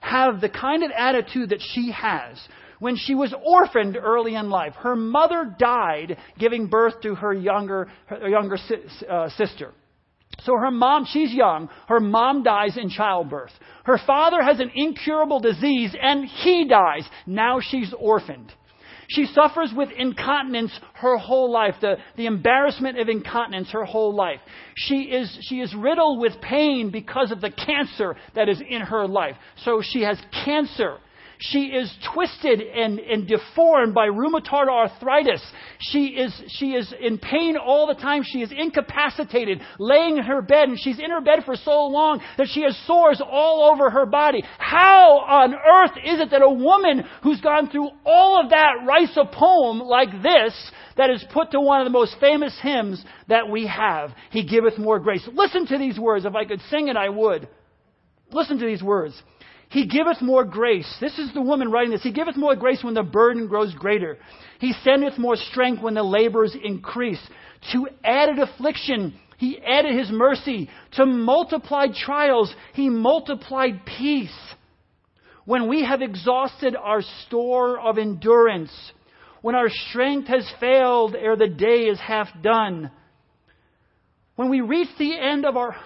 have 0.01 0.41
the 0.41 0.49
kind 0.49 0.84
of 0.84 0.91
attitude 0.97 1.51
that 1.51 1.61
she 1.61 1.91
has 1.91 2.39
when 2.78 2.97
she 2.97 3.14
was 3.14 3.34
orphaned 3.45 3.97
early 3.97 4.34
in 4.34 4.51
life? 4.51 4.74
Her 4.74 4.95
mother 4.95 5.55
died 5.59 6.18
giving 6.39 6.68
birth 6.68 7.01
to 7.03 7.14
her 7.16 7.32
younger, 7.32 7.89
her 8.07 8.28
younger 8.28 8.59
uh, 9.09 9.28
sister. 9.30 9.72
So 10.45 10.53
her 10.55 10.70
mom, 10.70 11.07
she's 11.11 11.32
young. 11.32 11.68
Her 11.89 12.01
mom 12.01 12.43
dies 12.43 12.76
in 12.76 12.91
childbirth. 12.91 13.51
Her 13.84 13.99
father 14.07 14.41
has 14.43 14.61
an 14.61 14.70
incurable 14.74 15.41
disease 15.41 15.97
and 16.01 16.26
he 16.26 16.68
dies. 16.68 17.09
Now 17.26 17.59
she's 17.61 17.93
orphaned. 17.99 18.53
She 19.09 19.24
suffers 19.26 19.72
with 19.74 19.90
incontinence 19.90 20.78
her 20.94 21.16
whole 21.16 21.50
life, 21.50 21.76
the, 21.80 21.96
the 22.16 22.26
embarrassment 22.26 22.98
of 22.98 23.09
incontinence 23.09 23.70
her 23.70 23.84
whole 23.84 24.14
life. 24.14 24.40
She 24.76 25.04
is, 25.04 25.38
she 25.42 25.61
is 25.61 25.74
riddled 25.74 26.20
with 26.20 26.40
pain 26.42 26.90
because 26.90 27.30
of 27.32 27.40
the 27.40 27.50
cancer 27.50 28.16
that 28.34 28.50
is 28.50 28.61
in 28.61 28.82
her 28.82 29.06
life. 29.06 29.36
So 29.64 29.80
she 29.82 30.02
has 30.02 30.18
cancer. 30.44 30.98
She 31.41 31.66
is 31.66 31.93
twisted 32.12 32.61
and, 32.61 32.99
and 32.99 33.28
deformed 33.28 33.95
by 33.95 34.09
rheumatoid 34.09 34.68
arthritis. 34.68 35.41
She 35.78 36.07
is, 36.07 36.34
she 36.49 36.72
is 36.72 36.93
in 37.01 37.18
pain 37.18 37.57
all 37.57 37.86
the 37.86 37.95
time. 37.95 38.24
She 38.24 38.43
is 38.43 38.51
incapacitated, 38.51 39.61
laying 39.78 40.18
in 40.18 40.24
her 40.24 40.43
bed, 40.43 40.68
and 40.68 40.78
she's 40.78 40.99
in 40.99 41.11
her 41.11 41.20
bed 41.20 41.45
for 41.45 41.55
so 41.55 41.86
long 41.86 42.20
that 42.39 42.49
she 42.53 42.62
has 42.62 42.76
sores 42.86 43.22
all 43.24 43.72
over 43.72 43.89
her 43.89 44.05
body. 44.05 44.43
How 44.59 45.20
on 45.20 45.55
earth 45.55 45.97
is 46.05 46.20
it 46.20 46.30
that 46.32 46.43
a 46.43 46.51
woman 46.51 47.05
who's 47.22 47.41
gone 47.41 47.70
through 47.70 47.91
all 48.05 48.43
of 48.43 48.51
that 48.51 48.84
writes 48.84 49.16
a 49.16 49.24
poem 49.24 49.78
like 49.78 50.11
this 50.22 50.72
that 50.97 51.11
is 51.11 51.24
put 51.32 51.53
to 51.53 51.61
one 51.61 51.80
of 51.80 51.86
the 51.86 51.91
most 51.91 52.16
famous 52.18 52.59
hymns 52.61 53.05
that 53.28 53.49
we 53.49 53.68
have? 53.68 54.11
He 54.30 54.45
giveth 54.45 54.76
more 54.76 54.99
grace. 54.99 55.26
Listen 55.32 55.66
to 55.66 55.78
these 55.78 56.01
words. 56.01 56.24
If 56.24 56.34
I 56.34 56.47
could 56.47 56.61
sing 56.68 56.89
it, 56.89 56.97
I 56.97 57.11
would. 57.11 57.49
Listen 58.32 58.59
to 58.59 58.66
these 58.66 58.82
words. 58.82 59.22
He 59.71 59.87
giveth 59.87 60.23
more 60.23 60.45
grace. 60.45 60.89
This 61.01 61.19
is 61.19 61.33
the 61.35 61.43
woman 61.43 61.71
writing 61.71 61.91
this. 61.91 62.03
He 62.03 62.12
giveth 62.12 62.37
more 62.37 62.57
grace 62.57 62.83
when 62.83 62.95
the 62.95 63.03
burden 63.03 63.49
grows 63.49 63.75
greater. 63.75 64.19
He 64.61 64.73
sendeth 64.83 65.19
more 65.19 65.37
strength 65.37 65.83
when 65.83 65.95
the 65.95 66.03
labors 66.03 66.57
increase. 66.62 67.21
To 67.73 67.89
added 68.03 68.39
affliction, 68.39 69.14
he 69.37 69.61
added 69.61 69.97
his 69.97 70.11
mercy. 70.11 70.71
To 70.93 71.05
multiplied 71.05 71.95
trials, 71.95 72.55
he 72.73 72.89
multiplied 72.89 73.85
peace. 73.85 74.35
When 75.45 75.69
we 75.69 75.85
have 75.85 76.03
exhausted 76.03 76.75
our 76.75 77.03
store 77.27 77.79
of 77.79 77.99
endurance, 77.99 78.73
when 79.43 79.55
our 79.55 79.69
strength 79.69 80.29
has 80.29 80.51
failed 80.61 81.14
ere 81.14 81.37
the 81.37 81.49
day 81.49 81.85
is 81.87 82.01
half 82.01 82.29
done, 82.43 82.91
when 84.37 84.51
we 84.51 84.61
reach 84.61 84.89
the 84.99 85.19
end 85.19 85.45
of 85.45 85.57
our 85.57 85.77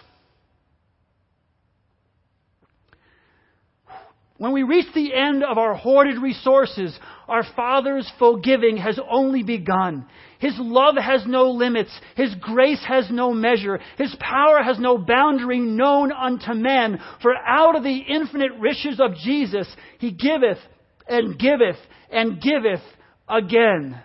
When 4.42 4.50
we 4.50 4.64
reach 4.64 4.86
the 4.92 5.14
end 5.14 5.44
of 5.44 5.56
our 5.56 5.72
hoarded 5.72 6.18
resources, 6.18 6.98
our 7.28 7.44
Father's 7.54 8.10
forgiving 8.18 8.76
has 8.78 8.98
only 9.08 9.44
begun. 9.44 10.04
His 10.40 10.54
love 10.58 10.96
has 10.96 11.22
no 11.28 11.52
limits. 11.52 11.96
His 12.16 12.34
grace 12.40 12.84
has 12.88 13.08
no 13.08 13.32
measure. 13.32 13.78
His 13.98 14.12
power 14.18 14.60
has 14.60 14.80
no 14.80 14.98
boundary 14.98 15.60
known 15.60 16.10
unto 16.10 16.54
men. 16.54 16.98
For 17.22 17.36
out 17.36 17.76
of 17.76 17.84
the 17.84 17.96
infinite 17.98 18.50
riches 18.58 18.98
of 18.98 19.14
Jesus, 19.14 19.68
He 20.00 20.10
giveth 20.10 20.58
and 21.06 21.38
giveth 21.38 21.78
and 22.10 22.42
giveth 22.42 22.82
again. 23.28 24.02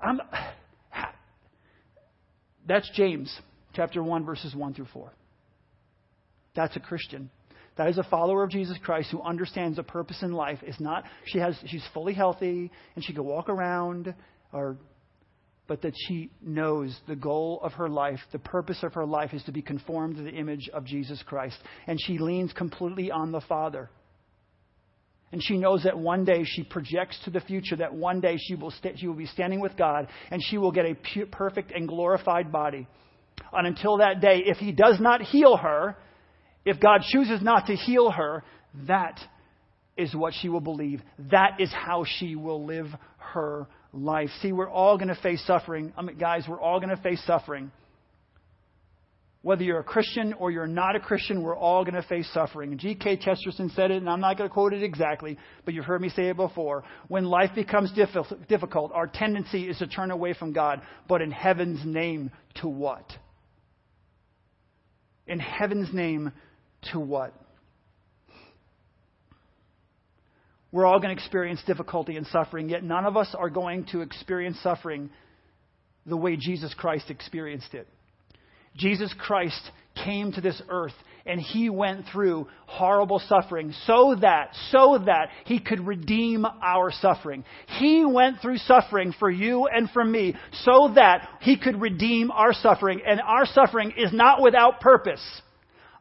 I'm, 0.00 0.20
that's 2.68 2.88
James 2.94 3.36
chapter 3.78 4.02
1, 4.02 4.24
verses 4.24 4.56
1 4.56 4.74
through 4.74 4.88
4. 4.92 5.12
That's 6.56 6.74
a 6.74 6.80
Christian. 6.80 7.30
That 7.76 7.88
is 7.88 7.96
a 7.96 8.02
follower 8.02 8.42
of 8.42 8.50
Jesus 8.50 8.76
Christ 8.82 9.12
who 9.12 9.22
understands 9.22 9.76
the 9.76 9.84
purpose 9.84 10.18
in 10.20 10.32
life 10.32 10.58
is 10.66 10.74
not 10.80 11.04
she 11.26 11.38
has 11.38 11.56
she's 11.64 11.84
fully 11.94 12.12
healthy 12.12 12.72
and 12.96 13.04
she 13.04 13.12
can 13.12 13.24
walk 13.24 13.48
around 13.48 14.12
or 14.52 14.78
but 15.68 15.82
that 15.82 15.92
she 16.08 16.32
knows 16.42 16.98
the 17.06 17.14
goal 17.14 17.60
of 17.62 17.72
her 17.74 17.88
life, 17.88 18.18
the 18.32 18.40
purpose 18.40 18.82
of 18.82 18.94
her 18.94 19.06
life 19.06 19.32
is 19.32 19.44
to 19.44 19.52
be 19.52 19.62
conformed 19.62 20.16
to 20.16 20.22
the 20.22 20.30
image 20.30 20.68
of 20.72 20.84
Jesus 20.84 21.22
Christ. 21.24 21.58
And 21.86 22.00
she 22.00 22.18
leans 22.18 22.52
completely 22.52 23.12
on 23.12 23.30
the 23.30 23.42
Father. 23.42 23.90
And 25.30 25.40
she 25.44 25.58
knows 25.58 25.84
that 25.84 25.96
one 25.96 26.24
day 26.24 26.42
she 26.44 26.64
projects 26.64 27.20
to 27.26 27.30
the 27.30 27.42
future 27.42 27.76
that 27.76 27.94
one 27.94 28.20
day 28.20 28.38
she 28.38 28.54
will, 28.54 28.70
st- 28.70 28.98
she 28.98 29.06
will 29.06 29.14
be 29.14 29.26
standing 29.26 29.60
with 29.60 29.76
God 29.76 30.08
and 30.30 30.42
she 30.42 30.56
will 30.56 30.72
get 30.72 30.86
a 30.86 30.96
pu- 31.14 31.26
perfect 31.26 31.70
and 31.70 31.86
glorified 31.86 32.50
body. 32.50 32.88
And 33.52 33.66
until 33.66 33.98
that 33.98 34.20
day, 34.20 34.42
if 34.46 34.58
He 34.58 34.72
does 34.72 34.98
not 35.00 35.22
heal 35.22 35.56
her, 35.56 35.96
if 36.64 36.80
God 36.80 37.02
chooses 37.10 37.40
not 37.42 37.66
to 37.66 37.74
heal 37.74 38.10
her, 38.10 38.44
that 38.86 39.18
is 39.96 40.14
what 40.14 40.34
she 40.34 40.48
will 40.48 40.60
believe. 40.60 41.02
That 41.30 41.60
is 41.60 41.72
how 41.72 42.04
she 42.18 42.36
will 42.36 42.64
live 42.64 42.86
her 43.18 43.66
life. 43.92 44.30
See, 44.42 44.52
we're 44.52 44.70
all 44.70 44.96
going 44.96 45.08
to 45.08 45.20
face 45.20 45.44
suffering. 45.46 45.92
I 45.96 46.02
mean, 46.02 46.18
guys, 46.18 46.44
we're 46.48 46.60
all 46.60 46.78
going 46.78 46.94
to 46.94 47.02
face 47.02 47.22
suffering. 47.26 47.72
Whether 49.42 49.62
you're 49.62 49.78
a 49.78 49.84
Christian 49.84 50.34
or 50.34 50.50
you're 50.50 50.66
not 50.66 50.96
a 50.96 51.00
Christian, 51.00 51.42
we're 51.42 51.56
all 51.56 51.84
going 51.84 51.94
to 51.94 52.02
face 52.02 52.28
suffering. 52.34 52.76
G.K. 52.76 53.16
Chesterton 53.18 53.70
said 53.74 53.90
it, 53.92 53.98
and 53.98 54.10
I'm 54.10 54.20
not 54.20 54.36
going 54.36 54.50
to 54.50 54.52
quote 54.52 54.72
it 54.72 54.82
exactly, 54.82 55.38
but 55.64 55.74
you've 55.74 55.84
heard 55.84 56.02
me 56.02 56.10
say 56.10 56.28
it 56.28 56.36
before. 56.36 56.84
When 57.06 57.24
life 57.24 57.50
becomes 57.54 57.92
difficult, 57.92 58.92
our 58.92 59.06
tendency 59.06 59.68
is 59.68 59.78
to 59.78 59.86
turn 59.86 60.10
away 60.10 60.34
from 60.34 60.52
God, 60.52 60.82
but 61.08 61.22
in 61.22 61.30
heaven's 61.30 61.80
name, 61.84 62.30
to 62.56 62.68
what? 62.68 63.06
In 65.28 65.38
heaven's 65.38 65.92
name 65.92 66.32
to 66.92 67.00
what? 67.00 67.34
We're 70.70 70.86
all 70.86 71.00
going 71.00 71.14
to 71.14 71.20
experience 71.20 71.62
difficulty 71.66 72.16
and 72.16 72.26
suffering, 72.26 72.68
yet 72.68 72.84
none 72.84 73.06
of 73.06 73.16
us 73.16 73.34
are 73.38 73.48
going 73.48 73.86
to 73.92 74.02
experience 74.02 74.58
suffering 74.62 75.10
the 76.04 76.16
way 76.16 76.36
Jesus 76.36 76.74
Christ 76.74 77.10
experienced 77.10 77.72
it. 77.74 77.88
Jesus 78.76 79.14
Christ 79.18 79.60
came 80.04 80.32
to 80.32 80.40
this 80.40 80.60
earth 80.68 80.92
and 81.28 81.40
he 81.40 81.68
went 81.68 82.06
through 82.10 82.48
horrible 82.66 83.20
suffering 83.20 83.72
so 83.86 84.16
that, 84.20 84.54
so 84.70 84.98
that 85.06 85.28
he 85.44 85.60
could 85.60 85.86
redeem 85.86 86.44
our 86.44 86.90
suffering. 86.90 87.44
He 87.78 88.04
went 88.04 88.40
through 88.40 88.58
suffering 88.58 89.14
for 89.18 89.30
you 89.30 89.66
and 89.66 89.90
for 89.90 90.04
me 90.04 90.34
so 90.64 90.92
that 90.94 91.28
he 91.40 91.58
could 91.58 91.80
redeem 91.80 92.30
our 92.30 92.52
suffering. 92.52 93.02
And 93.06 93.20
our 93.20 93.46
suffering 93.46 93.92
is 93.96 94.12
not 94.12 94.42
without 94.42 94.80
purpose. 94.80 95.22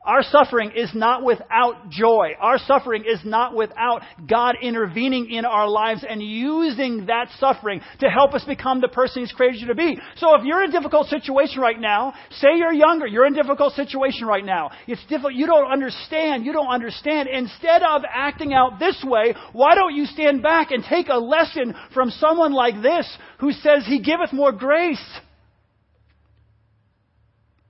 Our 0.07 0.23
suffering 0.23 0.71
is 0.73 0.89
not 0.95 1.25
without 1.25 1.89
joy. 1.89 2.29
Our 2.39 2.57
suffering 2.59 3.03
is 3.05 3.19
not 3.25 3.53
without 3.53 4.03
God 4.25 4.55
intervening 4.61 5.29
in 5.29 5.43
our 5.43 5.67
lives 5.67 6.05
and 6.07 6.23
using 6.23 7.07
that 7.07 7.27
suffering 7.39 7.81
to 7.99 8.07
help 8.07 8.33
us 8.33 8.45
become 8.45 8.79
the 8.79 8.87
person 8.87 9.23
He's 9.23 9.33
created 9.33 9.59
you 9.59 9.67
to 9.67 9.75
be. 9.75 9.99
So 10.15 10.33
if 10.35 10.45
you're 10.45 10.63
in 10.63 10.69
a 10.69 10.71
difficult 10.71 11.07
situation 11.07 11.59
right 11.59 11.79
now, 11.79 12.13
say 12.31 12.55
you're 12.55 12.71
younger, 12.71 13.05
you're 13.05 13.27
in 13.27 13.33
a 13.33 13.43
difficult 13.43 13.73
situation 13.73 14.25
right 14.25 14.45
now. 14.45 14.71
It's 14.87 15.01
difficult. 15.07 15.33
You 15.33 15.45
don't 15.45 15.69
understand. 15.69 16.45
You 16.45 16.53
don't 16.53 16.71
understand. 16.73 17.27
Instead 17.27 17.83
of 17.83 18.03
acting 18.09 18.53
out 18.53 18.79
this 18.79 19.03
way, 19.05 19.35
why 19.51 19.75
don't 19.75 19.93
you 19.93 20.05
stand 20.05 20.41
back 20.41 20.71
and 20.71 20.85
take 20.85 21.09
a 21.09 21.17
lesson 21.17 21.75
from 21.93 22.11
someone 22.11 22.53
like 22.53 22.81
this 22.81 23.05
who 23.39 23.51
says 23.51 23.83
He 23.85 23.99
giveth 23.99 24.31
more 24.31 24.53
grace? 24.53 25.03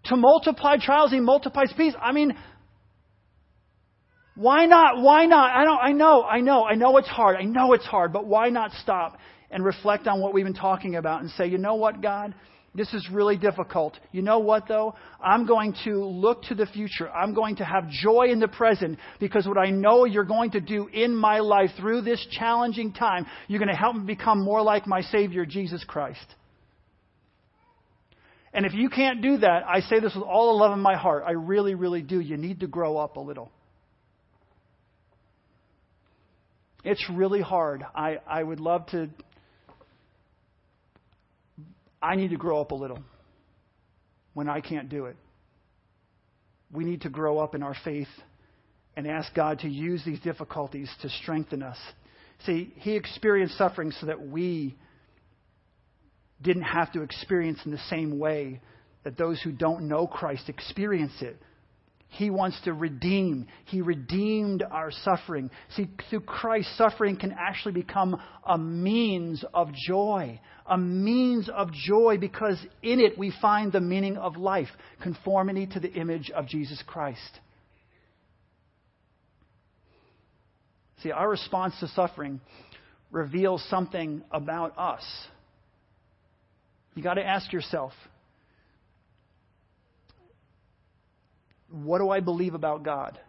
To 0.07 0.15
multiply 0.15 0.77
trials, 0.77 1.11
he 1.11 1.19
multiplies 1.19 1.71
peace. 1.75 1.93
I 2.01 2.11
mean, 2.11 2.35
why 4.35 4.65
not? 4.65 5.01
Why 5.01 5.25
not? 5.25 5.51
I 5.51 5.63
don't, 5.63 5.79
I 5.81 5.91
know, 5.93 6.23
I 6.23 6.41
know, 6.41 6.65
I 6.65 6.75
know 6.75 6.97
it's 6.97 7.07
hard. 7.07 7.37
I 7.37 7.43
know 7.43 7.73
it's 7.73 7.85
hard, 7.85 8.13
but 8.13 8.25
why 8.25 8.49
not 8.49 8.71
stop 8.83 9.17
and 9.49 9.63
reflect 9.63 10.07
on 10.07 10.21
what 10.21 10.33
we've 10.33 10.45
been 10.45 10.53
talking 10.53 10.95
about 10.95 11.21
and 11.21 11.31
say, 11.31 11.47
you 11.47 11.57
know 11.57 11.75
what, 11.75 12.01
God? 12.01 12.35
This 12.75 12.93
is 12.93 13.09
really 13.11 13.37
difficult. 13.37 13.97
You 14.11 14.21
know 14.21 14.37
what, 14.37 14.67
though? 14.67 14.93
I'm 15.19 15.47
going 15.47 15.73
to 15.85 16.05
look 16.05 16.43
to 16.43 16.55
the 16.55 16.67
future. 16.67 17.09
I'm 17.09 17.33
going 17.33 17.55
to 17.55 17.65
have 17.65 17.89
joy 17.89 18.27
in 18.29 18.39
the 18.39 18.47
present 18.47 18.99
because 19.19 19.47
what 19.47 19.57
I 19.57 19.71
know 19.71 20.05
you're 20.05 20.23
going 20.23 20.51
to 20.51 20.61
do 20.61 20.87
in 20.87 21.15
my 21.15 21.39
life 21.39 21.71
through 21.79 22.01
this 22.01 22.23
challenging 22.29 22.93
time, 22.93 23.25
you're 23.47 23.57
going 23.57 23.71
to 23.71 23.75
help 23.75 23.95
me 23.95 24.03
become 24.05 24.43
more 24.43 24.61
like 24.61 24.85
my 24.85 25.01
Savior, 25.01 25.43
Jesus 25.43 25.83
Christ. 25.83 26.35
And 28.53 28.65
if 28.65 28.73
you 28.73 28.89
can't 28.89 29.21
do 29.21 29.37
that, 29.37 29.63
I 29.67 29.81
say 29.81 29.99
this 29.99 30.15
with 30.15 30.23
all 30.23 30.53
the 30.53 30.63
love 30.63 30.73
in 30.73 30.79
my 30.79 30.95
heart. 30.95 31.23
I 31.27 31.31
really, 31.31 31.75
really 31.75 32.01
do. 32.01 32.19
You 32.19 32.37
need 32.37 32.61
to 32.61 32.67
grow 32.67 32.97
up 32.97 33.17
a 33.17 33.19
little. 33.19 33.51
It's 36.83 37.05
really 37.11 37.41
hard. 37.41 37.85
I, 37.93 38.19
I 38.25 38.41
would 38.41 38.59
love 38.59 38.85
to. 38.87 39.09
I 42.01 42.15
need 42.15 42.29
to 42.29 42.37
grow 42.37 42.61
up 42.61 42.71
a 42.71 42.75
little 42.75 42.99
when 44.33 44.47
I 44.47 44.61
can't 44.61 44.87
do 44.87 45.05
it. 45.05 45.17
We 46.71 46.85
need 46.85 47.01
to 47.01 47.09
grow 47.09 47.39
up 47.39 47.55
in 47.55 47.63
our 47.63 47.75
faith 47.83 48.07
and 48.95 49.07
ask 49.07 49.33
God 49.33 49.59
to 49.59 49.67
use 49.67 50.01
these 50.05 50.19
difficulties 50.21 50.89
to 51.01 51.09
strengthen 51.09 51.61
us. 51.61 51.77
See, 52.45 52.73
He 52.77 52.95
experienced 52.95 53.57
suffering 53.57 53.91
so 53.91 54.05
that 54.05 54.27
we 54.27 54.75
didn't 56.41 56.63
have 56.63 56.91
to 56.93 57.01
experience 57.01 57.59
in 57.65 57.71
the 57.71 57.81
same 57.89 58.19
way 58.19 58.61
that 59.03 59.17
those 59.17 59.41
who 59.41 59.51
don't 59.51 59.87
know 59.87 60.07
Christ 60.07 60.49
experience 60.49 61.13
it. 61.21 61.37
He 62.09 62.29
wants 62.29 62.59
to 62.61 62.73
redeem. 62.73 63.47
He 63.65 63.81
redeemed 63.81 64.63
our 64.63 64.91
suffering. 64.91 65.49
See, 65.75 65.89
through 66.09 66.21
Christ, 66.21 66.69
suffering 66.77 67.17
can 67.17 67.35
actually 67.37 67.73
become 67.73 68.21
a 68.45 68.57
means 68.57 69.43
of 69.53 69.69
joy. 69.73 70.39
A 70.65 70.77
means 70.77 71.49
of 71.49 71.71
joy 71.73 72.17
because 72.17 72.57
in 72.81 72.99
it 72.99 73.17
we 73.17 73.33
find 73.41 73.71
the 73.71 73.81
meaning 73.81 74.17
of 74.17 74.37
life, 74.37 74.69
conformity 75.01 75.67
to 75.67 75.79
the 75.79 75.91
image 75.91 76.31
of 76.31 76.47
Jesus 76.47 76.81
Christ. 76.87 77.39
See, 81.03 81.11
our 81.11 81.29
response 81.29 81.75
to 81.81 81.87
suffering 81.89 82.41
reveals 83.11 83.63
something 83.69 84.23
about 84.31 84.77
us. 84.77 85.03
You 86.97 87.03
got 87.03 87.13
to 87.13 87.23
ask 87.23 87.53
yourself 87.53 87.91
what 91.69 91.99
do 91.99 92.09
I 92.09 92.21
believe 92.21 92.55
about 92.55 92.81
God? 92.81 93.19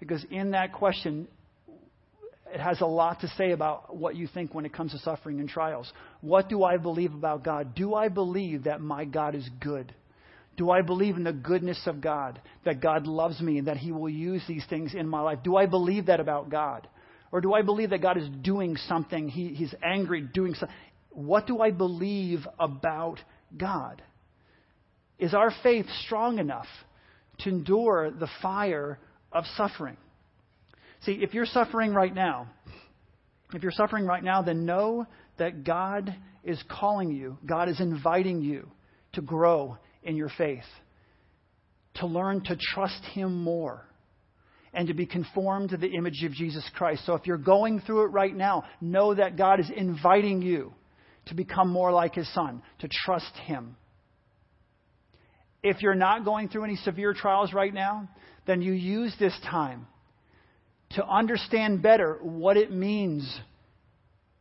Because 0.00 0.24
in 0.30 0.52
that 0.52 0.72
question, 0.72 1.28
it 2.50 2.58
has 2.58 2.80
a 2.80 2.86
lot 2.86 3.20
to 3.20 3.28
say 3.36 3.50
about 3.50 3.94
what 3.94 4.16
you 4.16 4.26
think 4.26 4.54
when 4.54 4.64
it 4.64 4.72
comes 4.72 4.92
to 4.92 4.98
suffering 5.00 5.40
and 5.40 5.48
trials. 5.48 5.92
What 6.22 6.48
do 6.48 6.64
I 6.64 6.78
believe 6.78 7.12
about 7.12 7.44
God? 7.44 7.74
Do 7.74 7.94
I 7.94 8.08
believe 8.08 8.64
that 8.64 8.80
my 8.80 9.04
God 9.04 9.34
is 9.34 9.46
good? 9.60 9.94
Do 10.56 10.70
I 10.70 10.80
believe 10.80 11.16
in 11.16 11.24
the 11.24 11.34
goodness 11.34 11.82
of 11.84 12.00
God, 12.00 12.40
that 12.64 12.80
God 12.80 13.06
loves 13.06 13.42
me 13.42 13.58
and 13.58 13.66
that 13.66 13.76
He 13.76 13.92
will 13.92 14.08
use 14.08 14.40
these 14.48 14.64
things 14.70 14.94
in 14.94 15.06
my 15.06 15.20
life? 15.20 15.40
Do 15.44 15.56
I 15.56 15.66
believe 15.66 16.06
that 16.06 16.20
about 16.20 16.48
God? 16.48 16.88
Or 17.32 17.42
do 17.42 17.52
I 17.52 17.60
believe 17.60 17.90
that 17.90 18.00
God 18.00 18.16
is 18.16 18.28
doing 18.40 18.76
something, 18.88 19.28
he, 19.28 19.48
He's 19.48 19.74
angry, 19.84 20.22
doing 20.22 20.54
something? 20.54 20.74
What 21.16 21.46
do 21.46 21.60
I 21.60 21.70
believe 21.70 22.46
about 22.60 23.20
God? 23.56 24.02
Is 25.18 25.32
our 25.32 25.50
faith 25.62 25.86
strong 26.04 26.38
enough 26.38 26.66
to 27.38 27.48
endure 27.48 28.10
the 28.10 28.28
fire 28.42 28.98
of 29.32 29.44
suffering? 29.56 29.96
See, 31.00 31.12
if 31.12 31.32
you're 31.32 31.46
suffering 31.46 31.94
right 31.94 32.14
now, 32.14 32.48
if 33.54 33.62
you're 33.62 33.72
suffering 33.72 34.04
right 34.04 34.22
now, 34.22 34.42
then 34.42 34.66
know 34.66 35.06
that 35.38 35.64
God 35.64 36.14
is 36.44 36.62
calling 36.68 37.10
you, 37.10 37.38
God 37.46 37.70
is 37.70 37.80
inviting 37.80 38.42
you 38.42 38.68
to 39.14 39.22
grow 39.22 39.78
in 40.02 40.16
your 40.16 40.30
faith, 40.36 40.64
to 41.94 42.06
learn 42.06 42.42
to 42.44 42.58
trust 42.74 43.02
Him 43.14 43.42
more, 43.42 43.86
and 44.74 44.88
to 44.88 44.94
be 44.94 45.06
conformed 45.06 45.70
to 45.70 45.78
the 45.78 45.94
image 45.94 46.22
of 46.24 46.32
Jesus 46.32 46.68
Christ. 46.74 47.06
So 47.06 47.14
if 47.14 47.26
you're 47.26 47.38
going 47.38 47.80
through 47.80 48.04
it 48.04 48.08
right 48.08 48.36
now, 48.36 48.64
know 48.82 49.14
that 49.14 49.38
God 49.38 49.60
is 49.60 49.70
inviting 49.74 50.42
you 50.42 50.74
to 51.26 51.34
become 51.34 51.68
more 51.68 51.92
like 51.92 52.14
his 52.14 52.32
son, 52.32 52.62
to 52.80 52.88
trust 52.88 53.34
him. 53.44 53.76
If 55.62 55.82
you're 55.82 55.94
not 55.94 56.24
going 56.24 56.48
through 56.48 56.64
any 56.64 56.76
severe 56.76 57.12
trials 57.12 57.52
right 57.52 57.74
now, 57.74 58.08
then 58.46 58.62
you 58.62 58.72
use 58.72 59.14
this 59.18 59.36
time 59.50 59.86
to 60.90 61.04
understand 61.04 61.82
better 61.82 62.18
what 62.22 62.56
it 62.56 62.70
means. 62.70 63.40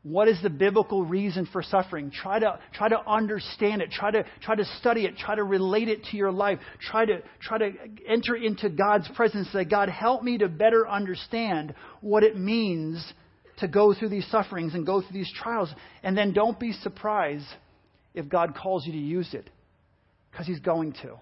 What 0.04 0.28
is 0.28 0.40
the 0.44 0.52
biblical 0.52 1.04
reason 1.04 1.48
for 1.52 1.64
suffering? 1.64 2.12
Try 2.12 2.38
to, 2.38 2.60
try 2.74 2.90
to 2.90 3.00
understand 3.10 3.82
it. 3.82 3.90
Try 3.90 4.12
to, 4.12 4.24
try 4.44 4.56
to 4.56 4.66
study 4.80 5.06
it. 5.06 5.18
Try 5.18 5.34
to 5.34 5.44
relate 5.44 5.88
it 5.88 6.04
to 6.12 6.18
your 6.18 6.32
life. 6.32 6.60
Try 6.80 7.06
to, 7.06 7.24
try 7.42 7.58
to 7.58 7.72
enter 8.08 8.36
into 8.36 8.70
God's 8.70 9.10
presence. 9.16 9.48
Say, 9.52 9.66
God, 9.66 9.90
help 9.90 10.22
me 10.22 10.38
to 10.38 10.48
better 10.48 10.88
understand 10.88 11.74
what 12.02 12.24
it 12.24 12.38
means 12.38 13.04
to 13.58 13.68
go 13.68 13.94
through 13.94 14.10
these 14.10 14.28
sufferings 14.30 14.74
and 14.74 14.86
go 14.86 15.02
through 15.02 15.14
these 15.14 15.32
trials. 15.34 15.74
And 16.04 16.18
then 16.18 16.34
don't 16.34 16.60
be 16.60 16.72
surprised 16.72 17.46
if 18.14 18.30
God 18.30 18.56
calls 18.56 18.86
you 18.86 18.94
to 18.94 18.98
use 18.98 19.34
it, 19.34 19.50
because 20.32 20.48
He's 20.48 20.60
going 20.60 20.94
to. 21.04 21.18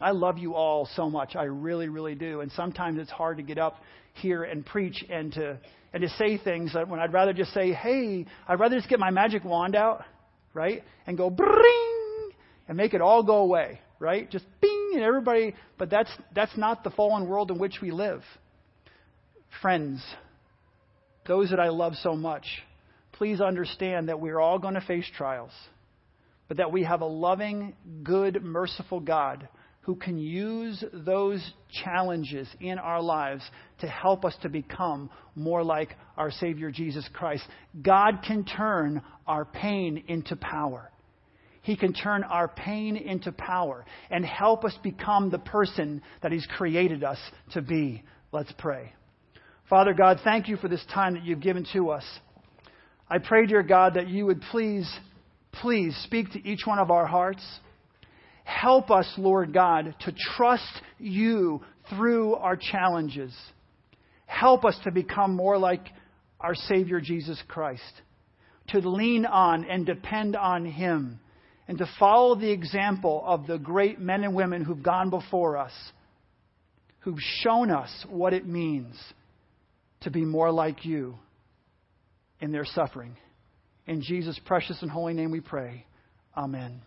I 0.00 0.10
love 0.10 0.38
you 0.38 0.54
all 0.54 0.88
so 0.96 1.08
much. 1.08 1.36
I 1.36 1.44
really, 1.44 1.88
really 1.88 2.14
do. 2.14 2.40
And 2.40 2.50
sometimes 2.52 2.98
it's 2.98 3.10
hard 3.10 3.36
to 3.36 3.42
get 3.42 3.58
up 3.58 3.76
here 4.14 4.42
and 4.42 4.64
preach 4.66 5.04
and 5.08 5.32
to 5.32 5.58
and 5.92 6.02
to 6.02 6.08
say 6.10 6.36
things 6.36 6.72
that 6.74 6.88
when 6.88 6.98
I'd 6.98 7.12
rather 7.12 7.32
just 7.32 7.54
say, 7.54 7.72
"Hey," 7.72 8.26
I'd 8.48 8.58
rather 8.58 8.76
just 8.76 8.88
get 8.88 8.98
my 8.98 9.10
magic 9.10 9.44
wand 9.44 9.76
out, 9.76 10.04
right, 10.52 10.82
and 11.06 11.16
go 11.16 11.30
bring 11.30 12.30
and 12.66 12.76
make 12.76 12.94
it 12.94 13.00
all 13.00 13.22
go 13.22 13.36
away, 13.36 13.80
right? 14.00 14.28
Just 14.28 14.44
bing 14.60 14.92
and 14.94 15.02
everybody. 15.02 15.54
But 15.78 15.90
that's 15.90 16.10
that's 16.34 16.56
not 16.56 16.82
the 16.82 16.90
fallen 16.90 17.28
world 17.28 17.52
in 17.52 17.58
which 17.58 17.78
we 17.80 17.92
live. 17.92 18.22
Friends, 19.62 20.04
those 21.26 21.50
that 21.50 21.60
I 21.60 21.68
love 21.68 21.94
so 22.02 22.14
much, 22.14 22.44
please 23.12 23.40
understand 23.40 24.08
that 24.08 24.20
we're 24.20 24.40
all 24.40 24.58
going 24.58 24.74
to 24.74 24.80
face 24.80 25.06
trials, 25.16 25.52
but 26.48 26.58
that 26.58 26.72
we 26.72 26.84
have 26.84 27.00
a 27.00 27.06
loving, 27.06 27.74
good, 28.02 28.42
merciful 28.42 29.00
God 29.00 29.48
who 29.82 29.94
can 29.94 30.16
use 30.16 30.82
those 30.92 31.52
challenges 31.84 32.48
in 32.60 32.78
our 32.78 33.02
lives 33.02 33.42
to 33.80 33.86
help 33.86 34.24
us 34.24 34.34
to 34.40 34.48
become 34.48 35.10
more 35.34 35.62
like 35.62 35.94
our 36.16 36.30
Savior 36.30 36.70
Jesus 36.70 37.06
Christ. 37.12 37.44
God 37.82 38.20
can 38.26 38.44
turn 38.44 39.02
our 39.26 39.44
pain 39.44 40.04
into 40.08 40.36
power. 40.36 40.90
He 41.62 41.76
can 41.76 41.92
turn 41.92 42.24
our 42.24 42.48
pain 42.48 42.96
into 42.96 43.32
power 43.32 43.84
and 44.10 44.24
help 44.24 44.64
us 44.64 44.76
become 44.82 45.30
the 45.30 45.38
person 45.38 46.02
that 46.22 46.32
He's 46.32 46.46
created 46.56 47.04
us 47.04 47.18
to 47.52 47.62
be. 47.62 48.02
Let's 48.32 48.52
pray. 48.58 48.92
Father 49.70 49.94
God, 49.94 50.20
thank 50.22 50.48
you 50.48 50.56
for 50.58 50.68
this 50.68 50.84
time 50.92 51.14
that 51.14 51.24
you've 51.24 51.40
given 51.40 51.66
to 51.72 51.88
us. 51.88 52.04
I 53.08 53.16
pray, 53.18 53.46
dear 53.46 53.62
God, 53.62 53.94
that 53.94 54.08
you 54.08 54.26
would 54.26 54.42
please, 54.50 54.90
please 55.52 55.96
speak 56.04 56.32
to 56.32 56.46
each 56.46 56.66
one 56.66 56.78
of 56.78 56.90
our 56.90 57.06
hearts. 57.06 57.42
Help 58.44 58.90
us, 58.90 59.10
Lord 59.16 59.54
God, 59.54 59.94
to 60.00 60.12
trust 60.36 60.82
you 60.98 61.62
through 61.88 62.34
our 62.34 62.56
challenges. 62.56 63.34
Help 64.26 64.66
us 64.66 64.78
to 64.84 64.90
become 64.90 65.34
more 65.34 65.56
like 65.56 65.86
our 66.40 66.54
Savior 66.54 67.00
Jesus 67.00 67.42
Christ, 67.48 67.82
to 68.68 68.80
lean 68.80 69.24
on 69.24 69.64
and 69.64 69.86
depend 69.86 70.36
on 70.36 70.66
Him, 70.66 71.20
and 71.68 71.78
to 71.78 71.88
follow 71.98 72.34
the 72.34 72.50
example 72.50 73.22
of 73.26 73.46
the 73.46 73.56
great 73.56 73.98
men 73.98 74.24
and 74.24 74.34
women 74.34 74.62
who've 74.62 74.82
gone 74.82 75.08
before 75.08 75.56
us, 75.56 75.72
who've 77.00 77.20
shown 77.40 77.70
us 77.70 78.04
what 78.10 78.34
it 78.34 78.46
means 78.46 78.94
to 80.04 80.10
be 80.10 80.24
more 80.24 80.50
like 80.50 80.84
you 80.84 81.16
in 82.40 82.52
their 82.52 82.64
suffering. 82.64 83.16
In 83.86 84.02
Jesus' 84.02 84.38
precious 84.44 84.80
and 84.82 84.90
holy 84.90 85.14
name 85.14 85.30
we 85.30 85.40
pray. 85.40 85.86
Amen. 86.36 86.80